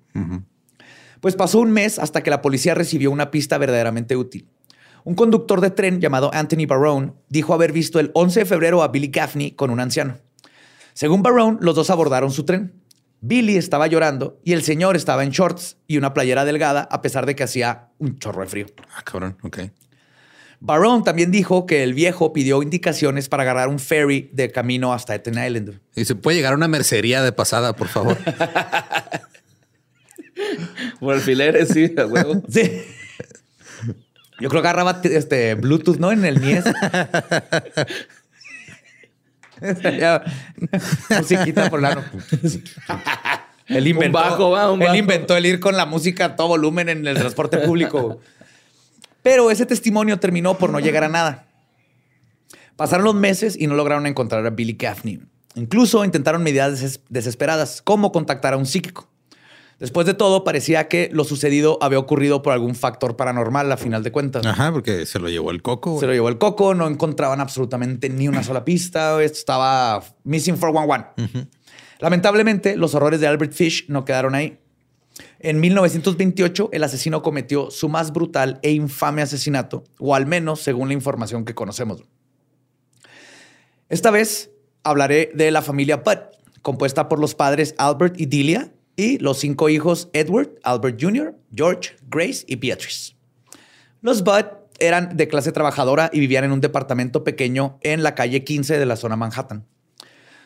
Pues 1.20 1.36
pasó 1.36 1.60
un 1.60 1.72
mes 1.72 2.00
hasta 2.00 2.24
que 2.24 2.30
la 2.30 2.42
policía 2.42 2.74
recibió 2.74 3.12
una 3.12 3.32
pista 3.32 3.58
verdaderamente 3.58 4.16
útil. 4.16 4.48
Un 5.04 5.16
conductor 5.16 5.60
de 5.60 5.72
tren 5.72 6.00
llamado 6.00 6.32
Anthony 6.34 6.68
Barone 6.68 7.12
dijo 7.28 7.54
haber 7.54 7.74
visto 7.74 8.00
el 8.00 8.12
11 8.14 8.40
de 8.40 8.46
febrero 8.46 8.82
a 8.82 8.88
Billy 8.88 9.10
Gaffney 9.10 9.52
con 9.52 9.72
un 9.72 9.82
anciano. 9.82 10.20
Según 10.94 11.22
Barone, 11.22 11.58
los 11.60 11.76
dos 11.76 11.90
abordaron 11.90 12.32
su 12.32 12.46
tren. 12.46 12.81
Billy 13.22 13.56
estaba 13.56 13.88
llorando 13.88 14.40
y 14.44 14.54
el 14.54 14.64
señor 14.64 14.96
estaba 14.96 15.24
en 15.24 15.30
shorts 15.30 15.78
y 15.88 15.98
una 15.98 16.14
playera 16.14 16.44
delgada 16.44 16.88
a 16.92 17.02
pesar 17.02 17.26
de 17.26 17.36
que 17.36 17.44
hacía 17.44 17.90
un 18.00 18.20
chorro 18.20 18.42
de 18.42 18.48
frío. 18.48 18.66
Ah, 18.96 19.04
cabrón, 19.04 19.38
ok. 19.44 19.60
Barone 20.60 21.04
también 21.04 21.32
dijo 21.32 21.66
que 21.66 21.84
el 21.84 21.94
viejo 21.94 22.34
pidió 22.34 22.62
indicaciones 22.62 23.30
para 23.30 23.44
agarrar 23.44 23.68
un 23.68 23.80
ferry 23.80 24.30
de 24.34 24.52
camino 24.52 24.94
hasta 24.94 25.16
Etten 25.16 25.44
Island. 25.44 25.80
Y 25.96 26.06
se 26.06 26.16
puede 26.16 26.38
llegar 26.38 26.54
a 26.54 26.56
una 26.56 26.68
mercería 26.68 27.24
de 27.24 27.32
pasada, 27.32 27.76
por 27.76 27.88
favor. 27.88 28.18
por 31.00 31.16
alfileres, 31.16 31.70
sí, 31.70 31.94
a 31.98 32.06
huevo. 32.06 32.44
Sí. 32.50 32.84
Yo 34.40 34.50
creo 34.50 34.64
que 34.64 34.68
agarraba 34.68 35.02
este, 35.04 35.54
Bluetooth, 35.54 35.98
¿no? 35.98 36.12
En 36.12 36.26
el 36.26 36.42
10. 36.42 36.66
Musiquita 41.20 41.70
por 41.70 41.82
lano. 41.82 42.04
Él 43.68 43.88
inventó, 43.88 44.18
bajo, 44.20 44.52
va, 44.52 44.70
un 44.70 44.82
él 44.82 44.96
inventó 44.98 45.38
el 45.38 45.46
ir 45.46 45.60
con 45.62 45.78
la 45.78 45.86
música 45.86 46.26
a 46.26 46.36
todo 46.36 46.50
volumen 46.50 46.90
en 46.90 47.08
el 47.08 47.18
transporte 47.18 47.60
público. 47.60 48.20
Pero 49.24 49.50
ese 49.50 49.66
testimonio 49.66 50.20
terminó 50.20 50.58
por 50.58 50.72
no 50.72 50.80
llegar 50.82 51.06
a 51.06 51.10
nada. 51.10 51.46
Pasaron 52.76 53.06
los 53.06 53.16
meses 53.16 53.56
y 53.58 53.68
no 53.68 53.76
lograron 53.76 54.08
encontrar 54.08 54.46
a 54.46 54.50
Billy 54.50 54.74
Gaffney. 54.74 55.22
Incluso 55.56 56.04
intentaron 56.04 56.44
medidas 56.44 56.82
deses- 56.82 57.00
desesperadas, 57.08 57.82
como 57.82 58.12
contactar 58.12 58.54
a 58.54 58.58
un 58.58 58.66
psíquico. 58.66 59.08
Después 59.82 60.06
de 60.06 60.14
todo, 60.14 60.44
parecía 60.44 60.88
que 60.88 61.10
lo 61.12 61.24
sucedido 61.24 61.80
había 61.82 61.98
ocurrido 61.98 62.44
por 62.44 62.54
algún 62.54 62.76
factor 62.76 63.16
paranormal, 63.16 63.72
a 63.72 63.78
final 63.78 64.04
de 64.04 64.12
cuentas. 64.12 64.46
Ajá, 64.46 64.72
porque 64.72 65.08
se 65.08 65.18
lo 65.18 65.28
llevó 65.28 65.50
el 65.50 65.64
coco. 65.64 66.00
Se 66.00 66.06
lo 66.06 66.14
llevó 66.14 66.30
el 66.30 66.38
coco, 66.38 66.76
no 66.76 66.88
encontraban 66.88 67.40
absolutamente 67.42 68.08
ni 68.08 68.28
una 68.28 68.44
sola 68.44 68.64
pista. 68.64 69.20
Esto 69.24 69.40
estaba 69.40 70.04
missing 70.24 70.56
411. 70.56 71.48
Lamentablemente, 71.98 72.78
los 72.78 72.94
horrores 72.94 73.22
de 73.22 73.26
Albert 73.26 73.54
Fish 73.54 73.86
no 73.88 74.06
quedaron 74.06 74.36
ahí. 74.36 74.60
En 75.40 75.60
1928, 75.60 76.70
el 76.74 76.84
asesino 76.84 77.24
cometió 77.24 77.72
su 77.72 77.90
más 77.90 78.14
brutal 78.14 78.60
e 78.62 78.70
infame 78.70 79.24
asesinato, 79.24 79.84
o 79.98 80.14
al 80.14 80.28
menos 80.28 80.62
según 80.62 80.90
la 80.90 80.94
información 80.94 81.44
que 81.44 81.56
conocemos. 81.56 82.04
Esta 83.90 84.12
vez 84.12 84.52
hablaré 84.84 85.32
de 85.34 85.50
la 85.50 85.64
familia 85.64 85.98
Budd, 85.98 86.20
compuesta 86.62 87.10
por 87.10 87.20
los 87.20 87.34
padres 87.34 87.74
Albert 87.80 88.22
y 88.22 88.28
Delia 88.28 88.72
y 88.96 89.18
los 89.20 89.40
cinco 89.40 89.70
hijos 89.70 90.10
Edward, 90.14 90.52
Albert 90.64 91.02
Jr., 91.02 91.36
George, 91.54 91.92
Grace 92.10 92.44
y 92.48 92.56
Beatrice. 92.56 93.16
Los 94.02 94.24
Budd 94.24 94.46
eran 94.80 95.16
de 95.16 95.28
clase 95.28 95.52
trabajadora 95.52 96.10
y 96.12 96.20
vivían 96.20 96.44
en 96.44 96.52
un 96.52 96.62
departamento 96.62 97.24
pequeño 97.24 97.78
en 97.82 98.04
la 98.04 98.16
calle 98.16 98.44
15 98.44 98.80
de 98.80 98.86
la 98.86 98.96
zona 98.96 99.16
Manhattan. 99.16 99.66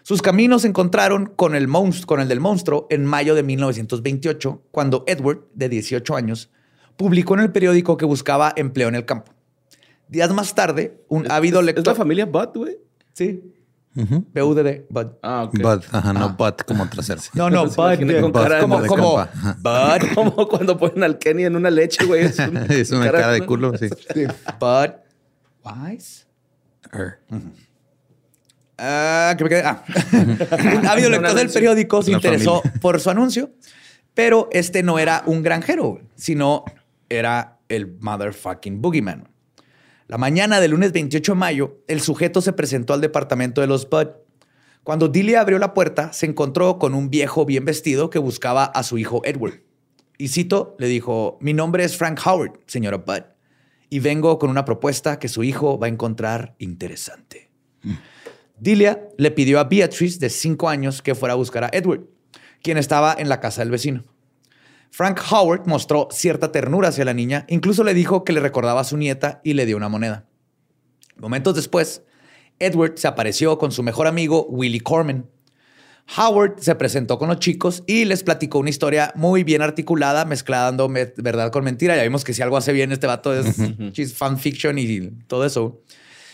Sus 0.03 0.21
caminos 0.21 0.61
se 0.61 0.67
encontraron 0.67 1.33
con 1.35 1.55
el, 1.55 1.67
con 2.05 2.19
el 2.19 2.27
del 2.27 2.39
monstruo 2.39 2.85
en 2.91 3.05
mayo 3.05 3.33
de 3.33 3.41
1928, 3.41 4.61
cuando 4.69 5.03
Edward, 5.07 5.47
de 5.55 5.69
18 5.69 6.15
años, 6.15 6.51
publicó 6.95 7.33
en 7.33 7.39
el 7.39 7.51
periódico 7.51 7.97
que 7.97 8.05
buscaba 8.05 8.53
empleo 8.55 8.87
en 8.87 8.95
el 8.95 9.05
campo. 9.05 9.31
Días 10.07 10.31
más 10.31 10.53
tarde, 10.53 11.01
un 11.07 11.31
ávido 11.31 11.59
¿Es 11.61 11.65
lector... 11.65 11.87
la 11.87 11.95
familia 11.95 12.25
Butt, 12.27 12.55
güey? 12.55 12.77
Sí. 13.13 13.41
BUDD, 13.95 14.85
Bud. 14.89 15.07
Ah, 15.21 15.43
ok. 15.43 15.53
Bud, 15.61 15.83
ajá, 15.91 16.13
no 16.13 16.29
butt 16.37 16.63
como 16.65 16.87
trasero. 16.89 17.21
No, 17.33 17.49
no, 17.49 17.65
Bud. 17.65 17.73
con 18.21 18.31
Bud 18.31 18.41
cara 18.41 18.55
de 18.55 18.61
como, 18.61 18.81
de. 18.81 19.29
Bud. 19.61 20.47
Cuando 20.49 20.77
ponen 20.77 21.03
al 21.03 21.17
Kenny 21.17 21.45
en 21.45 21.55
una 21.55 21.69
leche, 21.69 22.05
güey. 22.05 22.25
Es 22.25 22.39
una, 22.39 22.65
Es 22.69 22.91
una 22.91 23.09
cara 23.09 23.31
de 23.31 23.45
culo, 23.45 23.77
sí. 23.77 23.87
Bud. 24.59 24.91
Wise. 25.63 26.25
Er. 26.91 27.19
Ah, 28.77 29.33
que 29.37 29.43
me 29.45 29.49
quedé. 29.49 29.63
Ah. 29.63 29.83
un 30.11 30.85
ávido 30.85 31.09
lector 31.09 31.33
del 31.33 31.49
periódico 31.49 32.01
se 32.03 32.11
interesó 32.11 32.61
familia. 32.61 32.81
por 32.81 32.99
su 32.99 33.09
anuncio, 33.09 33.51
pero 34.13 34.49
este 34.51 34.83
no 34.83 34.99
era 34.99 35.23
un 35.25 35.41
granjero, 35.41 36.01
sino 36.15 36.65
era 37.07 37.59
el 37.69 37.97
motherfucking 38.01 38.81
boogeyman. 38.81 39.29
La 40.07 40.19
mañana 40.19 40.59
del 40.59 40.71
lunes 40.71 40.91
28 40.91 41.31
de 41.31 41.35
mayo, 41.35 41.83
el 41.87 41.99
sujeto 41.99 42.39
se 42.39 42.53
presentó 42.53 42.93
al 42.93 43.01
departamento 43.01 43.61
de 43.61 43.67
los 43.67 43.89
Bud. 43.89 44.09
Cuando 44.83 45.07
Dilly 45.07 45.33
abrió 45.33 45.57
la 45.57 45.73
puerta, 45.73 46.13
se 46.13 46.27
encontró 46.27 46.77
con 46.77 46.93
un 46.93 47.09
viejo 47.09 47.43
bien 47.43 47.65
vestido 47.65 48.11
que 48.11 48.19
buscaba 48.19 48.65
a 48.65 48.83
su 48.83 48.99
hijo 48.99 49.21
Edward. 49.25 49.61
Y 50.19 50.27
cito, 50.27 50.75
le 50.77 50.87
dijo, 50.87 51.39
mi 51.41 51.53
nombre 51.53 51.83
es 51.83 51.97
Frank 51.97 52.19
Howard, 52.23 52.59
señora 52.67 52.97
Bud, 52.97 53.23
y 53.89 53.99
vengo 53.99 54.37
con 54.37 54.51
una 54.51 54.63
propuesta 54.63 55.17
que 55.17 55.27
su 55.27 55.43
hijo 55.43 55.79
va 55.79 55.87
a 55.87 55.89
encontrar 55.89 56.55
interesante. 56.59 57.49
Dilia 58.59 59.09
le 59.17 59.31
pidió 59.31 59.59
a 59.59 59.63
Beatrice, 59.63 60.19
de 60.19 60.29
cinco 60.29 60.69
años, 60.69 61.01
que 61.01 61.15
fuera 61.15 61.33
a 61.33 61.37
buscar 61.37 61.63
a 61.63 61.69
Edward, 61.73 62.03
quien 62.61 62.77
estaba 62.77 63.15
en 63.17 63.27
la 63.27 63.39
casa 63.39 63.61
del 63.61 63.71
vecino. 63.71 64.03
Frank 64.95 65.19
Howard 65.29 65.67
mostró 65.67 66.07
cierta 66.09 66.53
ternura 66.53 66.87
hacia 66.87 67.03
la 67.03 67.13
niña, 67.13 67.45
incluso 67.49 67.83
le 67.83 67.93
dijo 67.93 68.23
que 68.23 68.31
le 68.31 68.39
recordaba 68.39 68.79
a 68.79 68.85
su 68.85 68.95
nieta 68.95 69.41
y 69.43 69.51
le 69.51 69.65
dio 69.65 69.75
una 69.75 69.89
moneda. 69.89 70.25
Momentos 71.17 71.53
después, 71.53 72.03
Edward 72.59 72.93
se 72.95 73.05
apareció 73.09 73.57
con 73.57 73.73
su 73.73 73.83
mejor 73.83 74.07
amigo 74.07 74.45
Willie 74.47 74.79
Corman. 74.79 75.29
Howard 76.17 76.59
se 76.61 76.75
presentó 76.75 77.17
con 77.17 77.27
los 77.27 77.39
chicos 77.39 77.83
y 77.87 78.05
les 78.05 78.23
platicó 78.23 78.59
una 78.59 78.69
historia 78.69 79.11
muy 79.15 79.43
bien 79.43 79.61
articulada, 79.61 80.23
mezclando 80.23 80.87
me- 80.87 81.11
verdad 81.17 81.51
con 81.51 81.65
mentira. 81.65 81.97
Ya 81.97 82.03
vimos 82.03 82.23
que 82.23 82.33
si 82.33 82.41
algo 82.41 82.55
hace 82.55 82.71
bien 82.71 82.93
este 82.93 83.05
vato 83.05 83.33
es 83.37 83.57
fanfiction 84.13 84.79
y 84.79 85.09
todo 85.27 85.45
eso. 85.45 85.81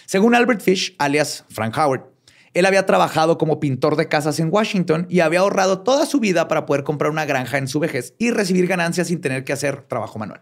Según 0.05 0.36
Albert 0.36 0.62
Fish, 0.62 0.93
alias 0.99 1.45
Frank 1.49 1.76
Howard, 1.80 2.11
él 2.54 2.66
había 2.66 2.86
trabajado 2.86 3.38
como 3.38 3.60
pintor 3.60 3.95
de 3.95 4.08
casas 4.08 4.39
en 4.39 4.49
Washington 4.52 5.08
y 5.10 5.22
había 5.22 5.39
ahorrado 5.39 5.82
toda 5.82 6.06
su 6.06 6.20
vida 6.20 6.47
para 6.47 6.66
poder 6.66 6.84
comprar 6.84 7.12
una 7.12 7.26
granja 7.26 7.58
en 7.58 7.68
su 7.68 7.80
vejez 7.80 8.14
y 8.18 8.32
recibir 8.32 8.68
ganancias 8.68 9.08
sin 9.08 9.22
tener 9.22 9.43
que 9.43 9.54
hacer 9.54 9.84
trabajo 9.84 10.20
manual. 10.20 10.41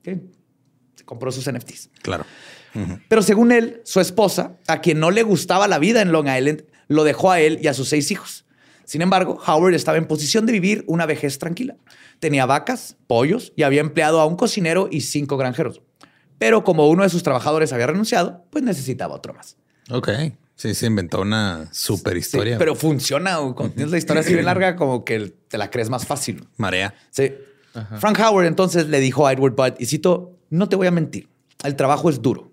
Ok. 0.00 0.18
Se 0.94 1.04
compró 1.04 1.32
sus 1.32 1.50
NFTs. 1.50 1.90
Claro. 2.02 2.24
Pero 3.08 3.22
según 3.22 3.52
él, 3.52 3.80
su 3.84 4.00
esposa, 4.00 4.56
a 4.66 4.82
quien 4.82 5.00
no 5.00 5.10
le 5.10 5.22
gustaba 5.22 5.66
la 5.66 5.78
vida 5.78 6.02
en 6.02 6.12
Long 6.12 6.28
Island, 6.28 6.64
lo 6.88 7.04
dejó 7.04 7.30
a 7.30 7.40
él 7.40 7.58
y 7.62 7.68
a 7.68 7.74
sus 7.74 7.88
seis 7.88 8.10
hijos. 8.10 8.44
Sin 8.84 9.00
embargo, 9.00 9.40
Howard 9.46 9.74
estaba 9.74 9.96
en 9.96 10.06
posición 10.06 10.44
de 10.44 10.52
vivir 10.52 10.84
una 10.86 11.06
vejez 11.06 11.38
tranquila. 11.38 11.76
Tenía 12.20 12.44
vacas, 12.44 12.96
pollos 13.06 13.52
y 13.56 13.62
había 13.62 13.80
empleado 13.80 14.20
a 14.20 14.26
un 14.26 14.36
cocinero 14.36 14.88
y 14.90 15.00
cinco 15.00 15.38
granjeros. 15.38 15.80
Pero 16.38 16.64
como 16.64 16.88
uno 16.88 17.02
de 17.02 17.08
sus 17.08 17.22
trabajadores 17.22 17.72
había 17.72 17.86
renunciado, 17.86 18.44
pues 18.50 18.62
necesitaba 18.62 19.14
otro 19.14 19.32
más. 19.32 19.56
Ok. 19.90 20.08
Sí, 20.56 20.74
se 20.74 20.86
inventó 20.86 21.20
una 21.20 21.68
super 21.72 22.14
Sí, 22.14 22.20
historia. 22.20 22.56
pero 22.58 22.74
funciona. 22.74 23.36
Cuando 23.54 23.70
tienes 23.74 23.90
la 23.92 23.98
historia 23.98 24.22
así 24.22 24.32
bien 24.32 24.46
larga, 24.46 24.74
como 24.74 25.04
que 25.04 25.34
te 25.48 25.58
la 25.58 25.70
crees 25.70 25.90
más 25.90 26.06
fácil. 26.06 26.48
Marea. 26.56 26.94
Sí. 27.10 27.32
Frank 27.98 28.18
Howard 28.20 28.46
entonces 28.46 28.88
le 28.88 29.00
dijo 29.00 29.26
a 29.26 29.32
Edward 29.34 29.54
Budd, 29.54 29.74
y 29.78 29.84
cito, 29.84 30.38
no 30.48 30.66
te 30.68 30.76
voy 30.76 30.86
a 30.86 30.90
mentir, 30.90 31.28
el 31.62 31.76
trabajo 31.76 32.08
es 32.08 32.22
duro, 32.22 32.50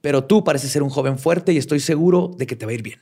pero 0.00 0.24
tú 0.24 0.44
pareces 0.44 0.70
ser 0.70 0.82
un 0.82 0.88
joven 0.88 1.18
fuerte 1.18 1.52
y 1.52 1.58
estoy 1.58 1.78
seguro 1.80 2.30
de 2.38 2.46
que 2.46 2.56
te 2.56 2.64
va 2.64 2.72
a 2.72 2.74
ir 2.74 2.82
bien. 2.82 2.98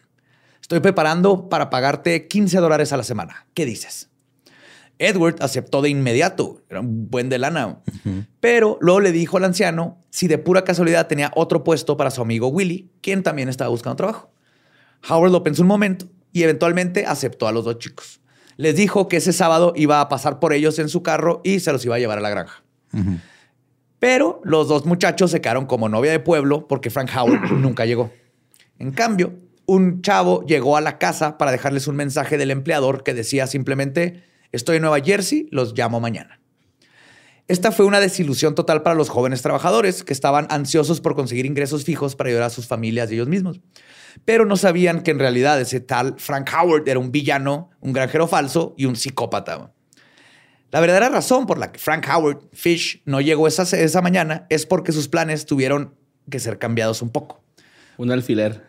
Estoy 0.61 0.81
preparando 0.81 1.49
para 1.49 1.71
pagarte 1.71 2.27
15 2.27 2.59
dólares 2.59 2.93
a 2.93 2.97
la 2.97 3.05
semana. 3.05 3.47
¿Qué 3.55 3.67
dices? 3.67 4.09
Edward 4.99 5.37
aceptó 5.41 5.81
de 5.81 5.91
inmediato, 5.91 6.61
era 6.69 6.81
un 6.81 7.09
buen 7.09 7.29
de 7.29 7.39
lana, 7.39 7.79
pero 8.41 8.77
luego 8.81 8.99
le 9.01 9.13
dijo 9.13 9.37
al 9.37 9.45
anciano 9.45 10.03
si 10.11 10.27
de 10.27 10.39
pura 10.39 10.65
casualidad 10.65 11.07
tenía 11.07 11.31
otro 11.37 11.63
puesto 11.63 11.97
para 11.97 12.11
su 12.11 12.21
amigo 12.21 12.49
Willy, 12.49 12.91
quien 13.01 13.23
también 13.23 13.49
estaba 13.49 13.71
buscando 13.71 13.95
trabajo. 13.97 14.33
Howard 15.09 15.33
lo 15.33 15.43
pensó 15.43 15.63
un 15.63 15.69
momento 15.69 16.07
y 16.33 16.43
eventualmente 16.43 17.07
aceptó 17.07 17.49
a 17.49 17.53
los 17.53 17.65
dos 17.65 17.79
chicos. 17.79 18.21
Les 18.57 18.77
dijo 18.77 19.09
que 19.09 19.17
ese 19.17 19.33
sábado 19.33 19.73
iba 19.77 20.01
a 20.01 20.09
pasar 20.09 20.39
por 20.39 20.53
ellos 20.53 20.79
en 20.79 20.89
su 20.89 21.03
carro 21.03 21.41
y 21.45 21.61
se 21.61 21.73
los 21.73 21.85
iba 21.85 21.97
a 21.97 21.99
llevar 21.99 22.19
a 22.19 22.21
la 22.21 22.31
granja. 22.31 22.63
Pero 23.99 24.41
los 24.45 24.69
dos 24.69 24.87
muchachos 24.87 25.31
se 25.31 25.41
quedaron 25.41 25.67
como 25.67 25.89
novia 25.89 26.11
de 26.11 26.21
pueblo 26.21 26.67
porque 26.69 26.91
Frank 26.91 27.11
Howard 27.17 27.53
nunca 27.53 27.87
llegó. 27.87 28.11
En 28.79 28.93
cambio, 28.93 29.35
un 29.67 30.03
chavo 30.03 30.45
llegó 30.47 30.77
a 30.77 30.81
la 30.81 30.99
casa 30.99 31.39
para 31.39 31.53
dejarles 31.53 31.87
un 31.87 31.97
mensaje 31.97 32.39
del 32.39 32.51
empleador 32.51 33.03
que 33.03 33.15
decía 33.15 33.47
simplemente, 33.47 34.25
estoy 34.53 34.77
en 34.77 34.83
Nueva 34.83 35.01
Jersey, 35.01 35.49
los 35.51 35.77
llamo 35.77 36.01
mañana. 36.01 36.40
Esta 37.51 37.73
fue 37.73 37.85
una 37.85 37.99
desilusión 37.99 38.55
total 38.55 38.83
para 38.83 38.95
los 38.95 39.09
jóvenes 39.09 39.43
trabajadores 39.43 40.05
que 40.05 40.13
estaban 40.13 40.47
ansiosos 40.51 41.01
por 41.01 41.17
conseguir 41.17 41.47
ingresos 41.47 41.83
fijos 41.83 42.15
para 42.15 42.29
ayudar 42.29 42.45
a 42.45 42.51
sus 42.51 42.69
familias 42.69 43.11
y 43.11 43.15
ellos 43.15 43.27
mismos. 43.27 43.61
Pero 44.25 44.45
no 44.45 44.57
sabían 44.57 45.03
que 45.03 45.11
en 45.11 45.19
realidad 45.19 45.61
ese 45.61 45.81
tal 45.81 46.15
Frank 46.17 46.49
Howard 46.55 46.89
era 46.89 47.01
un 47.01 47.11
villano, 47.11 47.71
un 47.81 47.93
granjero 47.93 48.29
falso 48.29 48.73
y 48.79 48.85
un 48.85 48.95
psicópata. 48.95 49.73
La 50.71 50.79
verdadera 50.79 51.09
razón 51.09 51.49
por 51.49 51.59
la 51.59 51.73
que 51.73 51.81
Frank 51.81 52.07
Howard 52.09 52.39
Fish 52.53 53.03
no 53.05 53.21
llegó 53.21 53.49
esa, 53.49 53.65
esa 53.65 54.01
mañana 54.01 54.47
es 54.49 54.65
porque 54.65 54.93
sus 54.93 55.09
planes 55.09 55.45
tuvieron 55.45 55.97
que 56.31 56.39
ser 56.39 56.57
cambiados 56.57 57.03
un 57.03 57.11
poco. 57.11 57.43
Un 57.97 58.13
alfiler. 58.13 58.65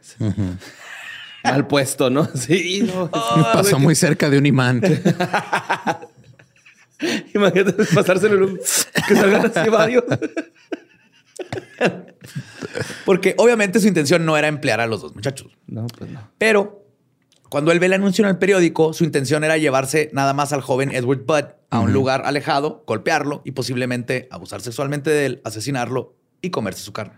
Mal 1.44 1.68
puesto, 1.68 2.10
¿no? 2.10 2.28
Sí, 2.36 2.82
no. 2.82 3.12
Pasó 3.12 3.78
muy 3.78 3.94
cerca 3.94 4.28
de 4.28 4.40
un 4.40 4.48
imán. 4.48 4.82
Imagínate 7.34 7.84
pasárselo 7.94 8.36
en 8.36 8.44
un... 8.44 8.60
que 9.08 9.16
salgan 9.16 9.46
así 9.46 9.70
varios. 9.70 10.04
Porque 13.06 13.36
obviamente 13.38 13.80
su 13.80 13.88
intención 13.88 14.26
no 14.26 14.38
era 14.38 14.48
emplear 14.48 14.80
a 14.80 14.88
los 14.88 15.02
dos 15.02 15.16
muchachos. 15.16 15.58
No, 15.68 15.88
pues 15.88 16.10
no. 16.10 16.30
Pero 16.38 16.86
cuando 17.50 17.72
él 17.72 17.80
ve 17.80 17.88
el 17.88 17.94
anuncio 17.94 18.24
en 18.24 18.30
el 18.30 18.38
periódico, 18.38 18.94
su 18.94 19.04
intención 19.04 19.44
era 19.44 19.58
llevarse 19.58 20.10
nada 20.14 20.34
más 20.34 20.54
al 20.54 20.62
joven 20.62 20.94
Edward 20.94 21.26
Budd 21.26 21.46
a 21.70 21.80
un 21.80 21.92
lugar 21.92 22.24
alejado, 22.26 22.84
golpearlo 22.88 23.42
y 23.44 23.52
posiblemente 23.52 24.28
abusar 24.32 24.62
sexualmente 24.62 25.10
de 25.10 25.26
él, 25.26 25.42
asesinarlo 25.44 26.16
y 26.42 26.50
comerse 26.50 26.82
su 26.82 26.94
carne. 26.94 27.16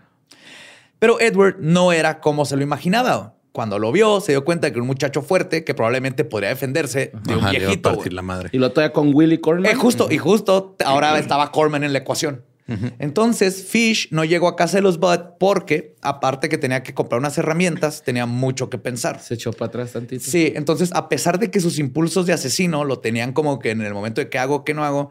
Pero 0.98 1.20
Edward 1.20 1.56
no 1.60 1.92
era 1.92 2.20
como 2.20 2.46
se 2.46 2.56
lo 2.56 2.62
imaginaba. 2.62 3.36
Cuando 3.54 3.78
lo 3.78 3.92
vio, 3.92 4.20
se 4.20 4.32
dio 4.32 4.44
cuenta 4.44 4.66
de 4.66 4.72
que 4.72 4.78
era 4.78 4.82
un 4.82 4.88
muchacho 4.88 5.22
fuerte 5.22 5.62
que 5.62 5.74
probablemente 5.74 6.24
podría 6.24 6.48
defenderse 6.48 7.12
de 7.22 7.34
un 7.36 7.38
Ajá, 7.38 7.52
le 7.52 7.58
iba 7.58 7.66
a 7.66 7.68
viejito. 7.68 7.88
partir 7.90 8.06
güey. 8.06 8.16
la 8.16 8.22
madre. 8.22 8.48
Y 8.50 8.58
lo 8.58 8.72
toya 8.72 8.92
con 8.92 9.14
Willy 9.14 9.38
Corman. 9.38 9.70
Eh, 9.70 9.76
justo, 9.76 10.08
y 10.10 10.18
justo 10.18 10.74
ahora 10.84 11.16
estaba 11.20 11.52
Corman 11.52 11.84
en 11.84 11.92
la 11.92 12.00
ecuación. 12.00 12.42
Entonces, 12.98 13.66
Fish 13.68 14.08
no 14.10 14.24
llegó 14.24 14.48
a 14.48 14.56
casa 14.56 14.78
de 14.78 14.82
los 14.82 14.98
Bud 14.98 15.20
porque, 15.38 15.94
aparte 16.00 16.48
que 16.48 16.58
tenía 16.58 16.82
que 16.82 16.94
comprar 16.94 17.20
unas 17.20 17.36
herramientas, 17.38 18.02
tenía 18.02 18.26
mucho 18.26 18.70
que 18.70 18.78
pensar. 18.78 19.20
Se 19.20 19.34
echó 19.34 19.52
para 19.52 19.66
atrás 19.68 19.92
tantito. 19.92 20.24
Sí, 20.24 20.52
entonces, 20.56 20.90
a 20.92 21.08
pesar 21.08 21.38
de 21.38 21.50
que 21.50 21.60
sus 21.60 21.78
impulsos 21.78 22.26
de 22.26 22.32
asesino 22.32 22.84
lo 22.84 22.98
tenían 22.98 23.32
como 23.34 23.58
que 23.60 23.70
en 23.70 23.82
el 23.82 23.94
momento 23.94 24.20
de 24.20 24.30
qué 24.30 24.38
hago, 24.38 24.64
qué 24.64 24.74
no 24.74 24.82
hago, 24.84 25.10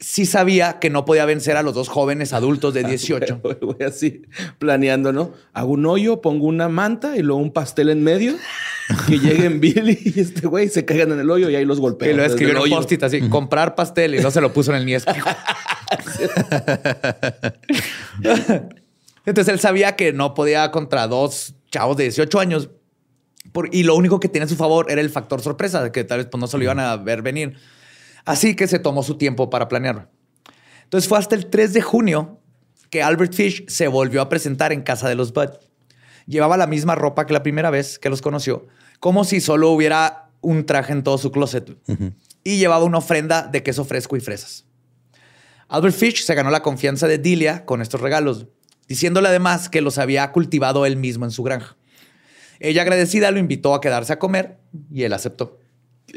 sí 0.00 0.24
sabía 0.26 0.78
que 0.80 0.88
no 0.90 1.04
podía 1.04 1.24
vencer 1.26 1.56
a 1.56 1.62
los 1.62 1.74
dos 1.74 1.88
jóvenes 1.88 2.32
adultos 2.32 2.72
de 2.74 2.82
18. 2.84 3.40
Voy, 3.42 3.56
voy 3.60 3.76
así 3.86 4.22
planeando, 4.58 5.12
¿no? 5.12 5.32
Hago 5.52 5.72
un 5.72 5.84
hoyo, 5.86 6.20
pongo 6.22 6.46
una 6.46 6.68
manta 6.68 7.16
y 7.16 7.22
luego 7.22 7.40
un 7.40 7.52
pastel 7.52 7.90
en 7.90 8.02
medio. 8.02 8.34
Que 9.06 9.18
lleguen 9.18 9.60
Billy 9.60 9.98
y 10.04 10.18
este 10.20 10.46
güey 10.48 10.68
se 10.68 10.84
caigan 10.84 11.12
en 11.12 11.20
el 11.20 11.30
hoyo 11.30 11.48
y 11.50 11.54
ahí 11.54 11.64
los 11.64 11.78
golpeo. 11.78 12.10
Y 12.10 12.14
lo 12.14 12.24
escribió 12.24 12.64
en 12.64 12.70
post-it 12.72 13.02
así, 13.04 13.28
comprar 13.28 13.74
pastel, 13.76 14.14
y 14.16 14.20
no 14.20 14.30
se 14.32 14.40
lo 14.40 14.52
puso 14.52 14.72
en 14.72 14.78
el 14.78 14.86
niés. 14.86 15.04
Entonces 19.26 19.52
él 19.52 19.60
sabía 19.60 19.96
que 19.96 20.12
no 20.12 20.34
podía 20.34 20.70
contra 20.70 21.06
dos 21.06 21.54
chavos 21.70 21.96
de 21.96 22.04
18 22.04 22.40
años. 22.40 22.70
por- 23.52 23.68
y 23.74 23.82
lo 23.84 23.94
único 23.96 24.20
que 24.20 24.28
tenía 24.28 24.46
a 24.46 24.48
su 24.48 24.56
favor 24.56 24.86
era 24.90 25.00
el 25.00 25.10
factor 25.10 25.40
sorpresa, 25.40 25.82
de 25.82 25.92
que 25.92 26.04
tal 26.04 26.18
vez 26.18 26.26
pues, 26.30 26.40
no 26.40 26.46
se 26.46 26.56
lo 26.58 26.64
iban 26.64 26.78
a 26.80 26.96
ver 26.96 27.22
venir. 27.22 27.56
Así 28.24 28.54
que 28.54 28.68
se 28.68 28.78
tomó 28.78 29.02
su 29.02 29.16
tiempo 29.16 29.50
para 29.50 29.68
planearlo. 29.68 30.08
Entonces 30.84 31.08
fue 31.08 31.18
hasta 31.18 31.34
el 31.34 31.46
3 31.46 31.72
de 31.72 31.82
junio 31.82 32.40
que 32.90 33.02
Albert 33.02 33.32
Fish 33.32 33.64
se 33.68 33.88
volvió 33.88 34.20
a 34.20 34.28
presentar 34.28 34.72
en 34.72 34.82
casa 34.82 35.08
de 35.08 35.14
los 35.14 35.32
Bud. 35.32 35.50
Llevaba 36.26 36.56
la 36.56 36.66
misma 36.66 36.94
ropa 36.94 37.26
que 37.26 37.32
la 37.32 37.42
primera 37.42 37.70
vez 37.70 37.98
que 37.98 38.10
los 38.10 38.20
conoció, 38.20 38.66
como 38.98 39.24
si 39.24 39.40
solo 39.40 39.70
hubiera 39.70 40.30
un 40.40 40.66
traje 40.66 40.92
en 40.92 41.02
todo 41.02 41.18
su 41.18 41.30
closet. 41.30 41.76
Y 42.42 42.58
llevaba 42.58 42.84
una 42.84 42.98
ofrenda 42.98 43.42
de 43.42 43.62
queso 43.62 43.84
fresco 43.84 44.16
y 44.16 44.20
fresas. 44.20 44.64
Albert 45.68 45.94
Fish 45.94 46.24
se 46.24 46.34
ganó 46.34 46.50
la 46.50 46.62
confianza 46.62 47.06
de 47.06 47.18
Delia 47.18 47.64
con 47.64 47.80
estos 47.80 48.00
regalos, 48.00 48.48
diciéndole 48.88 49.28
además 49.28 49.68
que 49.68 49.80
los 49.80 49.98
había 49.98 50.32
cultivado 50.32 50.84
él 50.84 50.96
mismo 50.96 51.24
en 51.24 51.30
su 51.30 51.44
granja. 51.44 51.76
Ella 52.58 52.82
agradecida 52.82 53.30
lo 53.30 53.38
invitó 53.38 53.74
a 53.74 53.80
quedarse 53.80 54.12
a 54.12 54.18
comer 54.18 54.58
y 54.90 55.04
él 55.04 55.12
aceptó. 55.12 55.59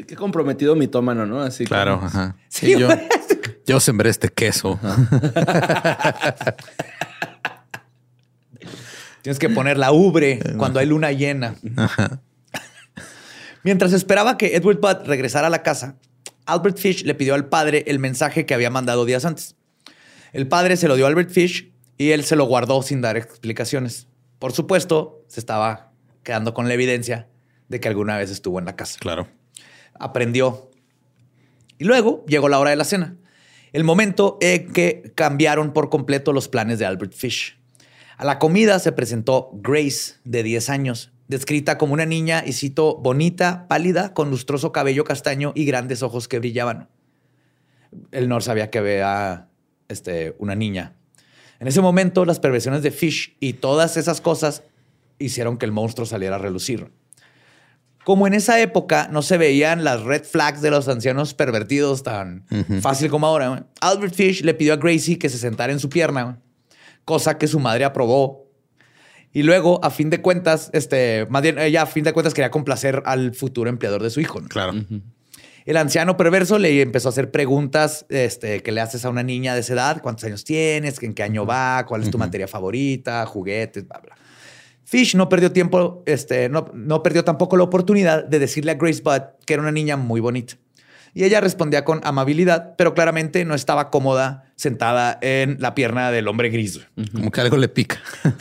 Qué, 0.07 0.15
comprometido 0.15 0.75
mitómano, 0.75 1.25
¿no? 1.25 1.41
Así 1.41 1.65
Claro, 1.65 1.95
como- 1.97 2.07
ajá. 2.07 2.35
Sí, 2.49 2.67
Sí, 2.73 2.79
yo, 2.79 2.87
yo 3.65 3.79
sembré 3.79 4.09
este 4.09 4.29
queso. 4.29 4.79
Tienes 9.21 9.39
que 9.39 9.49
poner 9.49 9.77
la 9.77 9.91
ubre 9.91 10.39
cuando 10.57 10.79
hay 10.79 10.85
luna 10.85 11.11
llena. 11.11 11.55
Mientras 13.63 13.93
esperaba 13.93 14.37
que 14.37 14.55
Edward 14.57 14.79
Budd 14.81 15.05
regresara 15.07 15.47
a 15.47 15.49
la 15.49 15.63
casa, 15.63 15.95
Albert 16.45 16.77
Fish 16.77 17.03
le 17.05 17.15
pidió 17.15 17.33
al 17.35 17.47
padre 17.47 17.85
el 17.87 17.99
mensaje 17.99 18.45
que 18.45 18.53
había 18.53 18.69
mandado 18.69 19.05
días 19.05 19.23
antes. 19.23 19.55
El 20.33 20.47
padre 20.47 20.75
se 20.75 20.87
lo 20.89 20.95
dio 20.97 21.05
a 21.05 21.07
Albert 21.07 21.29
Fish 21.29 21.71
y 21.97 22.11
él 22.11 22.25
se 22.25 22.35
lo 22.35 22.43
guardó 22.45 22.81
sin 22.81 22.99
dar 22.99 23.15
explicaciones. 23.15 24.07
Por 24.39 24.51
supuesto, 24.51 25.23
se 25.27 25.39
estaba 25.39 25.91
quedando 26.23 26.53
con 26.53 26.67
la 26.67 26.73
evidencia 26.73 27.29
de 27.69 27.79
que 27.79 27.87
alguna 27.87 28.17
vez 28.17 28.29
estuvo 28.29 28.59
en 28.59 28.65
la 28.65 28.75
casa. 28.75 28.97
Claro. 28.99 29.27
Aprendió. 29.99 30.71
Y 31.77 31.85
luego 31.85 32.23
llegó 32.27 32.49
la 32.49 32.59
hora 32.59 32.69
de 32.69 32.75
la 32.75 32.85
cena. 32.85 33.17
El 33.71 33.83
momento 33.83 34.37
en 34.41 34.71
que 34.71 35.11
cambiaron 35.15 35.73
por 35.73 35.89
completo 35.89 36.31
los 36.31 36.47
planes 36.47 36.79
de 36.79 36.85
Albert 36.85 37.13
Fish. 37.13 37.57
A 38.17 38.25
la 38.25 38.37
comida 38.37 38.77
se 38.79 38.91
presentó 38.91 39.49
Grace, 39.53 40.15
de 40.23 40.43
10 40.43 40.69
años, 40.69 41.11
descrita 41.27 41.77
como 41.77 41.93
una 41.93 42.05
niña, 42.05 42.43
y 42.45 42.53
cito, 42.53 42.97
bonita, 42.97 43.67
pálida, 43.67 44.13
con 44.13 44.29
lustroso 44.29 44.71
cabello 44.71 45.03
castaño 45.03 45.51
y 45.55 45.65
grandes 45.65 46.03
ojos 46.03 46.27
que 46.27 46.39
brillaban. 46.39 46.89
Él 48.11 48.29
no 48.29 48.39
sabía 48.41 48.69
que 48.69 48.81
vea 48.81 49.49
este, 49.87 50.35
una 50.37 50.55
niña. 50.55 50.95
En 51.59 51.67
ese 51.67 51.81
momento, 51.81 52.25
las 52.25 52.39
perversiones 52.39 52.83
de 52.83 52.91
Fish 52.91 53.35
y 53.39 53.53
todas 53.53 53.97
esas 53.97 54.21
cosas 54.21 54.63
hicieron 55.17 55.57
que 55.57 55.65
el 55.65 55.71
monstruo 55.71 56.05
saliera 56.05 56.35
a 56.35 56.39
relucir. 56.39 56.91
Como 58.03 58.27
en 58.27 58.33
esa 58.33 58.59
época 58.59 59.07
no 59.11 59.21
se 59.21 59.37
veían 59.37 59.83
las 59.83 60.01
red 60.01 60.23
flags 60.23 60.61
de 60.61 60.71
los 60.71 60.87
ancianos 60.87 61.33
pervertidos 61.33 62.03
tan 62.03 62.45
fácil 62.81 63.09
como 63.09 63.27
ahora, 63.27 63.67
Albert 63.79 64.13
Fish 64.13 64.41
le 64.43 64.53
pidió 64.53 64.73
a 64.73 64.77
Gracie 64.77 65.17
que 65.17 65.29
se 65.29 65.37
sentara 65.37 65.71
en 65.71 65.79
su 65.79 65.89
pierna, 65.89 66.39
cosa 67.05 67.37
que 67.37 67.47
su 67.47 67.59
madre 67.59 67.85
aprobó. 67.85 68.43
Y 69.31 69.41
luego, 69.41 69.83
a 69.83 69.89
fin 69.89 70.11
de 70.11 70.21
cuentas, 70.21 70.69
este, 70.73 71.25
más 71.29 71.41
bien, 71.41 71.57
ella 71.57 71.83
a 71.83 71.85
fin 71.87 72.03
de 72.03 72.13
cuentas 72.13 72.35
quería 72.35 72.51
complacer 72.51 73.01
al 73.05 73.33
futuro 73.33 73.67
empleador 73.69 74.03
de 74.03 74.11
su 74.11 74.19
hijo. 74.21 74.39
¿no? 74.39 74.47
Claro. 74.47 74.73
El 75.65 75.77
anciano 75.77 76.17
perverso 76.17 76.59
le 76.59 76.81
empezó 76.81 77.07
a 77.07 77.11
hacer 77.11 77.31
preguntas 77.31 78.05
este, 78.09 78.61
que 78.61 78.71
le 78.71 78.81
haces 78.81 79.05
a 79.05 79.09
una 79.09 79.23
niña 79.23 79.55
de 79.55 79.61
esa 79.61 79.73
edad. 79.73 80.01
¿Cuántos 80.01 80.25
años 80.25 80.43
tienes? 80.43 81.01
¿En 81.01 81.13
qué 81.13 81.23
año 81.23 81.45
va? 81.45 81.85
¿Cuál 81.87 82.03
es 82.03 82.11
tu 82.11 82.17
materia 82.17 82.47
favorita? 82.47 83.25
Juguetes, 83.25 83.87
bla, 83.87 83.99
bla. 84.03 84.15
Fish 84.93 85.15
no 85.15 85.27
perdió 85.27 85.51
tiempo, 85.51 86.03
este, 86.05 86.49
no, 86.49 86.69
no 86.71 87.01
perdió 87.01 87.23
tampoco 87.23 87.57
la 87.57 87.63
oportunidad 87.63 88.25
de 88.25 88.37
decirle 88.37 88.73
a 88.73 88.75
Grace 88.75 89.01
Budd 89.01 89.23
que 89.43 89.55
era 89.55 89.63
una 89.63 89.71
niña 89.71 89.97
muy 89.97 90.19
bonita. 90.19 90.53
Y 91.15 91.23
ella 91.23 91.41
respondía 91.41 91.83
con 91.83 91.99
amabilidad, 92.03 92.75
pero 92.77 92.93
claramente 92.93 93.43
no 93.43 93.55
estaba 93.55 93.89
cómoda 93.89 94.53
sentada 94.55 95.17
en 95.23 95.57
la 95.59 95.73
pierna 95.73 96.11
del 96.11 96.27
hombre 96.27 96.49
gris. 96.49 96.79
Como 97.11 97.31
que 97.31 97.41
algo 97.41 97.57
le 97.57 97.69
pica. 97.69 97.99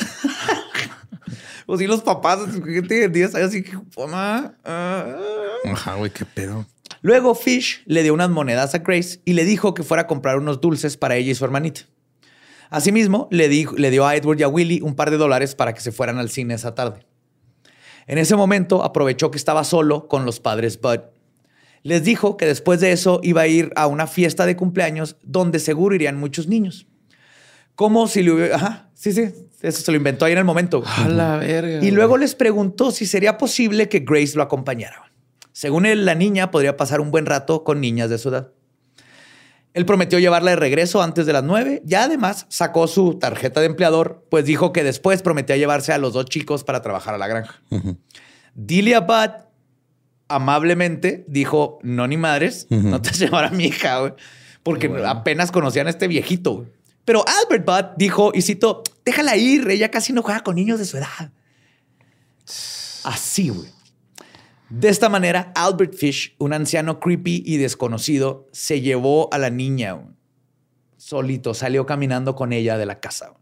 O 1.64 1.78
si 1.78 1.86
los 1.86 2.02
papás 2.02 2.40
que 2.62 2.82
tienen 2.82 3.12
10 3.12 3.36
años 3.36 3.48
así 3.48 3.62
que, 3.62 3.72
mamá, 3.96 4.56
ah, 4.64 5.06
ah". 5.06 5.70
Ajá, 5.72 5.94
güey, 5.94 6.10
qué 6.10 6.26
pedo. 6.26 6.66
Luego 7.00 7.34
Fish 7.34 7.82
le 7.86 8.02
dio 8.02 8.12
unas 8.12 8.28
monedas 8.28 8.74
a 8.74 8.78
Grace 8.78 9.20
y 9.24 9.32
le 9.32 9.46
dijo 9.46 9.72
que 9.72 9.82
fuera 9.82 10.02
a 10.02 10.06
comprar 10.06 10.36
unos 10.36 10.60
dulces 10.60 10.98
para 10.98 11.16
ella 11.16 11.30
y 11.30 11.34
su 11.34 11.44
hermanita. 11.46 11.82
Asimismo, 12.72 13.28
le, 13.30 13.48
dijo- 13.48 13.76
le 13.76 13.90
dio 13.90 14.06
a 14.06 14.16
Edward 14.16 14.40
y 14.40 14.42
a 14.42 14.48
Willy 14.48 14.80
un 14.80 14.94
par 14.94 15.10
de 15.10 15.18
dólares 15.18 15.54
para 15.54 15.74
que 15.74 15.80
se 15.80 15.92
fueran 15.92 16.18
al 16.18 16.30
cine 16.30 16.54
esa 16.54 16.74
tarde. 16.74 17.06
En 18.06 18.18
ese 18.18 18.34
momento 18.34 18.82
aprovechó 18.82 19.30
que 19.30 19.38
estaba 19.38 19.62
solo 19.62 20.08
con 20.08 20.24
los 20.24 20.40
padres 20.40 20.80
Bud. 20.80 21.00
Les 21.82 22.02
dijo 22.02 22.36
que 22.36 22.46
después 22.46 22.80
de 22.80 22.92
eso 22.92 23.20
iba 23.22 23.42
a 23.42 23.46
ir 23.46 23.72
a 23.76 23.86
una 23.86 24.06
fiesta 24.06 24.46
de 24.46 24.56
cumpleaños 24.56 25.16
donde 25.22 25.58
seguro 25.58 25.94
irían 25.94 26.18
muchos 26.18 26.46
niños. 26.48 26.86
Como 27.74 28.06
si 28.08 28.22
le 28.22 28.32
hubiera... 28.32 28.56
Ajá, 28.56 28.90
sí, 28.94 29.12
sí, 29.12 29.30
eso 29.60 29.80
se 29.82 29.90
lo 29.90 29.96
inventó 29.96 30.24
ahí 30.24 30.32
en 30.32 30.38
el 30.38 30.44
momento. 30.44 30.82
A 30.86 31.08
la 31.08 31.36
verga. 31.36 31.84
Y 31.84 31.90
luego 31.90 32.16
les 32.16 32.34
preguntó 32.34 32.90
si 32.90 33.06
sería 33.06 33.36
posible 33.38 33.88
que 33.88 34.00
Grace 34.00 34.32
lo 34.36 34.42
acompañara. 34.42 35.12
Según 35.52 35.84
él, 35.86 36.04
la 36.04 36.14
niña 36.14 36.50
podría 36.50 36.76
pasar 36.76 37.00
un 37.00 37.10
buen 37.10 37.26
rato 37.26 37.64
con 37.64 37.80
niñas 37.80 38.08
de 38.10 38.18
su 38.18 38.30
edad. 38.30 38.50
Él 39.74 39.86
prometió 39.86 40.18
llevarla 40.18 40.50
de 40.50 40.56
regreso 40.56 41.02
antes 41.02 41.24
de 41.24 41.32
las 41.32 41.42
nueve 41.44 41.82
y 41.86 41.94
además 41.94 42.46
sacó 42.50 42.86
su 42.86 43.18
tarjeta 43.18 43.60
de 43.60 43.66
empleador, 43.66 44.26
pues 44.30 44.44
dijo 44.44 44.72
que 44.72 44.84
después 44.84 45.22
prometía 45.22 45.56
llevarse 45.56 45.92
a 45.92 45.98
los 45.98 46.12
dos 46.12 46.26
chicos 46.26 46.62
para 46.62 46.82
trabajar 46.82 47.14
a 47.14 47.18
la 47.18 47.26
granja. 47.26 47.62
Delia 48.54 49.00
Budd 49.00 49.30
amablemente 50.28 51.24
dijo, 51.26 51.78
no 51.82 52.06
ni 52.06 52.16
madres, 52.16 52.66
no 52.70 53.00
te 53.00 53.28
vas 53.28 53.50
a 53.50 53.54
mi 53.54 53.64
hija, 53.64 53.98
güey", 54.00 54.12
porque 54.62 54.90
apenas 55.06 55.50
conocían 55.50 55.86
a 55.86 55.90
este 55.90 56.06
viejito. 56.06 56.54
güey. 56.56 56.68
Pero 57.04 57.24
Albert 57.26 57.64
Budd 57.64 57.96
dijo, 57.96 58.30
y 58.34 58.42
cito, 58.42 58.82
déjala 59.04 59.36
ir, 59.36 59.68
ella 59.68 59.90
casi 59.90 60.12
no 60.12 60.22
juega 60.22 60.40
con 60.40 60.54
niños 60.54 60.78
de 60.78 60.84
su 60.84 60.98
edad. 60.98 61.32
Así, 63.04 63.48
güey. 63.48 63.68
De 64.74 64.88
esta 64.88 65.10
manera, 65.10 65.52
Albert 65.54 65.92
Fish, 65.92 66.34
un 66.38 66.54
anciano 66.54 66.98
creepy 66.98 67.42
y 67.44 67.58
desconocido, 67.58 68.48
se 68.52 68.80
llevó 68.80 69.28
a 69.30 69.36
la 69.36 69.50
niña 69.50 70.02
solito, 70.96 71.52
salió 71.52 71.84
caminando 71.84 72.34
con 72.34 72.54
ella 72.54 72.78
de 72.78 72.86
la 72.86 72.98
casa. 72.98 73.34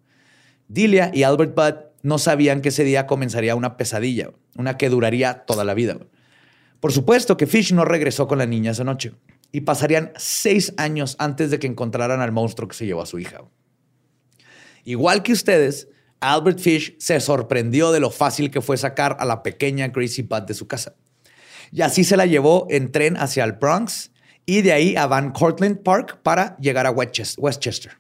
Delia 0.66 1.12
y 1.14 1.22
Albert 1.22 1.55
Budd 1.55 1.74
no 2.03 2.18
sabían 2.18 2.61
que 2.61 2.70
ese 2.70 2.83
día 2.83 3.07
comenzaría 3.07 3.55
una 3.55 3.76
pesadilla, 3.76 4.33
una 4.57 4.76
que 4.76 4.89
duraría 4.89 5.45
toda 5.45 5.62
la 5.62 5.74
vida. 5.74 5.99
Por 6.81 6.91
supuesto 6.91 7.37
que 7.37 7.47
Fish 7.47 7.72
no 7.72 7.85
regresó 7.85 8.26
con 8.26 8.39
la 8.39 8.47
niña 8.47 8.72
esa 8.72 8.83
noche 8.83 9.12
y 9.53 9.61
pasarían 9.61 10.11
seis 10.16 10.74
años 10.78 11.14
antes 11.20 11.53
de 11.53 11.61
que 11.61 11.68
encontraran 11.68 12.20
al 12.20 12.33
monstruo 12.33 12.66
que 12.66 12.74
se 12.74 12.87
llevó 12.87 13.03
a 13.03 13.07
su 13.07 13.20
hija. 13.20 13.45
Igual 14.83 15.22
que 15.22 15.31
ustedes, 15.31 15.87
Albert 16.18 16.59
Fish 16.59 16.97
se 16.99 17.20
sorprendió 17.20 17.93
de 17.93 18.01
lo 18.01 18.11
fácil 18.11 18.51
que 18.51 18.61
fue 18.61 18.76
sacar 18.76 19.16
a 19.20 19.24
la 19.24 19.45
pequeña 19.45 19.87
Gracie 19.87 20.24
Budd 20.24 20.43
de 20.43 20.55
su 20.55 20.66
casa. 20.66 20.97
Y 21.73 21.83
así 21.83 22.05
se 22.05 22.16
la 22.16 22.27
llevó 22.27 22.66
en 22.71 22.91
tren 22.93 23.16
hacia 23.16 23.45
el 23.45 23.53
Bronx 23.53 24.11
y 24.47 24.62
de 24.62 24.73
ahí 24.73 24.97
a 24.97 25.07
Van 25.07 25.31
Cortlandt 25.33 25.83
Park 25.83 26.18
para 26.23 26.57
llegar 26.59 26.87
a 26.87 26.93
Westches- 26.93 27.37
Westchester. 27.39 27.93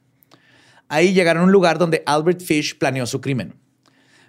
Ahí 0.88 1.12
llegaron 1.12 1.42
a 1.42 1.46
un 1.46 1.52
lugar 1.52 1.78
donde 1.78 2.02
Albert 2.06 2.40
Fish 2.40 2.76
planeó 2.78 3.06
su 3.06 3.20
crimen, 3.20 3.54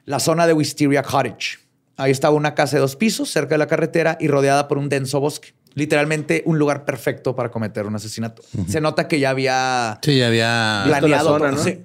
la 0.06 0.20
zona 0.20 0.46
de 0.46 0.54
Wisteria 0.54 1.02
Cottage. 1.02 1.58
Ahí 1.98 2.12
estaba 2.12 2.36
una 2.36 2.54
casa 2.56 2.76
de 2.78 2.82
dos 2.82 2.96
pisos 2.96 3.30
cerca 3.32 3.56
de 3.56 3.60
la 3.60 3.68
carretera 3.68 4.18
y 4.20 4.28
rodeada 4.28 4.68
por 4.68 4.78
un 4.78 4.90
denso 4.90 5.20
bosque. 5.20 5.54
Literalmente 5.74 6.44
un 6.46 6.60
lugar 6.60 6.84
perfecto 6.86 7.36
para 7.36 7.50
cometer 7.50 7.86
un 7.86 7.96
asesinato. 7.96 8.44
Se 8.68 8.82
nota 8.82 9.08
que 9.08 9.20
ya 9.20 9.30
había 9.32 10.00
Sí, 10.04 10.18
ya 10.18 10.28
había. 10.28 10.82
Plan- 10.86 11.00
planeado. 11.00 11.30
zona. 11.30 11.52
¿no? 11.52 11.58
Sí. 11.58 11.80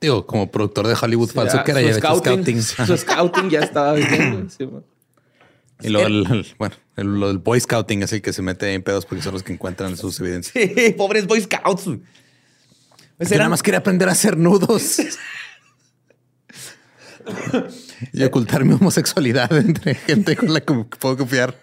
Digo, 0.00 0.26
como 0.26 0.50
productor 0.50 0.86
de 0.86 0.96
Hollywood 1.00 1.30
falso 1.30 1.56
Ya, 1.58 1.64
que 1.64 1.70
era 1.72 1.80
su 1.80 1.86
ya 1.88 1.94
scouting, 1.94 2.62
scouting. 2.62 2.86
Su 2.86 2.96
scouting 2.96 3.50
ya 3.50 3.60
estaba 3.60 3.94
bien. 3.94 4.48
sí. 4.58 4.68
Y 5.82 5.88
luego, 5.88 6.06
el, 6.08 6.26
el- 6.30 6.46
bueno, 6.58 6.74
el, 6.96 7.06
lo 7.20 7.28
del 7.28 7.38
Boy 7.38 7.60
Scouting 7.60 8.02
es 8.02 8.12
el 8.12 8.22
que 8.22 8.32
se 8.32 8.42
mete 8.42 8.72
en 8.74 8.82
pedos 8.82 9.06
porque 9.06 9.22
son 9.22 9.32
los 9.34 9.42
que 9.42 9.52
encuentran 9.52 9.96
sus 9.96 10.18
evidencias. 10.20 10.52
Sí, 10.74 10.92
pobres 10.96 11.26
Boy 11.26 11.40
Scouts. 11.42 11.84
Pues 13.16 13.30
Yo 13.30 13.36
nada 13.36 13.48
más 13.50 13.62
quería 13.62 13.78
aprender 13.80 14.08
a 14.08 14.12
hacer 14.12 14.36
nudos. 14.38 14.96
y 18.12 18.22
ocultar 18.24 18.64
mi 18.64 18.74
homosexualidad 18.74 19.52
entre 19.56 19.94
gente 19.94 20.36
con 20.36 20.52
la 20.52 20.60
que 20.60 20.72
puedo 20.98 21.16
confiar. 21.18 21.54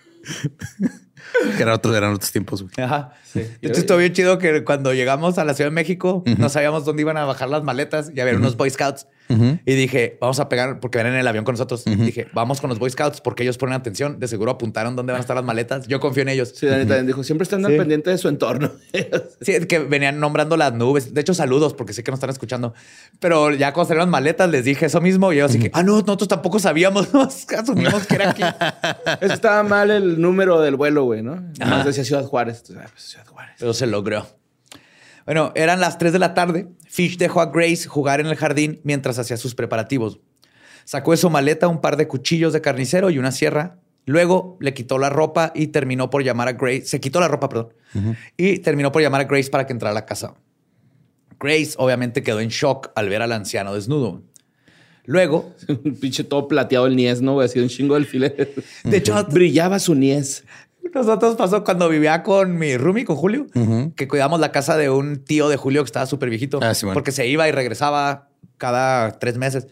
que 1.55 1.61
eran 1.61 1.73
otros, 1.75 1.95
eran 1.95 2.13
otros 2.13 2.31
tiempos. 2.31 2.61
güey. 2.63 2.73
Ajá. 2.77 3.13
Sí. 3.31 3.41
Estuvo 3.61 3.97
bien 3.97 4.13
chido 4.13 4.37
que 4.37 4.63
cuando 4.63 4.93
llegamos 4.93 5.37
a 5.37 5.45
la 5.45 5.53
Ciudad 5.53 5.69
de 5.71 5.75
México 5.75 6.23
no 6.37 6.49
sabíamos 6.49 6.85
dónde 6.85 7.01
iban 7.01 7.17
a 7.17 7.25
bajar 7.25 7.49
las 7.49 7.63
maletas 7.63 8.11
y 8.15 8.19
había 8.19 8.35
unos 8.35 8.55
Boy 8.55 8.69
Scouts. 8.69 9.07
Y 9.29 9.73
dije, 9.75 10.17
vamos 10.21 10.39
a 10.39 10.49
pegar, 10.49 10.79
porque 10.79 10.97
venían 10.97 11.15
en 11.15 11.21
el 11.21 11.27
avión 11.27 11.43
con 11.45 11.53
nosotros. 11.53 11.83
Dije, 11.85 12.27
vamos 12.33 12.61
con 12.61 12.69
los 12.69 12.79
Boy 12.79 12.89
Scouts 12.89 13.21
porque 13.21 13.43
ellos 13.43 13.57
ponen 13.57 13.75
atención. 13.75 14.19
De 14.19 14.27
seguro 14.27 14.51
apuntaron 14.51 14.95
dónde 14.95 15.11
van 15.13 15.19
a 15.19 15.21
estar 15.21 15.35
las 15.35 15.45
maletas. 15.45 15.87
Yo 15.87 15.99
confío 15.99 16.23
en 16.23 16.29
ellos. 16.29 16.53
Sí, 16.55 16.65
Dani 16.65 16.85
también 16.85 17.07
dijo, 17.07 17.23
siempre 17.23 17.43
están 17.43 17.65
al 17.65 17.71
Sí. 17.73 17.77
pendiente 17.77 18.09
de 18.09 18.17
su 18.17 18.27
entorno. 18.29 18.71
Sí, 19.41 19.53
que 19.67 19.79
venían 19.79 20.19
nombrando 20.19 20.57
las 20.57 20.73
nubes. 20.73 21.13
De 21.13 21.21
hecho, 21.21 21.33
saludos 21.33 21.73
porque 21.73 21.93
sé 21.93 22.03
que 22.03 22.11
nos 22.11 22.17
están 22.17 22.29
escuchando. 22.29 22.73
Pero 23.19 23.51
ya 23.53 23.71
cuando 23.73 23.89
salieron 23.89 24.07
las 24.07 24.11
maletas 24.11 24.49
les 24.49 24.65
dije 24.65 24.85
eso 24.87 24.99
mismo 25.01 25.31
y 25.31 25.37
ellos 25.37 25.51
así 25.51 25.59
que, 25.59 25.69
ah, 25.73 25.83
no, 25.83 25.93
nosotros 25.99 26.27
tampoco 26.27 26.59
sabíamos. 26.59 27.07
Asumimos 27.57 28.05
que 28.07 28.15
era 28.15 28.31
aquí. 28.31 28.43
Eso 29.21 29.33
estaba 29.33 29.63
mal 29.63 29.91
el 29.91 30.19
número 30.21 30.59
del 30.61 30.75
vuelo, 30.75 31.03
güey, 31.03 31.21
¿no? 31.21 31.43
Más 31.59 31.85
decía 31.85 32.03
Ciudad 32.03 32.23
Juárez. 32.25 32.59
Entonces, 32.67 32.85
ah, 32.85 32.89
pues, 32.91 33.03
Ciudad 33.03 33.25
Juárez. 33.27 33.55
Pero 33.59 33.73
se 33.73 33.87
logró. 33.87 34.25
Bueno, 35.27 35.51
eran 35.55 35.81
las 35.81 35.97
3 35.97 36.13
de 36.13 36.19
la 36.19 36.33
tarde. 36.33 36.69
Fish 36.87 37.17
dejó 37.17 37.41
a 37.41 37.47
Grace 37.51 37.85
jugar 37.85 38.21
en 38.21 38.27
el 38.27 38.37
jardín 38.37 38.79
mientras 38.83 39.19
hacía 39.19 39.35
sus 39.35 39.53
preparativos. 39.55 40.19
Sacó 40.85 41.11
de 41.11 41.17
su 41.17 41.29
maleta 41.29 41.67
un 41.67 41.81
par 41.81 41.97
de 41.97 42.07
cuchillos 42.07 42.53
de 42.53 42.61
carnicero 42.61 43.09
y 43.09 43.19
una 43.19 43.33
sierra. 43.33 43.81
Luego 44.05 44.57
le 44.61 44.73
quitó 44.73 44.97
la 44.97 45.09
ropa 45.09 45.51
y 45.53 45.67
terminó 45.67 46.09
por 46.09 46.23
llamar 46.23 46.47
a 46.47 46.53
Grace. 46.53 46.85
Se 46.85 47.01
quitó 47.01 47.19
la 47.19 47.27
ropa, 47.27 47.49
perdón. 47.49 47.73
Y 48.37 48.59
terminó 48.59 48.89
por 48.93 49.01
llamar 49.01 49.19
a 49.19 49.25
Grace 49.25 49.49
para 49.49 49.67
que 49.67 49.73
entrara 49.73 49.91
a 49.91 49.95
la 49.95 50.05
casa. 50.05 50.33
Grace 51.41 51.73
obviamente 51.77 52.23
quedó 52.23 52.39
en 52.39 52.47
shock 52.47 52.91
al 52.95 53.09
ver 53.09 53.21
al 53.21 53.33
anciano 53.33 53.75
desnudo. 53.75 54.23
Luego, 55.03 55.53
Un 55.83 55.95
pinche 55.95 56.23
todo 56.23 56.47
plateado 56.47 56.87
el 56.87 56.95
niés, 56.95 57.21
¿no? 57.21 57.33
güey? 57.33 57.45
Así 57.45 57.59
un 57.59 57.67
chingo 57.67 57.95
del 57.95 58.03
alfiler. 58.03 58.53
de 58.83 58.97
hecho, 58.97 59.21
Brillaba 59.25 59.79
su 59.79 59.93
niés. 59.93 60.45
Nosotros 60.93 61.35
pasó 61.35 61.63
cuando 61.63 61.89
vivía 61.89 62.23
con 62.23 62.57
mi 62.57 62.77
roomie, 62.77 63.05
con 63.05 63.15
Julio, 63.15 63.47
que 63.95 64.07
cuidamos 64.07 64.39
la 64.39 64.51
casa 64.51 64.77
de 64.77 64.89
un 64.89 65.23
tío 65.23 65.49
de 65.49 65.57
Julio 65.57 65.83
que 65.83 65.87
estaba 65.87 66.05
súper 66.05 66.29
viejito. 66.29 66.59
Ah, 66.61 66.73
sí, 66.73 66.85
bueno. 66.85 66.93
Porque 66.95 67.11
se 67.11 67.27
iba 67.27 67.47
y 67.47 67.51
regresaba 67.51 68.29
cada 68.57 69.19
tres 69.19 69.37
meses. 69.37 69.67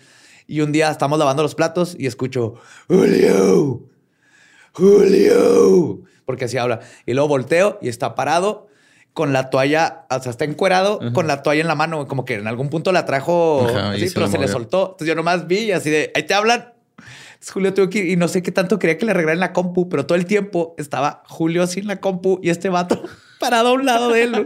Y 0.47 0.61
un 0.61 0.71
día 0.71 0.91
estamos 0.91 1.17
lavando 1.17 1.41
los 1.41 1.55
platos 1.55 1.95
y 1.97 2.05
escucho, 2.05 2.55
Julio, 2.87 3.89
Julio, 4.73 6.01
porque 6.25 6.45
así 6.45 6.57
habla. 6.57 6.81
Y 7.05 7.13
luego 7.13 7.27
volteo 7.27 7.79
y 7.81 7.87
está 7.87 8.13
parado 8.13 8.67
con 9.13 9.31
la 9.31 9.49
toalla, 9.49 10.05
o 10.09 10.21
sea, 10.21 10.29
está 10.29 10.43
encuerado 10.43 10.99
con 11.13 11.25
la 11.25 11.41
toalla 11.41 11.61
en 11.61 11.67
la 11.67 11.75
mano, 11.75 12.05
como 12.05 12.25
que 12.25 12.35
en 12.35 12.47
algún 12.47 12.69
punto 12.69 12.91
la 12.91 13.05
trajo, 13.05 13.65
Ajá, 13.69 13.91
así, 13.91 14.09
se 14.09 14.13
pero 14.13 14.25
la 14.25 14.31
se 14.33 14.37
le 14.37 14.47
soltó. 14.49 14.87
Entonces 14.91 15.07
yo 15.07 15.15
nomás 15.15 15.47
vi 15.47 15.59
y 15.59 15.71
así 15.71 15.89
de, 15.89 16.11
ahí 16.13 16.23
te 16.23 16.33
hablan. 16.33 16.73
Julio 17.51 17.73
tuvo 17.73 17.89
que 17.89 17.99
ir 17.99 18.09
y 18.09 18.15
no 18.15 18.27
sé 18.27 18.41
qué 18.41 18.51
tanto 18.51 18.79
quería 18.79 18.97
que 18.97 19.05
le 19.05 19.13
regalen 19.13 19.39
la 19.39 19.53
compu, 19.53 19.87
pero 19.89 20.05
todo 20.05 20.17
el 20.17 20.25
tiempo 20.25 20.75
estaba 20.77 21.23
Julio 21.27 21.67
sin 21.67 21.87
la 21.87 21.97
compu 21.97 22.39
y 22.41 22.49
este 22.49 22.69
vato 22.69 23.03
parado 23.39 23.69
a 23.69 23.73
un 23.73 23.85
lado 23.85 24.11
de 24.11 24.23
él. 24.23 24.45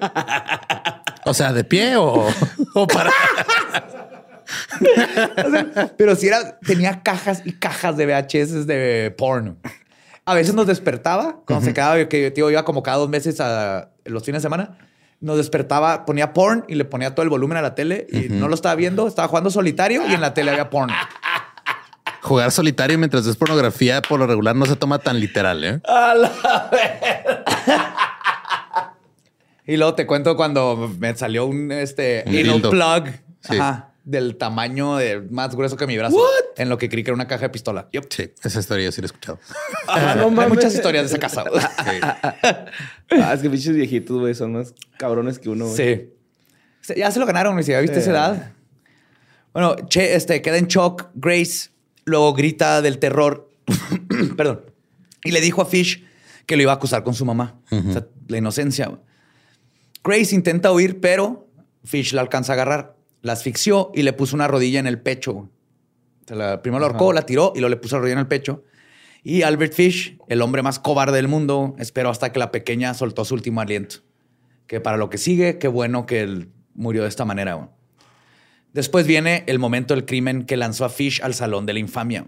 O 1.26 1.34
sea, 1.34 1.54
de 1.54 1.64
pie 1.64 1.96
o, 1.98 2.28
o 2.74 2.88
para. 2.88 3.12
O 5.46 5.52
sea, 5.52 5.94
pero 5.96 6.16
si 6.16 6.28
era, 6.28 6.58
tenía 6.60 7.04
cajas 7.04 7.44
y 7.46 7.54
cajas 7.54 7.98
de 7.98 8.08
VHS 8.08 8.66
de 8.66 9.14
porno. 9.16 9.58
A 10.26 10.34
veces 10.34 10.56
nos 10.56 10.66
despertaba 10.66 11.42
cuando 11.46 11.66
se 11.66 11.74
quedaba, 11.74 12.10
que 12.10 12.32
tío 12.32 12.50
iba 12.50 12.66
como 12.66 12.82
cada 12.82 12.98
dos 12.98 13.10
meses 13.10 13.40
a 13.42 13.90
los 14.06 14.24
fines 14.24 14.42
de 14.42 14.46
semana. 14.46 14.78
Nos 15.22 15.38
despertaba, 15.38 16.06
ponía 16.06 16.34
porn 16.34 16.66
y 16.68 16.76
le 16.76 16.86
ponía 16.86 17.14
todo 17.14 17.24
el 17.24 17.30
volumen 17.30 17.58
a 17.58 17.62
la 17.62 17.76
tele 17.76 18.08
y 18.12 18.30
no 18.30 18.48
lo 18.48 18.56
estaba 18.56 18.74
viendo. 18.76 19.08
Estaba 19.08 19.28
jugando 19.28 19.52
solitario 19.52 20.08
y 20.08 20.14
en 20.14 20.22
la 20.22 20.34
tele 20.34 20.52
había 20.52 20.70
porn. 20.70 20.90
Jugar 22.22 22.52
solitario 22.52 22.98
mientras 22.98 23.26
es 23.26 23.36
pornografía, 23.36 24.02
por 24.02 24.20
lo 24.20 24.28
regular 24.28 24.56
no 24.56 24.66
se 24.66 24.76
toma 24.76 25.00
tan 25.00 25.20
literal, 25.20 25.64
¿eh? 25.64 25.82
Y 29.66 29.78
luego 29.78 29.94
te 29.96 30.06
cuento 30.08 30.36
cuando 30.36 30.92
me 31.00 31.16
salió 31.16 31.46
un 31.46 31.72
este 31.72 32.24
Un 32.28 32.62
plug 32.62 33.06
Sí. 33.42 33.56
ajá, 33.58 33.94
del 34.04 34.36
tamaño 34.38 34.98
de 34.98 35.22
más 35.22 35.56
grueso 35.56 35.78
que 35.78 35.86
mi 35.88 35.98
brazo. 35.98 36.18
En 36.58 36.68
lo 36.68 36.78
que 36.78 36.90
creí 36.90 37.04
que 37.04 37.12
era 37.12 37.16
una 37.16 37.28
caja 37.28 37.44
de 37.44 37.50
pistola. 37.50 37.88
Sí, 38.10 38.32
esa 38.44 38.60
historia 38.60 38.86
yo 38.86 38.92
sí 38.92 39.00
la 39.02 39.06
he 39.06 39.08
escuchado. 39.08 39.40
Ah, 39.88 40.16
no 40.18 40.42
Hay 40.42 40.50
muchas 40.50 40.74
historias 40.74 41.04
de 41.04 41.18
esa 41.18 41.20
casa. 41.20 41.46
Ah, 43.12 43.34
es 43.34 43.42
que 43.42 43.50
pinches 43.50 43.76
viejitos, 43.76 44.20
güey, 44.20 44.34
son 44.36 44.54
más 44.54 44.74
cabrones 44.98 45.40
que 45.40 45.50
uno, 45.50 45.66
güey. 45.68 45.78
sí. 45.78 46.94
Ya 46.98 47.12
se 47.12 47.20
lo 47.20 47.26
ganaron, 47.28 47.54
güey. 47.54 47.64
Si 47.64 47.72
ya 47.72 47.80
viste 47.82 48.00
esa 48.00 48.12
edad. 48.12 48.52
Bueno, 49.54 49.76
che, 49.88 50.16
este 50.16 50.42
queda 50.42 50.58
en 50.58 50.68
shock. 50.68 51.08
Grace 51.14 51.70
luego 52.10 52.34
grita 52.34 52.82
del 52.82 53.00
terror. 53.00 53.50
Perdón. 54.38 54.62
Y 55.24 55.32
le 55.32 55.42
dijo 55.42 55.62
a 55.62 55.66
Fish 55.66 56.04
que 56.46 56.56
lo 56.56 56.64
iba 56.64 56.72
a 56.72 56.76
acusar 56.76 57.04
con 57.04 57.14
su 57.14 57.26
mamá. 57.26 57.60
O 57.72 57.92
sea, 57.94 58.08
la 58.28 58.38
inocencia. 58.38 59.00
Grace 60.04 60.34
intenta 60.36 60.72
huir, 60.72 61.00
pero 61.00 61.48
Fish 61.84 62.14
la 62.14 62.22
alcanza 62.22 62.54
a 62.54 62.56
agarrar. 62.56 62.96
La 63.22 63.34
asfixió 63.34 63.92
y 63.94 64.04
le 64.04 64.14
puso 64.14 64.36
una 64.36 64.48
rodilla 64.48 64.80
en 64.80 64.88
el 64.88 65.00
pecho. 65.00 65.50
la- 66.30 66.62
primero 66.62 66.80
la 66.80 66.88
ahorcó, 66.88 67.12
la 67.14 67.26
tiró 67.26 67.54
y 67.56 67.60
luego 67.60 67.70
le 67.70 67.78
puso 67.78 67.96
la 67.96 68.02
rodilla 68.02 68.14
en 68.14 68.20
el 68.20 68.28
pecho. 68.28 68.64
Y 69.24 69.42
Albert 69.42 69.74
Fish, 69.74 70.18
el 70.30 70.42
hombre 70.42 70.62
más 70.64 70.80
cobarde 70.80 71.18
del 71.18 71.28
mundo, 71.28 71.76
esperó 71.80 72.10
hasta 72.10 72.32
que 72.32 72.40
la 72.40 72.52
pequeña 72.52 72.94
soltó 72.94 73.26
su 73.26 73.34
último 73.34 73.60
aliento. 73.62 73.98
Que 74.68 74.80
para 74.80 74.96
lo 74.98 75.10
que 75.10 75.18
sigue, 75.18 75.58
qué 75.58 75.68
bueno 75.68 76.06
que 76.06 76.22
él 76.22 76.52
murió 76.76 77.02
de 77.04 77.10
esta 77.10 77.26
manera. 77.26 77.70
Después 78.74 79.08
viene 79.08 79.44
el 79.48 79.58
momento 79.58 79.96
del 79.96 80.06
crimen 80.06 80.46
que 80.46 80.58
lanzó 80.58 80.86
a 80.86 80.90
Fish 80.90 81.22
al 81.24 81.34
salón 81.34 81.66
de 81.66 81.74
la 81.74 81.80
infamia. 81.80 82.28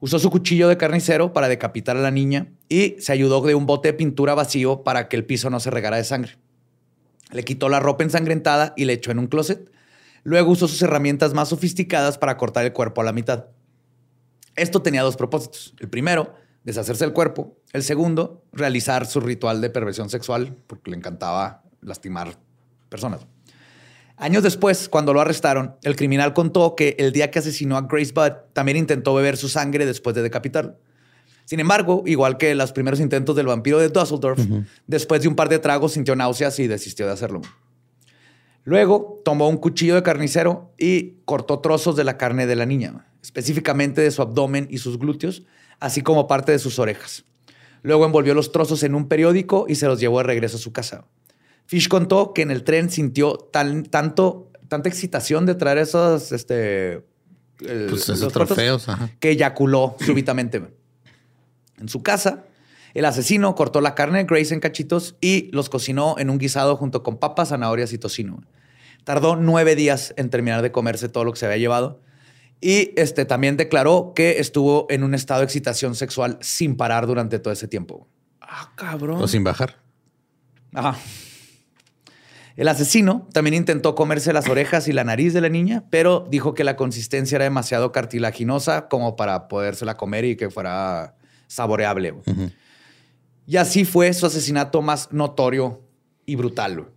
Usó 0.00 0.18
su 0.18 0.30
cuchillo 0.30 0.68
de 0.68 0.76
carnicero 0.76 1.32
para 1.32 1.48
decapitar 1.48 1.96
a 1.96 2.00
la 2.00 2.10
niña 2.10 2.48
y 2.68 2.96
se 2.98 3.12
ayudó 3.12 3.40
de 3.42 3.54
un 3.54 3.66
bote 3.66 3.88
de 3.88 3.94
pintura 3.94 4.34
vacío 4.34 4.82
para 4.82 5.08
que 5.08 5.16
el 5.16 5.26
piso 5.26 5.50
no 5.50 5.60
se 5.60 5.70
regara 5.70 5.98
de 5.98 6.04
sangre. 6.04 6.38
Le 7.30 7.44
quitó 7.44 7.68
la 7.68 7.80
ropa 7.80 8.02
ensangrentada 8.02 8.72
y 8.76 8.86
le 8.86 8.94
echó 8.94 9.10
en 9.12 9.18
un 9.18 9.28
closet. 9.28 9.70
Luego 10.24 10.50
usó 10.50 10.66
sus 10.68 10.82
herramientas 10.82 11.34
más 11.34 11.50
sofisticadas 11.50 12.18
para 12.18 12.36
cortar 12.36 12.64
el 12.64 12.72
cuerpo 12.72 13.02
a 13.02 13.04
la 13.04 13.12
mitad. 13.12 13.46
Esto 14.56 14.82
tenía 14.82 15.02
dos 15.02 15.16
propósitos. 15.16 15.74
El 15.78 15.88
primero, 15.88 16.34
deshacerse 16.64 17.04
del 17.04 17.14
cuerpo. 17.14 17.56
El 17.72 17.82
segundo, 17.82 18.42
realizar 18.52 19.06
su 19.06 19.20
ritual 19.20 19.60
de 19.60 19.70
perversión 19.70 20.10
sexual 20.10 20.56
porque 20.66 20.90
le 20.90 20.96
encantaba 20.96 21.62
lastimar 21.80 22.36
personas. 22.88 23.26
Años 24.20 24.42
después, 24.42 24.90
cuando 24.90 25.14
lo 25.14 25.22
arrestaron, 25.22 25.76
el 25.82 25.96
criminal 25.96 26.34
contó 26.34 26.76
que 26.76 26.94
el 26.98 27.10
día 27.10 27.30
que 27.30 27.38
asesinó 27.38 27.78
a 27.78 27.82
Grace 27.90 28.12
Budd 28.12 28.52
también 28.52 28.76
intentó 28.76 29.14
beber 29.14 29.38
su 29.38 29.48
sangre 29.48 29.86
después 29.86 30.14
de 30.14 30.20
decapitarlo. 30.20 30.76
Sin 31.46 31.58
embargo, 31.58 32.02
igual 32.04 32.36
que 32.36 32.54
los 32.54 32.72
primeros 32.72 33.00
intentos 33.00 33.34
del 33.34 33.46
vampiro 33.46 33.78
de 33.78 33.88
Dusseldorf, 33.88 34.38
después 34.86 35.22
de 35.22 35.28
un 35.28 35.36
par 35.36 35.48
de 35.48 35.58
tragos 35.58 35.94
sintió 35.94 36.14
náuseas 36.16 36.58
y 36.58 36.66
desistió 36.66 37.06
de 37.06 37.12
hacerlo. 37.12 37.40
Luego 38.64 39.22
tomó 39.24 39.48
un 39.48 39.56
cuchillo 39.56 39.94
de 39.94 40.02
carnicero 40.02 40.70
y 40.76 41.14
cortó 41.24 41.60
trozos 41.60 41.96
de 41.96 42.04
la 42.04 42.18
carne 42.18 42.46
de 42.46 42.56
la 42.56 42.66
niña, 42.66 43.06
específicamente 43.22 44.02
de 44.02 44.10
su 44.10 44.20
abdomen 44.20 44.68
y 44.70 44.78
sus 44.78 44.98
glúteos, 44.98 45.44
así 45.80 46.02
como 46.02 46.28
parte 46.28 46.52
de 46.52 46.58
sus 46.58 46.78
orejas. 46.78 47.24
Luego 47.82 48.04
envolvió 48.04 48.34
los 48.34 48.52
trozos 48.52 48.82
en 48.82 48.94
un 48.94 49.08
periódico 49.08 49.64
y 49.66 49.76
se 49.76 49.86
los 49.86 49.98
llevó 49.98 50.18
de 50.18 50.24
regreso 50.24 50.58
a 50.58 50.60
su 50.60 50.74
casa. 50.74 51.06
Fish 51.70 51.86
contó 51.86 52.32
que 52.34 52.42
en 52.42 52.50
el 52.50 52.64
tren 52.64 52.90
sintió 52.90 53.34
tan, 53.36 53.84
tanto, 53.84 54.50
tanta 54.66 54.88
excitación 54.88 55.46
de 55.46 55.54
traer 55.54 55.78
esos, 55.78 56.32
este, 56.32 56.94
el- 57.60 57.86
Pues 57.88 58.02
esos 58.02 58.18
los 58.20 58.32
fotos, 58.32 58.48
trofeos, 58.48 58.88
ajá. 58.88 59.08
que 59.20 59.30
eyaculó 59.30 59.94
súbitamente. 60.04 60.64
En 61.78 61.88
su 61.88 62.02
casa, 62.02 62.42
el 62.92 63.04
asesino 63.04 63.54
cortó 63.54 63.80
la 63.80 63.94
carne 63.94 64.18
de 64.18 64.24
Grace 64.24 64.52
en 64.52 64.58
cachitos 64.58 65.14
y 65.20 65.48
los 65.52 65.68
cocinó 65.70 66.16
en 66.18 66.28
un 66.28 66.38
guisado 66.38 66.76
junto 66.76 67.04
con 67.04 67.18
papas, 67.18 67.50
zanahorias 67.50 67.92
y 67.92 67.98
tocino. 67.98 68.42
Tardó 69.04 69.36
nueve 69.36 69.76
días 69.76 70.12
en 70.16 70.28
terminar 70.28 70.62
de 70.62 70.72
comerse 70.72 71.08
todo 71.08 71.22
lo 71.22 71.32
que 71.32 71.38
se 71.38 71.46
había 71.46 71.58
llevado. 71.58 72.00
Y 72.60 72.92
este, 72.96 73.26
también 73.26 73.56
declaró 73.56 74.12
que 74.16 74.40
estuvo 74.40 74.88
en 74.90 75.04
un 75.04 75.14
estado 75.14 75.38
de 75.38 75.44
excitación 75.44 75.94
sexual 75.94 76.36
sin 76.40 76.76
parar 76.76 77.06
durante 77.06 77.38
todo 77.38 77.52
ese 77.52 77.68
tiempo. 77.68 78.08
Ah, 78.40 78.72
cabrón. 78.74 79.22
O 79.22 79.28
sin 79.28 79.44
bajar. 79.44 79.76
Ajá. 80.74 80.98
El 82.60 82.68
asesino 82.68 83.26
también 83.32 83.54
intentó 83.54 83.94
comerse 83.94 84.34
las 84.34 84.46
orejas 84.46 84.86
y 84.86 84.92
la 84.92 85.02
nariz 85.02 85.32
de 85.32 85.40
la 85.40 85.48
niña, 85.48 85.84
pero 85.88 86.26
dijo 86.30 86.52
que 86.52 86.62
la 86.62 86.76
consistencia 86.76 87.36
era 87.36 87.44
demasiado 87.44 87.90
cartilaginosa 87.90 88.86
como 88.88 89.16
para 89.16 89.48
podérsela 89.48 89.96
comer 89.96 90.26
y 90.26 90.36
que 90.36 90.50
fuera 90.50 91.16
saboreable. 91.46 92.16
Y 93.46 93.56
así 93.56 93.86
fue 93.86 94.12
su 94.12 94.26
asesinato 94.26 94.82
más 94.82 95.10
notorio 95.10 95.80
y 96.26 96.36
brutal. 96.36 96.88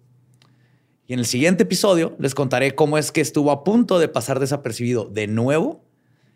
Y 1.08 1.14
en 1.14 1.20
el 1.20 1.26
siguiente 1.26 1.64
episodio 1.64 2.14
les 2.20 2.36
contaré 2.36 2.76
cómo 2.76 2.98
es 2.98 3.14
que 3.14 3.22
estuvo 3.22 3.50
a 3.50 3.64
punto 3.64 4.00
de 4.00 4.10
pasar 4.10 4.42
desapercibido 4.42 5.06
de 5.06 5.28
nuevo 5.28 5.86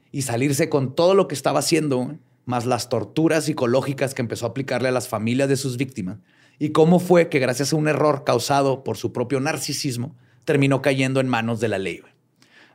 y 0.10 0.22
salirse 0.22 0.70
con 0.70 0.96
todo 0.96 1.16
lo 1.16 1.28
que 1.28 1.36
estaba 1.36 1.60
haciendo, 1.60 2.16
más 2.46 2.66
las 2.66 2.88
torturas 2.88 3.44
psicológicas 3.44 4.14
que 4.14 4.22
empezó 4.22 4.46
a 4.46 4.50
aplicarle 4.52 4.88
a 4.88 4.94
las 4.94 5.10
familias 5.10 5.50
de 5.50 5.58
sus 5.58 5.76
víctimas, 5.76 6.20
y 6.60 6.70
cómo 6.70 7.00
fue 7.00 7.30
que 7.30 7.40
gracias 7.40 7.74
a 7.74 7.76
un 7.76 7.88
error 7.88 8.24
causado 8.24 8.84
por 8.84 8.98
su 8.98 9.12
propio 9.14 9.40
narcisismo, 9.40 10.16
terminó 10.46 10.82
cayendo 10.82 11.20
en 11.20 11.28
manos 11.28 11.60
de 11.60 11.68
la 11.68 11.78
ley, 11.78 12.02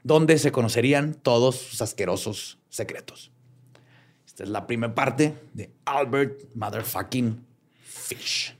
donde 0.05 0.39
se 0.39 0.53
conocerían 0.53 1.15
todos 1.15 1.57
sus 1.57 1.83
asquerosos 1.83 2.59
secretos. 2.69 3.31
Esta 4.27 4.45
es 4.45 4.49
la 4.51 4.67
primera 4.67 4.95
parte 4.95 5.35
de 5.53 5.71
Albert 5.85 6.43
Motherfucking 6.55 7.45
Fish. 7.85 8.57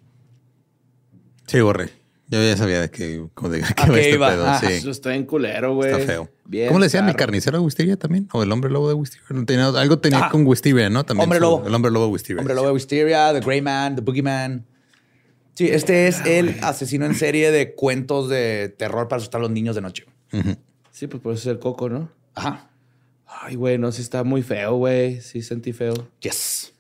Sí, 1.47 1.61
borré. 1.61 1.91
Yo 2.29 2.43
ya 2.43 2.57
sabía 2.57 2.81
de 2.81 2.91
que, 2.91 3.05
de, 3.05 3.29
que 3.35 3.83
¿A 3.83 3.87
iba 3.87 3.95
qué 3.95 4.01
este 4.01 4.11
iba? 4.15 4.29
pedo. 4.31 4.47
Ah, 4.49 4.59
sí. 4.59 4.67
Eso 4.73 4.91
está 4.91 5.15
en 5.15 5.27
culero, 5.27 5.75
güey. 5.75 5.91
Está 5.93 6.07
feo. 6.07 6.31
Bien 6.47 6.69
¿Cómo 6.69 6.79
le 6.81 6.87
decían? 6.87 7.07
¿El 7.09 7.15
carnicero 7.17 7.59
de 7.59 7.65
Wisteria 7.65 7.97
también? 7.99 8.27
¿O 8.33 8.43
el 8.43 8.51
hombre 8.51 8.71
lobo 8.71 8.89
de 8.89 8.95
Wisteria? 8.95 9.27
Tenía- 9.45 9.69
algo 9.69 9.99
tenía 9.99 10.27
Ah. 10.27 10.31
con 10.31 10.47
Wisteria, 10.47 10.89
¿no? 10.89 11.05
También 11.05 11.25
Hombre 11.25 11.39
su- 11.39 11.43
lobo. 11.45 11.67
El 11.67 11.75
hombre 11.75 11.91
lobo 11.91 12.07
de 12.07 12.13
Wisteria. 12.13 12.41
Hombre 12.41 12.55
Lobo 12.55 12.69
de 12.69 12.73
Wisteria, 12.73 13.33
The 13.35 13.41
Grey 13.41 13.61
Man, 13.61 13.97
The 13.97 14.01
Boogeyman. 14.03 14.67
Sí, 15.55 15.69
este 15.69 16.09
es 16.09 16.25
el 16.25 16.57
asesino 16.63 17.05
en 17.07 17.15
serie 17.15 17.51
de 17.51 17.75
cuentos 17.75 18.29
de 18.29 18.75
terror 18.79 19.09
para 19.09 19.19
asustar 19.19 19.41
a 19.41 19.43
los 19.43 19.51
niños 19.51 19.75
de 19.75 19.83
noche. 19.83 20.07
Sí, 20.91 21.07
pues 21.07 21.23
por 21.23 21.35
eso 21.35 21.43
es 21.51 21.55
el 21.55 21.59
coco, 21.59 21.89
¿no? 21.89 22.11
Ajá. 22.35 22.69
Ay, 23.27 23.55
güey, 23.57 23.77
no, 23.79 23.93
sí 23.93 24.03
está 24.03 24.25
muy 24.25 24.43
feo, 24.43 24.77
güey. 24.77 25.21
Sí 25.21 25.43
sentí 25.43 25.73
feo. 25.73 26.09
Yes. 26.21 26.73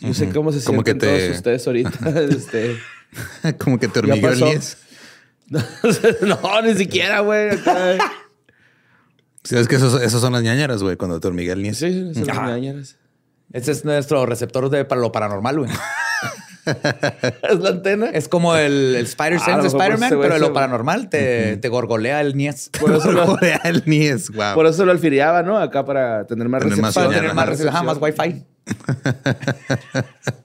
Yo 0.00 0.14
sé 0.14 0.28
cómo 0.30 0.52
se 0.52 0.64
Como 0.64 0.82
que 0.84 0.92
sienten 0.92 1.10
te- 1.10 1.18
todos 1.26 1.36
ustedes 1.36 1.66
ahorita. 1.66 2.10
este... 2.30 2.76
Como 3.58 3.78
que 3.78 3.88
te 3.88 3.98
hormigueó 4.00 4.28
el 4.30 4.34
pasó. 4.38 4.46
niés. 4.46 4.76
no, 5.48 6.62
ni 6.62 6.74
siquiera, 6.74 7.20
güey. 7.20 7.50
acá. 7.50 7.98
¿Sabes 9.44 9.66
que 9.68 9.76
esos, 9.76 10.00
esos 10.02 10.20
son 10.20 10.34
las 10.34 10.42
ñañaras, 10.42 10.82
güey? 10.82 10.96
Cuando 10.96 11.20
te 11.20 11.28
hormiguea 11.28 11.54
el 11.54 11.62
niés. 11.62 11.78
Sí, 11.78 12.12
son 12.12 12.26
las 12.26 12.36
Ajá. 12.36 12.50
ñañaras. 12.50 12.96
Este 13.52 13.70
es 13.72 13.84
nuestro 13.84 14.26
receptor 14.26 14.68
de 14.68 14.84
para 14.84 15.00
lo 15.00 15.10
paranormal, 15.10 15.58
güey. 15.60 15.70
Es 17.50 17.58
la 17.60 17.70
antena. 17.70 18.10
Es 18.10 18.28
como 18.28 18.56
el, 18.56 18.94
el 18.96 19.04
Spider 19.06 19.38
Ah, 19.40 19.56
de 19.56 19.62
mejor 19.62 19.66
Spider-Man, 19.66 20.10
pero 20.20 20.34
de 20.34 20.40
lo 20.40 20.52
paranormal 20.52 21.08
te, 21.08 21.56
te 21.56 21.68
gorgolea 21.68 22.20
el 22.20 22.36
niés. 22.36 22.70
Por 22.80 22.92
eso, 22.92 23.12
lo, 23.12 23.24
Hormiguea 23.24 23.60
el 23.64 23.82
niés, 23.86 24.30
wow. 24.30 24.54
por 24.54 24.66
eso 24.66 24.84
lo 24.84 24.92
alfiriaba, 24.92 25.42
¿no? 25.42 25.58
Acá 25.58 25.84
para 25.84 26.26
tener 26.26 26.48
más 26.48 26.62
recepción. 26.62 26.92
Para 26.92 27.08
tener 27.10 27.34
más, 27.34 27.48
recepción, 27.48 27.74
ajá, 27.74 27.82
más 27.84 27.98
wifi. 28.00 28.44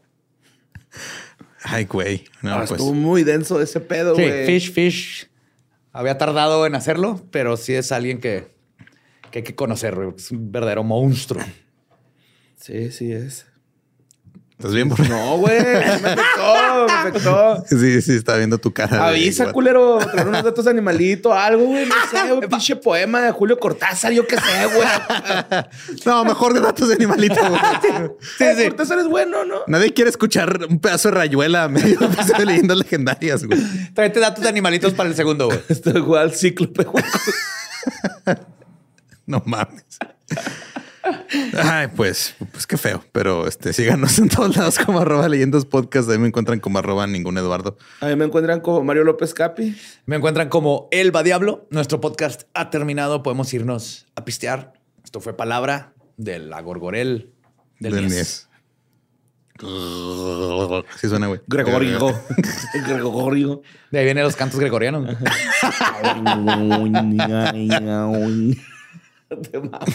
Ay, 1.63 1.85
güey. 1.85 2.25
No, 2.41 2.53
Ah, 2.53 2.57
pues. 2.67 2.71
Estuvo 2.71 2.93
muy 2.93 3.23
denso 3.23 3.61
ese 3.61 3.79
pedo, 3.79 4.15
Sí, 4.15 4.23
güey. 4.23 4.45
Fish, 4.45 4.73
Fish. 4.73 5.29
Había 5.91 6.17
tardado 6.17 6.65
en 6.65 6.75
hacerlo, 6.75 7.21
pero 7.31 7.55
sí 7.55 7.73
es 7.73 7.91
alguien 7.91 8.19
que, 8.19 8.51
que 9.31 9.39
hay 9.39 9.43
que 9.43 9.55
conocer. 9.55 9.97
Es 10.17 10.31
un 10.31 10.51
verdadero 10.51 10.83
monstruo. 10.83 11.43
Sí, 12.57 12.91
sí 12.91 13.11
es. 13.11 13.45
¿Estás 14.63 14.75
bien, 14.75 14.87
borre? 14.87 15.03
No, 15.09 15.37
güey. 15.39 15.59
Me 15.61 15.75
afectó, 15.75 16.85
me 16.87 16.93
afectó. 16.93 17.65
Sí, 17.67 18.01
sí, 18.01 18.13
está 18.13 18.37
viendo 18.37 18.57
tu 18.59 18.71
cara. 18.71 19.07
Avisa, 19.09 19.51
culero. 19.51 19.97
Traer 19.97 20.25
unos 20.25 20.41
datos 20.41 20.63
de 20.63 20.71
animalito, 20.71 21.33
algo, 21.33 21.65
güey. 21.65 21.85
No 21.85 21.95
sé, 22.09 22.31
un 22.33 22.39
pinche 22.39 22.77
poema 22.77 23.19
de 23.23 23.31
Julio 23.31 23.59
Cortázar, 23.59 24.13
yo 24.13 24.25
qué 24.25 24.37
sé, 24.37 24.65
güey. 24.73 24.87
No, 26.05 26.23
mejor 26.23 26.53
de 26.53 26.61
datos 26.61 26.87
de 26.87 26.95
animalito. 26.95 27.35
güey. 27.35 27.59
Sí, 28.37 28.45
sí. 28.55 28.63
Cortázar 28.69 28.99
es 28.99 29.07
bueno, 29.07 29.43
¿no? 29.43 29.55
Nadie 29.67 29.93
quiere 29.93 30.09
escuchar 30.09 30.65
un 30.69 30.79
pedazo 30.79 31.09
de 31.09 31.15
rayuela 31.15 31.67
medio 31.67 32.01
episodio 32.01 32.37
de 32.37 32.45
leyendas 32.45 32.77
legendarias, 32.77 33.43
güey. 33.43 33.59
Tráete 33.93 34.21
datos 34.21 34.43
de 34.43 34.49
animalitos 34.49 34.93
para 34.93 35.09
el 35.09 35.15
segundo, 35.15 35.47
güey. 35.47 35.59
Esto 35.67 35.89
igual 35.89 36.33
cíclope, 36.33 36.85
güey. 36.85 37.03
No 39.25 39.43
mames. 39.45 39.83
Ay, 41.57 41.87
pues, 41.95 42.35
pues 42.51 42.65
qué 42.65 42.77
feo. 42.77 43.03
Pero 43.11 43.47
este, 43.47 43.73
síganos 43.73 44.17
en 44.19 44.29
todos 44.29 44.55
lados 44.55 44.79
como 44.79 44.99
arroba 44.99 45.27
leyendas 45.27 45.65
podcast. 45.65 46.09
Ahí 46.09 46.17
me 46.17 46.27
encuentran 46.27 46.59
como 46.59 46.79
arroba 46.79 47.07
ningún 47.07 47.37
Eduardo. 47.37 47.77
A 48.01 48.07
mí 48.07 48.15
me 48.15 48.25
encuentran 48.25 48.61
como 48.61 48.83
Mario 48.83 49.03
López 49.03 49.33
Capi. 49.33 49.75
Me 50.05 50.15
encuentran 50.15 50.49
como 50.49 50.87
Elba 50.91 51.23
Diablo. 51.23 51.67
Nuestro 51.69 51.99
podcast 52.01 52.43
ha 52.53 52.69
terminado. 52.69 53.23
Podemos 53.23 53.53
irnos 53.53 54.07
a 54.15 54.25
pistear. 54.25 54.73
Esto 55.03 55.19
fue 55.19 55.35
palabra 55.35 55.93
de 56.17 56.39
la 56.39 56.61
Gorgorel 56.61 57.31
del, 57.79 57.95
Del 57.95 58.05
Mies. 58.05 58.47
Así 60.95 61.07
suena, 61.07 61.27
güey. 61.27 61.41
Gregorio. 61.47 61.99
Gregorio. 62.87 63.61
De 63.91 63.99
ahí 63.99 64.05
vienen 64.05 64.23
los 64.23 64.35
cantos 64.35 64.59
gregorianos. 64.59 65.15
Te 69.51 69.59
mamas. 69.59 69.89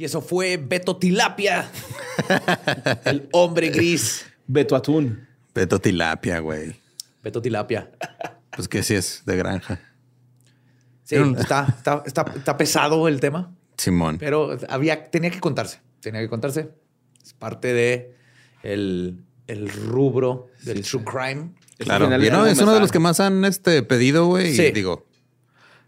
Y 0.00 0.04
eso 0.06 0.22
fue 0.22 0.56
Beto 0.56 0.96
Tilapia, 0.96 1.70
el 3.04 3.28
hombre 3.32 3.68
gris. 3.68 4.24
Beto 4.46 4.74
Atún. 4.74 5.28
Beto 5.54 5.78
tilapia, 5.78 6.38
güey. 6.38 6.74
Beto 7.22 7.42
Tilapia. 7.42 7.90
Pues 8.56 8.66
que 8.66 8.82
sí 8.82 8.94
es 8.94 9.22
de 9.26 9.36
granja. 9.36 9.78
Sí, 11.04 11.16
está, 11.36 11.66
está, 11.76 12.02
está, 12.06 12.32
está 12.34 12.56
pesado 12.56 13.08
el 13.08 13.20
tema, 13.20 13.54
Simón. 13.76 14.16
pero 14.18 14.56
había, 14.70 15.10
tenía 15.10 15.28
que 15.28 15.38
contarse. 15.38 15.82
Tenía 16.00 16.22
que 16.22 16.30
contarse. 16.30 16.70
Es 17.22 17.34
parte 17.34 17.74
de 17.74 18.16
el, 18.62 19.22
el 19.48 19.68
rubro 19.68 20.46
del 20.62 20.80
true 20.80 21.04
crime. 21.04 21.50
Claro. 21.76 22.06
Y 22.06 22.30
no, 22.30 22.46
es 22.46 22.58
uno 22.58 22.72
de 22.72 22.80
los 22.80 22.90
que 22.90 23.00
más 23.00 23.20
han 23.20 23.44
este, 23.44 23.82
pedido, 23.82 24.28
güey. 24.28 24.56
Sí. 24.56 24.62
Y 24.62 24.72
digo, 24.72 25.09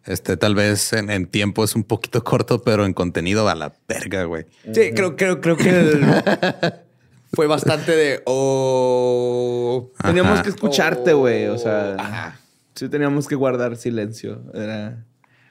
este, 0.06 0.36
tal 0.36 0.54
vez 0.54 0.92
en, 0.92 1.10
en 1.10 1.26
tiempo 1.26 1.64
es 1.64 1.74
un 1.74 1.84
poquito 1.84 2.22
corto, 2.24 2.62
pero 2.62 2.84
en 2.86 2.92
contenido 2.94 3.48
a 3.48 3.54
la 3.54 3.72
verga, 3.88 4.24
güey. 4.24 4.46
Sí, 4.74 4.92
creo, 4.94 5.16
creo, 5.16 5.40
creo 5.40 5.56
que 5.56 5.68
el- 5.70 6.04
fue 7.32 7.46
bastante 7.46 7.92
de 7.92 8.22
oh. 8.26 9.90
Teníamos 10.02 10.32
Ajá. 10.34 10.42
que 10.42 10.48
escucharte, 10.50 11.12
güey. 11.12 11.46
O 11.46 11.58
sea, 11.58 11.94
Ajá. 11.98 12.40
sí 12.74 12.88
teníamos 12.88 13.26
que 13.28 13.34
guardar 13.34 13.76
silencio. 13.76 14.42
Era 14.54 15.04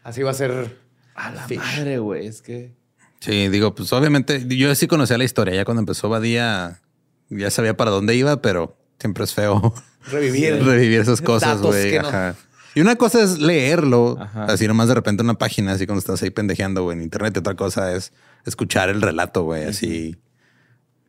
Así 0.04 0.22
va 0.24 0.32
a 0.32 0.36
ser. 0.36 0.78
a 1.16 1.32
la 1.32 1.48
Fish. 1.48 1.58
madre, 1.60 2.00
güey. 2.00 2.28
Es 2.28 2.42
que 2.42 2.74
Sí, 3.20 3.50
digo, 3.50 3.76
pues 3.76 3.94
obviamente 3.94 4.44
yo 4.48 4.74
sí 4.74 4.88
conocía 4.88 5.18
la 5.18 5.24
historia. 5.24 5.54
Ya 5.54 5.64
cuando 5.66 5.82
empezó 5.82 6.10
Badía, 6.10 6.82
ya 7.30 7.52
sabía 7.52 7.78
para 7.78 7.92
dónde 7.92 8.16
iba, 8.16 8.42
pero 8.42 8.76
siempre 9.00 9.24
es 9.26 9.34
feo 9.34 9.74
Revivir. 10.12 10.64
revivir 10.66 11.02
esas 11.02 11.22
cosas, 11.24 11.62
güey. 11.62 11.92
que 11.92 12.00
no- 12.00 12.08
Ajá. 12.08 12.36
Y 12.74 12.82
una 12.82 12.96
cosa 12.96 13.22
es 13.22 13.40
leerlo, 13.40 14.18
Ajá. 14.20 14.46
así 14.46 14.68
nomás 14.68 14.88
de 14.88 14.96
repente 14.96 15.22
en 15.22 15.28
una 15.28 15.38
página, 15.38 15.74
así 15.74 15.86
cuando 15.86 16.00
estás 16.00 16.22
ahí 16.24 16.30
pendejeando, 16.30 16.84
güey, 16.84 16.98
en 16.98 17.04
internet. 17.04 17.34
Y 17.36 17.40
otra 17.40 17.56
cosa 17.56 17.92
es 17.94 18.14
escuchar 18.46 18.90
el 18.90 19.02
relato, 19.02 19.44
güey, 19.44 19.66
así, 19.66 20.18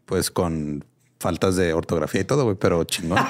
pues 0.07 0.31
con 0.31 0.85
faltas 1.21 1.57
de 1.57 1.73
ortografía 1.73 2.23
y 2.23 2.25
todo, 2.25 2.45
güey, 2.45 2.57
pero 2.57 2.83
chingón. 2.85 3.19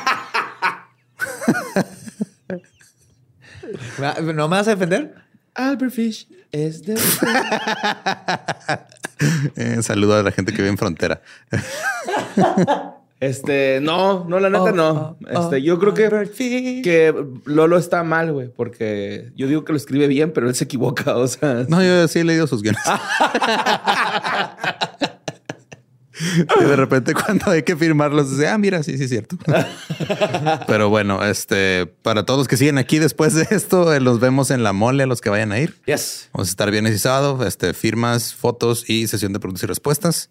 ¿No 4.23 4.49
me 4.49 4.57
vas 4.57 4.67
a 4.69 4.71
defender? 4.71 5.15
Albert 5.55 5.93
Fish 5.93 6.29
es 6.51 6.83
de. 6.83 6.99
Eh, 9.55 9.81
saludo 9.83 10.17
a 10.19 10.23
la 10.25 10.33
gente 10.33 10.51
que 10.51 10.59
vive 10.59 10.71
en 10.71 10.79
frontera. 10.79 11.23
este, 13.23 13.79
no, 13.81 14.25
no, 14.29 14.41
la 14.41 14.51
neta 14.51 14.65
Oh, 14.65 14.73
no. 14.73 14.91
oh, 14.91 15.17
este, 15.45 15.55
oh, 15.55 15.59
yo 15.59 15.79
creo 15.79 15.95
que, 15.95 16.09
que 16.83 17.15
Lolo 17.45 17.79
está 17.79 18.03
mal, 18.03 18.33
güey, 18.33 18.49
porque 18.49 19.31
yo 19.37 19.47
digo 19.47 19.65
que 19.65 19.73
lo 19.73 19.77
escribe 19.77 20.09
bien, 20.09 20.33
pero 20.33 20.49
él 20.49 20.57
se 20.57 20.65
equivoca. 20.65 21.17
O 21.23 21.29
sea, 21.29 21.65
No, 21.69 21.81
yo 21.81 22.09
sí 22.09 22.19
he 22.19 22.25
leído 22.25 22.49
sus 22.49 22.63
guiones. 22.63 22.83
y 26.61 26.65
de 26.65 26.75
repente 26.75 27.15
cuando 27.15 27.49
hay 27.53 27.63
que 27.63 27.77
firmarlos, 27.77 28.33
dice, 28.33 28.49
ah, 28.49 28.59
mira, 28.59 28.83
sí, 28.83 28.99
sí 28.99 29.05
es 29.05 29.11
cierto. 29.11 29.37
Pero 30.67 30.89
bueno, 30.89 31.25
este, 31.25 31.87
para 32.03 32.25
todos 32.25 32.39
los 32.39 32.49
que 32.49 32.57
siguen 32.57 32.77
aquí 32.79 32.99
después 32.99 33.35
de 33.35 33.47
esto, 33.51 33.95
eh, 33.95 34.01
los 34.01 34.19
vemos 34.19 34.51
en 34.51 34.65
la 34.65 34.73
mole, 34.73 35.05
a 35.05 35.07
los 35.07 35.21
que 35.21 35.31
vayan 35.31 35.53
a 35.53 35.61
ir. 35.61 35.77
Yes. 35.87 36.29
Vamos 36.33 36.49
a 36.49 36.51
estar 36.51 36.73
viernes 36.73 36.95
y 36.95 36.99
sábado, 36.99 37.47
este, 37.47 37.73
firmas, 37.73 38.35
fotos 38.35 38.91
y 38.91 39.07
sesión 39.07 39.33
de 39.33 39.39
preguntas 39.39 39.63
y 39.63 39.67
respuestas. 39.67 40.31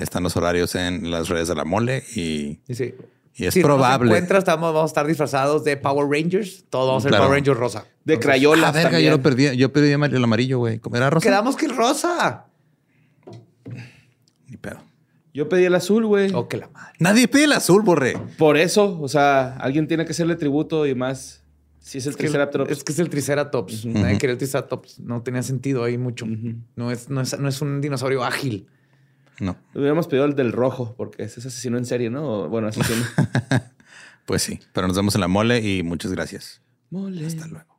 Están 0.00 0.22
los 0.22 0.36
horarios 0.36 0.74
en 0.74 1.10
las 1.10 1.28
redes 1.28 1.48
de 1.48 1.54
la 1.54 1.64
mole 1.64 2.02
y, 2.14 2.60
Y 2.68 2.74
sí. 2.74 2.94
y 3.34 3.46
es 3.46 3.54
Si 3.54 3.62
probable. 3.62 4.06
encuentras, 4.10 4.38
estamos, 4.40 4.72
vamos 4.74 4.90
a 4.90 4.92
estar 4.92 5.06
disfrazados 5.06 5.64
de 5.64 5.76
Power 5.76 6.08
Rangers. 6.10 6.64
Todos 6.70 6.86
vamos 6.88 7.02
a 7.02 7.04
ser 7.04 7.10
Claro. 7.10 7.24
Power 7.24 7.36
Rangers 7.38 7.58
rosa. 7.58 7.84
de 8.04 8.18
Crayolas 8.18 8.70
Ah, 8.70 8.72
verga, 8.72 9.00
yo 9.00 9.10
lo 9.10 9.22
perdí. 9.22 9.56
Yo 9.56 9.72
pedí 9.72 9.90
el 9.92 10.24
amarillo, 10.24 10.58
güey. 10.58 10.78
¿Cómo 10.78 10.96
era 10.96 11.10
rosa? 11.10 11.24
Quedamos 11.28 11.56
que 11.56 11.66
el 11.66 11.76
rosa. 11.76 12.46
Ni 14.48 14.56
pedo. 14.56 14.82
Yo 15.32 15.48
pedí 15.48 15.64
el 15.64 15.74
azul, 15.74 16.06
güey. 16.06 16.32
Oh, 16.34 16.48
que 16.48 16.56
la 16.56 16.68
madre. 16.68 16.94
Nadie 16.98 17.28
pide 17.28 17.44
el 17.44 17.52
azul, 17.52 17.82
borre. 17.82 18.14
Por 18.36 18.56
eso, 18.56 18.98
o 19.00 19.08
sea, 19.08 19.56
alguien 19.58 19.86
tiene 19.86 20.04
que 20.04 20.10
hacerle 20.10 20.34
tributo 20.36 20.86
y 20.86 20.94
más. 20.94 21.44
Si 21.78 21.98
es 21.98 22.06
el 22.06 22.10
Es 22.10 22.16
que, 22.16 22.24
Triceratops. 22.24 22.70
es 22.70 22.84
que 22.84 22.92
es 22.92 22.98
el 22.98 23.08
Triceratops. 23.08 23.86
Nadie 23.86 24.18
quería 24.18 24.32
el 24.32 24.38
Triceratops. 24.38 24.98
No 25.00 25.22
tenía 25.22 25.42
sentido 25.42 25.84
ahí 25.84 25.96
mucho. 25.98 26.26
no, 26.76 26.90
es, 26.90 27.08
no, 27.08 27.20
es, 27.20 27.38
no 27.38 27.48
es 27.48 27.60
un 27.62 27.80
dinosaurio 27.80 28.24
ágil. 28.24 28.66
No. 29.40 29.56
Hubiéramos 29.74 30.06
pedido 30.06 30.26
el 30.26 30.34
del 30.34 30.52
rojo, 30.52 30.94
porque 30.96 31.22
ese 31.24 31.40
es 31.40 31.46
asesino 31.46 31.78
en 31.78 31.86
serie, 31.86 32.10
¿no? 32.10 32.48
Bueno, 32.48 32.68
asesino. 32.68 33.04
Pues 34.26 34.42
sí, 34.42 34.60
pero 34.72 34.86
nos 34.86 34.94
vemos 34.96 35.16
en 35.16 35.22
la 35.22 35.26
mole 35.26 35.58
y 35.58 35.82
muchas 35.82 36.12
gracias. 36.12 36.62
Mole. 36.90 37.26
Hasta 37.26 37.48
luego. 37.48 37.69